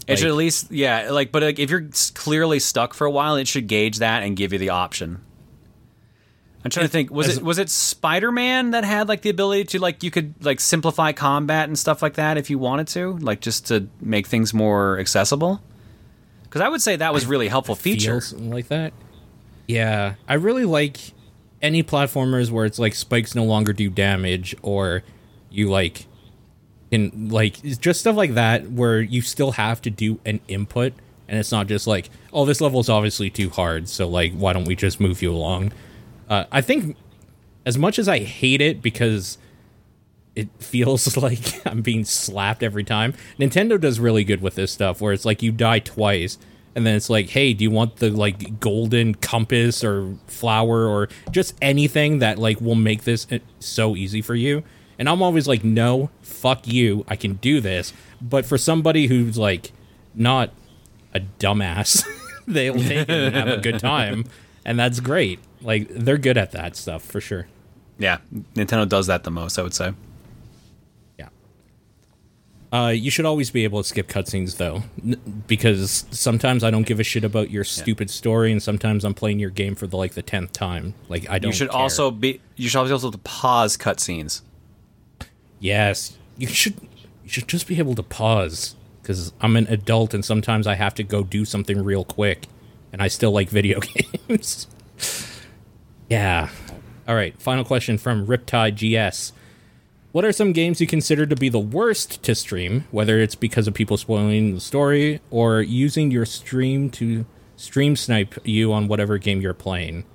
It 0.05 0.19
should 0.19 0.28
at 0.28 0.36
least, 0.36 0.69
yeah, 0.69 1.11
like, 1.11 1.32
but 1.32 1.43
like, 1.43 1.59
if 1.59 1.69
you're 1.69 1.88
clearly 2.13 2.59
stuck 2.59 2.93
for 2.93 3.05
a 3.05 3.11
while, 3.11 3.38
it 3.38 3.47
should 3.47 3.67
gauge 3.67 3.99
that 3.99 4.24
and 4.24 4.36
give 4.36 4.51
you 4.51 4.59
the 4.59 4.69
option. 4.69 5.21
I'm 6.65 6.71
trying 6.71 6.86
to 6.86 6.91
think. 6.91 7.11
Was 7.11 7.30
as- 7.30 7.38
it 7.38 7.43
was 7.43 7.57
it 7.57 7.69
Spider 7.69 8.32
Man 8.32 8.71
that 8.71 8.84
had 8.84 9.07
like 9.07 9.21
the 9.21 9.30
ability 9.30 9.65
to 9.65 9.80
like 9.80 10.03
you 10.03 10.11
could 10.11 10.34
like 10.43 10.59
simplify 10.59 11.11
combat 11.11 11.67
and 11.67 11.78
stuff 11.78 12.01
like 12.01 12.13
that 12.15 12.38
if 12.38 12.49
you 12.49 12.57
wanted 12.57 12.88
to, 12.89 13.17
like 13.19 13.41
just 13.41 13.67
to 13.67 13.88
make 14.01 14.28
things 14.28 14.53
more 14.53 14.97
accessible? 14.99 15.61
Because 16.43 16.61
I 16.61 16.69
would 16.69 16.82
say 16.82 16.95
that 16.97 17.13
was 17.13 17.26
really 17.26 17.47
helpful 17.47 17.76
feature. 17.76 18.21
like 18.38 18.67
that. 18.67 18.93
Yeah, 19.67 20.15
I 20.28 20.36
really 20.36 20.65
like 20.65 20.99
any 21.64 21.82
platformers 21.82 22.51
where 22.51 22.66
it's 22.66 22.78
like 22.78 22.93
spikes 22.93 23.34
no 23.34 23.45
longer 23.45 23.74
do 23.74 23.89
damage, 23.89 24.53
or 24.61 25.01
you 25.49 25.70
like 25.70 26.05
can 26.91 27.30
like 27.30 27.61
just 27.80 28.01
stuff 28.01 28.16
like 28.16 28.36
that 28.36 28.70
where 28.70 29.01
you 29.01 29.22
still 29.22 29.53
have 29.53 29.82
to 29.82 29.89
do 29.89 30.20
an 30.26 30.41
input, 30.47 30.93
and 31.28 31.39
it's 31.39 31.51
not 31.51 31.66
just 31.68 31.88
like 31.88 32.09
oh 32.34 32.45
this 32.45 32.61
level 32.61 32.82
is 32.82 32.89
obviously 32.89 33.30
too 33.30 33.49
hard, 33.49 33.88
so 33.89 34.07
like 34.07 34.34
why 34.34 34.53
don't 34.53 34.66
we 34.66 34.76
just 34.76 34.99
move 34.99 35.22
you 35.22 35.32
along? 35.32 35.72
Uh, 36.30 36.43
I 36.51 36.61
think 36.61 36.97
as 37.66 37.78
much 37.78 37.97
as 37.97 38.07
I 38.07 38.20
hate 38.20 38.61
it 38.61 38.82
because 38.82 39.38
it 40.36 40.49
feels 40.59 41.16
like 41.18 41.66
I'm 41.66 41.82
being 41.82 42.03
slapped 42.03 42.61
every 42.61 42.84
time. 42.84 43.14
Nintendo 43.39 43.80
does 43.80 43.99
really 43.99 44.24
good 44.24 44.41
with 44.41 44.55
this 44.55 44.72
stuff 44.72 44.99
where 44.99 45.14
it's 45.14 45.26
like 45.26 45.41
you 45.41 45.51
die 45.51 45.80
twice 45.80 46.38
and 46.76 46.86
then 46.86 46.95
it's 46.95 47.09
like, 47.09 47.30
"Hey, 47.30 47.53
do 47.53 47.63
you 47.63 47.71
want 47.71 47.97
the 47.97 48.09
like 48.09 48.59
golden 48.59 49.15
compass 49.15 49.84
or 49.84 50.15
flower 50.28 50.88
or 50.88 51.09
just 51.32 51.55
anything 51.61 52.19
that 52.19 52.38
like 52.39 52.59
will 52.61 52.76
make 52.76 53.03
this 53.03 53.28
uh, 53.32 53.39
so 53.59 53.95
easy 53.95 54.21
for 54.21 54.36
you?" 54.36 54.63
And 54.97 55.09
I'm 55.09 55.21
always 55.21 55.47
like, 55.47 55.63
"No, 55.63 56.09
fuck 56.21 56.67
you. 56.67 57.05
I 57.07 57.15
can 57.15 57.34
do 57.36 57.61
this." 57.61 57.93
But 58.21 58.45
for 58.45 58.57
somebody 58.57 59.07
who's 59.07 59.38
like 59.38 59.71
not 60.15 60.51
a 61.13 61.19
dumbass, 61.39 62.05
they'll 62.47 62.76
take 62.76 63.09
it 63.09 63.09
and 63.09 63.36
have 63.36 63.47
a 63.47 63.57
good 63.57 63.80
time, 63.80 64.26
and 64.65 64.80
that's 64.80 64.99
great. 64.99 65.39
Like 65.61 65.88
they're 65.89 66.17
good 66.17 66.38
at 66.38 66.51
that 66.51 66.76
stuff 66.76 67.03
for 67.03 67.21
sure. 67.21 67.47
Yeah, 67.99 68.17
Nintendo 68.55 68.88
does 68.89 69.07
that 69.07 69.24
the 69.24 69.32
most, 69.32 69.59
I 69.59 69.61
would 69.61 69.74
say. 69.74 69.93
Uh, 72.74 72.88
you 72.88 73.11
should 73.11 73.26
always 73.26 73.51
be 73.51 73.65
able 73.65 73.84
to 73.84 73.88
skip 73.88 74.07
cutscenes 74.07 74.57
though, 74.57 74.82
n- 75.05 75.43
because 75.45 76.05
sometimes 76.09 76.63
I 76.63 76.71
don't 76.71 76.88
give 76.88 76.99
a 76.99 77.03
shit 77.03 77.24
about 77.24 77.51
your 77.51 77.63
stupid 77.63 78.09
story, 78.09 78.51
and 78.51 78.63
sometimes 78.63 79.05
I'm 79.05 79.13
playing 79.13 79.38
your 79.38 79.51
game 79.51 79.76
for 79.76 79.86
the 79.86 79.95
like 79.95 80.13
the 80.15 80.24
tenth 80.24 80.53
time. 80.53 80.95
Like 81.07 81.30
I 81.30 81.38
don't. 81.38 81.51
You 81.51 81.55
should 81.55 81.69
care. 81.69 81.80
also 81.80 82.09
be. 82.09 82.41
You 82.55 82.69
should 82.69 82.80
also 82.80 82.89
be 82.89 82.93
able 83.07 83.11
to 83.11 83.17
pause 83.19 83.78
cutscenes. 83.78 84.41
Yes, 85.59 86.17
you 86.36 86.47
should. 86.47 86.74
You 87.24 87.30
should 87.30 87.47
just 87.47 87.67
be 87.67 87.78
able 87.78 87.93
to 87.93 88.01
pause 88.03 88.76
because 89.03 89.34
I'm 89.39 89.55
an 89.55 89.67
adult, 89.67 90.15
and 90.15 90.26
sometimes 90.26 90.65
I 90.65 90.74
have 90.74 90.95
to 90.95 91.03
go 91.03 91.24
do 91.24 91.45
something 91.45 91.84
real 91.84 92.03
quick, 92.03 92.47
and 92.91 93.03
I 93.03 93.07
still 93.07 93.32
like 93.32 93.49
video 93.49 93.82
games. 94.28 94.65
yeah. 96.09 96.49
All 97.07 97.13
right. 97.13 97.39
Final 97.39 97.65
question 97.65 97.99
from 97.99 98.26
Riptide 98.26 98.76
GS. 98.76 99.32
What 100.14 100.24
are 100.26 100.32
some 100.32 100.53
games 100.53 100.80
you 100.80 100.86
consider 100.86 101.26
to 101.26 101.36
be 101.36 101.49
the 101.49 101.59
worst 101.59 102.22
to 102.22 102.36
stream, 102.36 102.86
whether 102.91 103.20
it's 103.20 103.34
because 103.34 103.68
of 103.68 103.74
people 103.74 103.97
spoiling 103.97 104.53
the 104.53 104.61
story 104.61 105.22
or 105.32 105.59
using 105.59 106.11
your 106.11 106.24
stream 106.24 106.91
to 106.91 107.26
stream 107.55 107.95
snipe 107.95 108.36
you 108.43 108.72
on 108.74 108.88
whatever 108.88 109.18
game 109.18 109.41
you're 109.41 109.55
playing? 109.55 110.05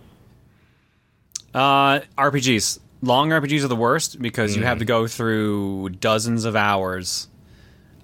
Uh, 1.53 1.99
RPGs. 2.17 2.79
Long 3.03 3.31
RPGs 3.31 3.65
are 3.65 3.69
the 3.69 3.75
worst 3.75 4.23
because 4.23 4.57
you 4.57 4.63
have 4.63 4.79
to 4.79 4.85
go 4.85 5.09
through 5.09 5.89
dozens 5.89 6.45
of 6.45 6.55
hours, 6.55 7.27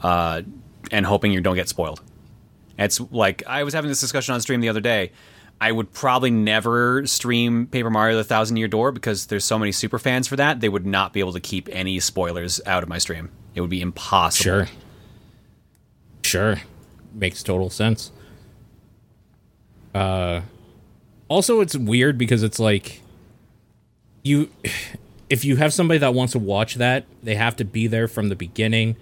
uh, 0.00 0.42
and 0.90 1.06
hoping 1.06 1.30
you 1.30 1.40
don't 1.40 1.54
get 1.54 1.68
spoiled. 1.68 2.02
It's 2.76 3.00
like 3.12 3.44
I 3.46 3.62
was 3.62 3.72
having 3.72 3.88
this 3.88 4.00
discussion 4.00 4.34
on 4.34 4.40
stream 4.40 4.60
the 4.60 4.68
other 4.68 4.80
day. 4.80 5.12
I 5.60 5.72
would 5.72 5.92
probably 5.92 6.30
never 6.30 7.06
stream 7.06 7.66
Paper 7.66 7.88
Mario: 7.90 8.16
The 8.16 8.24
Thousand 8.24 8.56
Year 8.58 8.68
Door 8.68 8.92
because 8.92 9.26
there's 9.26 9.44
so 9.44 9.58
many 9.58 9.72
super 9.72 9.98
fans 9.98 10.28
for 10.28 10.36
that. 10.36 10.60
They 10.60 10.68
would 10.68 10.84
not 10.86 11.12
be 11.12 11.20
able 11.20 11.32
to 11.32 11.40
keep 11.40 11.68
any 11.72 12.00
spoilers 12.00 12.60
out 12.66 12.82
of 12.82 12.88
my 12.88 12.98
stream. 12.98 13.30
It 13.54 13.60
would 13.60 13.70
be 13.70 13.80
impossible. 13.80 14.42
Sure. 14.42 14.68
Sure. 16.22 16.56
Makes 17.14 17.42
total 17.42 17.70
sense. 17.70 18.10
Uh 19.94 20.42
also 21.28 21.60
it's 21.60 21.76
weird 21.76 22.18
because 22.18 22.42
it's 22.42 22.58
like 22.58 23.00
you 24.22 24.50
if 25.30 25.44
you 25.44 25.56
have 25.56 25.72
somebody 25.72 25.98
that 25.98 26.14
wants 26.14 26.32
to 26.32 26.38
watch 26.38 26.74
that, 26.76 27.04
they 27.22 27.34
have 27.36 27.56
to 27.56 27.64
be 27.64 27.86
there 27.86 28.08
from 28.08 28.28
the 28.28 28.36
beginning. 28.36 28.96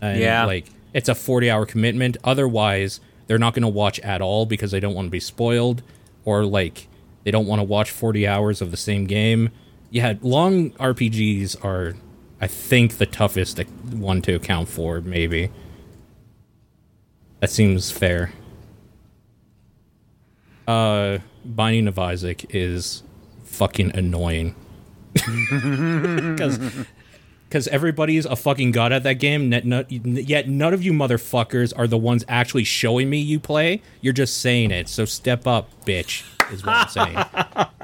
And 0.00 0.18
Yeah. 0.20 0.44
like 0.46 0.66
it's 0.92 1.08
a 1.08 1.12
40-hour 1.14 1.66
commitment. 1.66 2.16
Otherwise, 2.24 3.00
they're 3.30 3.38
not 3.38 3.54
going 3.54 3.62
to 3.62 3.68
watch 3.68 4.00
at 4.00 4.20
all 4.20 4.44
because 4.44 4.72
they 4.72 4.80
don't 4.80 4.92
want 4.92 5.06
to 5.06 5.10
be 5.10 5.20
spoiled 5.20 5.84
or 6.24 6.44
like 6.44 6.88
they 7.22 7.30
don't 7.30 7.46
want 7.46 7.60
to 7.60 7.62
watch 7.62 7.92
40 7.92 8.26
hours 8.26 8.60
of 8.60 8.72
the 8.72 8.76
same 8.76 9.04
game. 9.06 9.50
Yeah, 9.88 10.14
long 10.20 10.70
RPGs 10.72 11.64
are 11.64 11.94
I 12.40 12.48
think 12.48 12.98
the 12.98 13.06
toughest 13.06 13.60
one 13.92 14.20
to 14.22 14.34
account 14.34 14.68
for 14.68 15.00
maybe. 15.00 15.52
That 17.38 17.50
seems 17.50 17.92
fair. 17.92 18.32
Uh 20.66 21.18
Binding 21.44 21.86
of 21.86 22.00
Isaac 22.00 22.52
is 22.52 23.04
fucking 23.44 23.94
annoying. 23.94 24.56
Cuz 25.16 26.58
because 27.50 27.66
everybody's 27.68 28.26
a 28.26 28.36
fucking 28.36 28.70
god 28.70 28.92
at 28.92 29.02
that 29.02 29.14
game. 29.14 29.52
Yet 29.88 30.48
none 30.48 30.72
of 30.72 30.84
you 30.84 30.92
motherfuckers 30.92 31.72
are 31.76 31.88
the 31.88 31.98
ones 31.98 32.24
actually 32.28 32.62
showing 32.62 33.10
me 33.10 33.18
you 33.18 33.40
play. 33.40 33.82
You're 34.00 34.12
just 34.12 34.38
saying 34.38 34.70
it. 34.70 34.88
So 34.88 35.04
step 35.04 35.48
up, 35.48 35.68
bitch, 35.84 36.22
is 36.52 36.64
what 36.64 36.76
I'm 36.76 36.88
saying. 36.88 37.18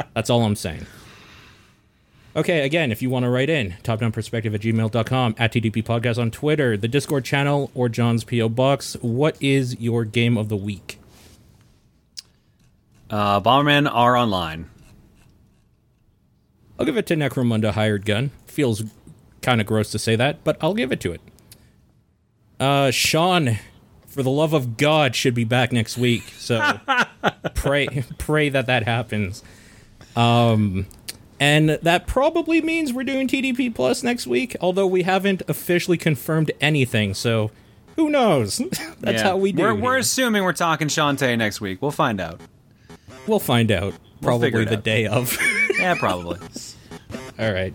That's 0.14 0.30
all 0.30 0.44
I'm 0.44 0.54
saying. 0.54 0.86
Okay, 2.36 2.64
again, 2.64 2.92
if 2.92 3.02
you 3.02 3.10
want 3.10 3.24
to 3.24 3.30
write 3.30 3.50
in, 3.50 3.74
topdownperspective 3.82 4.54
at 4.54 4.60
gmail.com, 4.60 5.34
at 5.36 5.52
TDP 5.52 5.82
Podcast 5.82 6.18
on 6.18 6.30
Twitter, 6.30 6.76
the 6.76 6.86
Discord 6.86 7.24
channel, 7.24 7.70
or 7.74 7.88
John's 7.88 8.22
P.O. 8.22 8.50
Box. 8.50 8.94
What 9.00 9.36
is 9.40 9.80
your 9.80 10.04
game 10.04 10.38
of 10.38 10.48
the 10.48 10.56
week? 10.56 11.00
Uh, 13.10 13.40
Bomberman 13.40 13.90
R 13.92 14.16
Online. 14.16 14.70
I'll 16.78 16.86
give 16.86 16.98
it 16.98 17.06
to 17.06 17.16
Necromunda 17.16 17.72
Hired 17.72 18.04
Gun. 18.04 18.30
Feels 18.46 18.84
kind 19.47 19.61
of 19.61 19.66
gross 19.66 19.92
to 19.92 19.99
say 19.99 20.16
that, 20.16 20.42
but 20.42 20.59
I'll 20.61 20.74
give 20.74 20.90
it 20.90 21.01
to 21.01 21.12
it. 21.12 21.20
Uh, 22.59 22.90
Sean, 22.90 23.59
for 24.07 24.24
the 24.24 24.30
love 24.30 24.53
of 24.53 24.76
God, 24.76 25.14
should 25.14 25.34
be 25.34 25.44
back 25.44 25.72
next 25.72 25.97
week. 25.97 26.24
So 26.36 26.80
pray, 27.55 27.86
pray 28.18 28.49
that 28.49 28.66
that 28.66 28.82
happens. 28.82 29.44
Um, 30.16 30.86
and 31.38 31.70
that 31.70 32.09
probably 32.09 32.61
means 32.61 32.92
we're 32.92 33.05
doing 33.05 33.28
TDP 33.28 33.72
Plus 33.72 34.03
next 34.03 34.26
week, 34.26 34.57
although 34.61 34.86
we 34.86 35.05
haven't 35.05 35.42
officially 35.47 35.97
confirmed 35.97 36.51
anything. 36.61 37.14
So 37.14 37.53
who 37.94 38.11
knows? 38.11 38.59
That's 39.01 39.18
yeah. 39.18 39.22
how 39.22 39.36
we 39.36 39.53
do. 39.53 39.62
We're, 39.62 39.74
we're 39.74 39.99
assuming 39.99 40.42
we're 40.42 40.55
talking 40.55 40.88
Shantae 40.88 41.38
next 41.38 41.61
week. 41.61 41.80
We'll 41.80 41.92
find 41.92 42.20
out. 42.20 42.40
We'll 43.28 43.38
find 43.38 43.70
out. 43.70 43.94
We'll 44.20 44.40
probably 44.40 44.64
the 44.64 44.78
out. 44.78 44.84
day 44.84 45.07
of. 45.07 45.38
yeah, 45.78 45.94
probably. 45.94 46.38
All 47.38 47.53
right. 47.53 47.74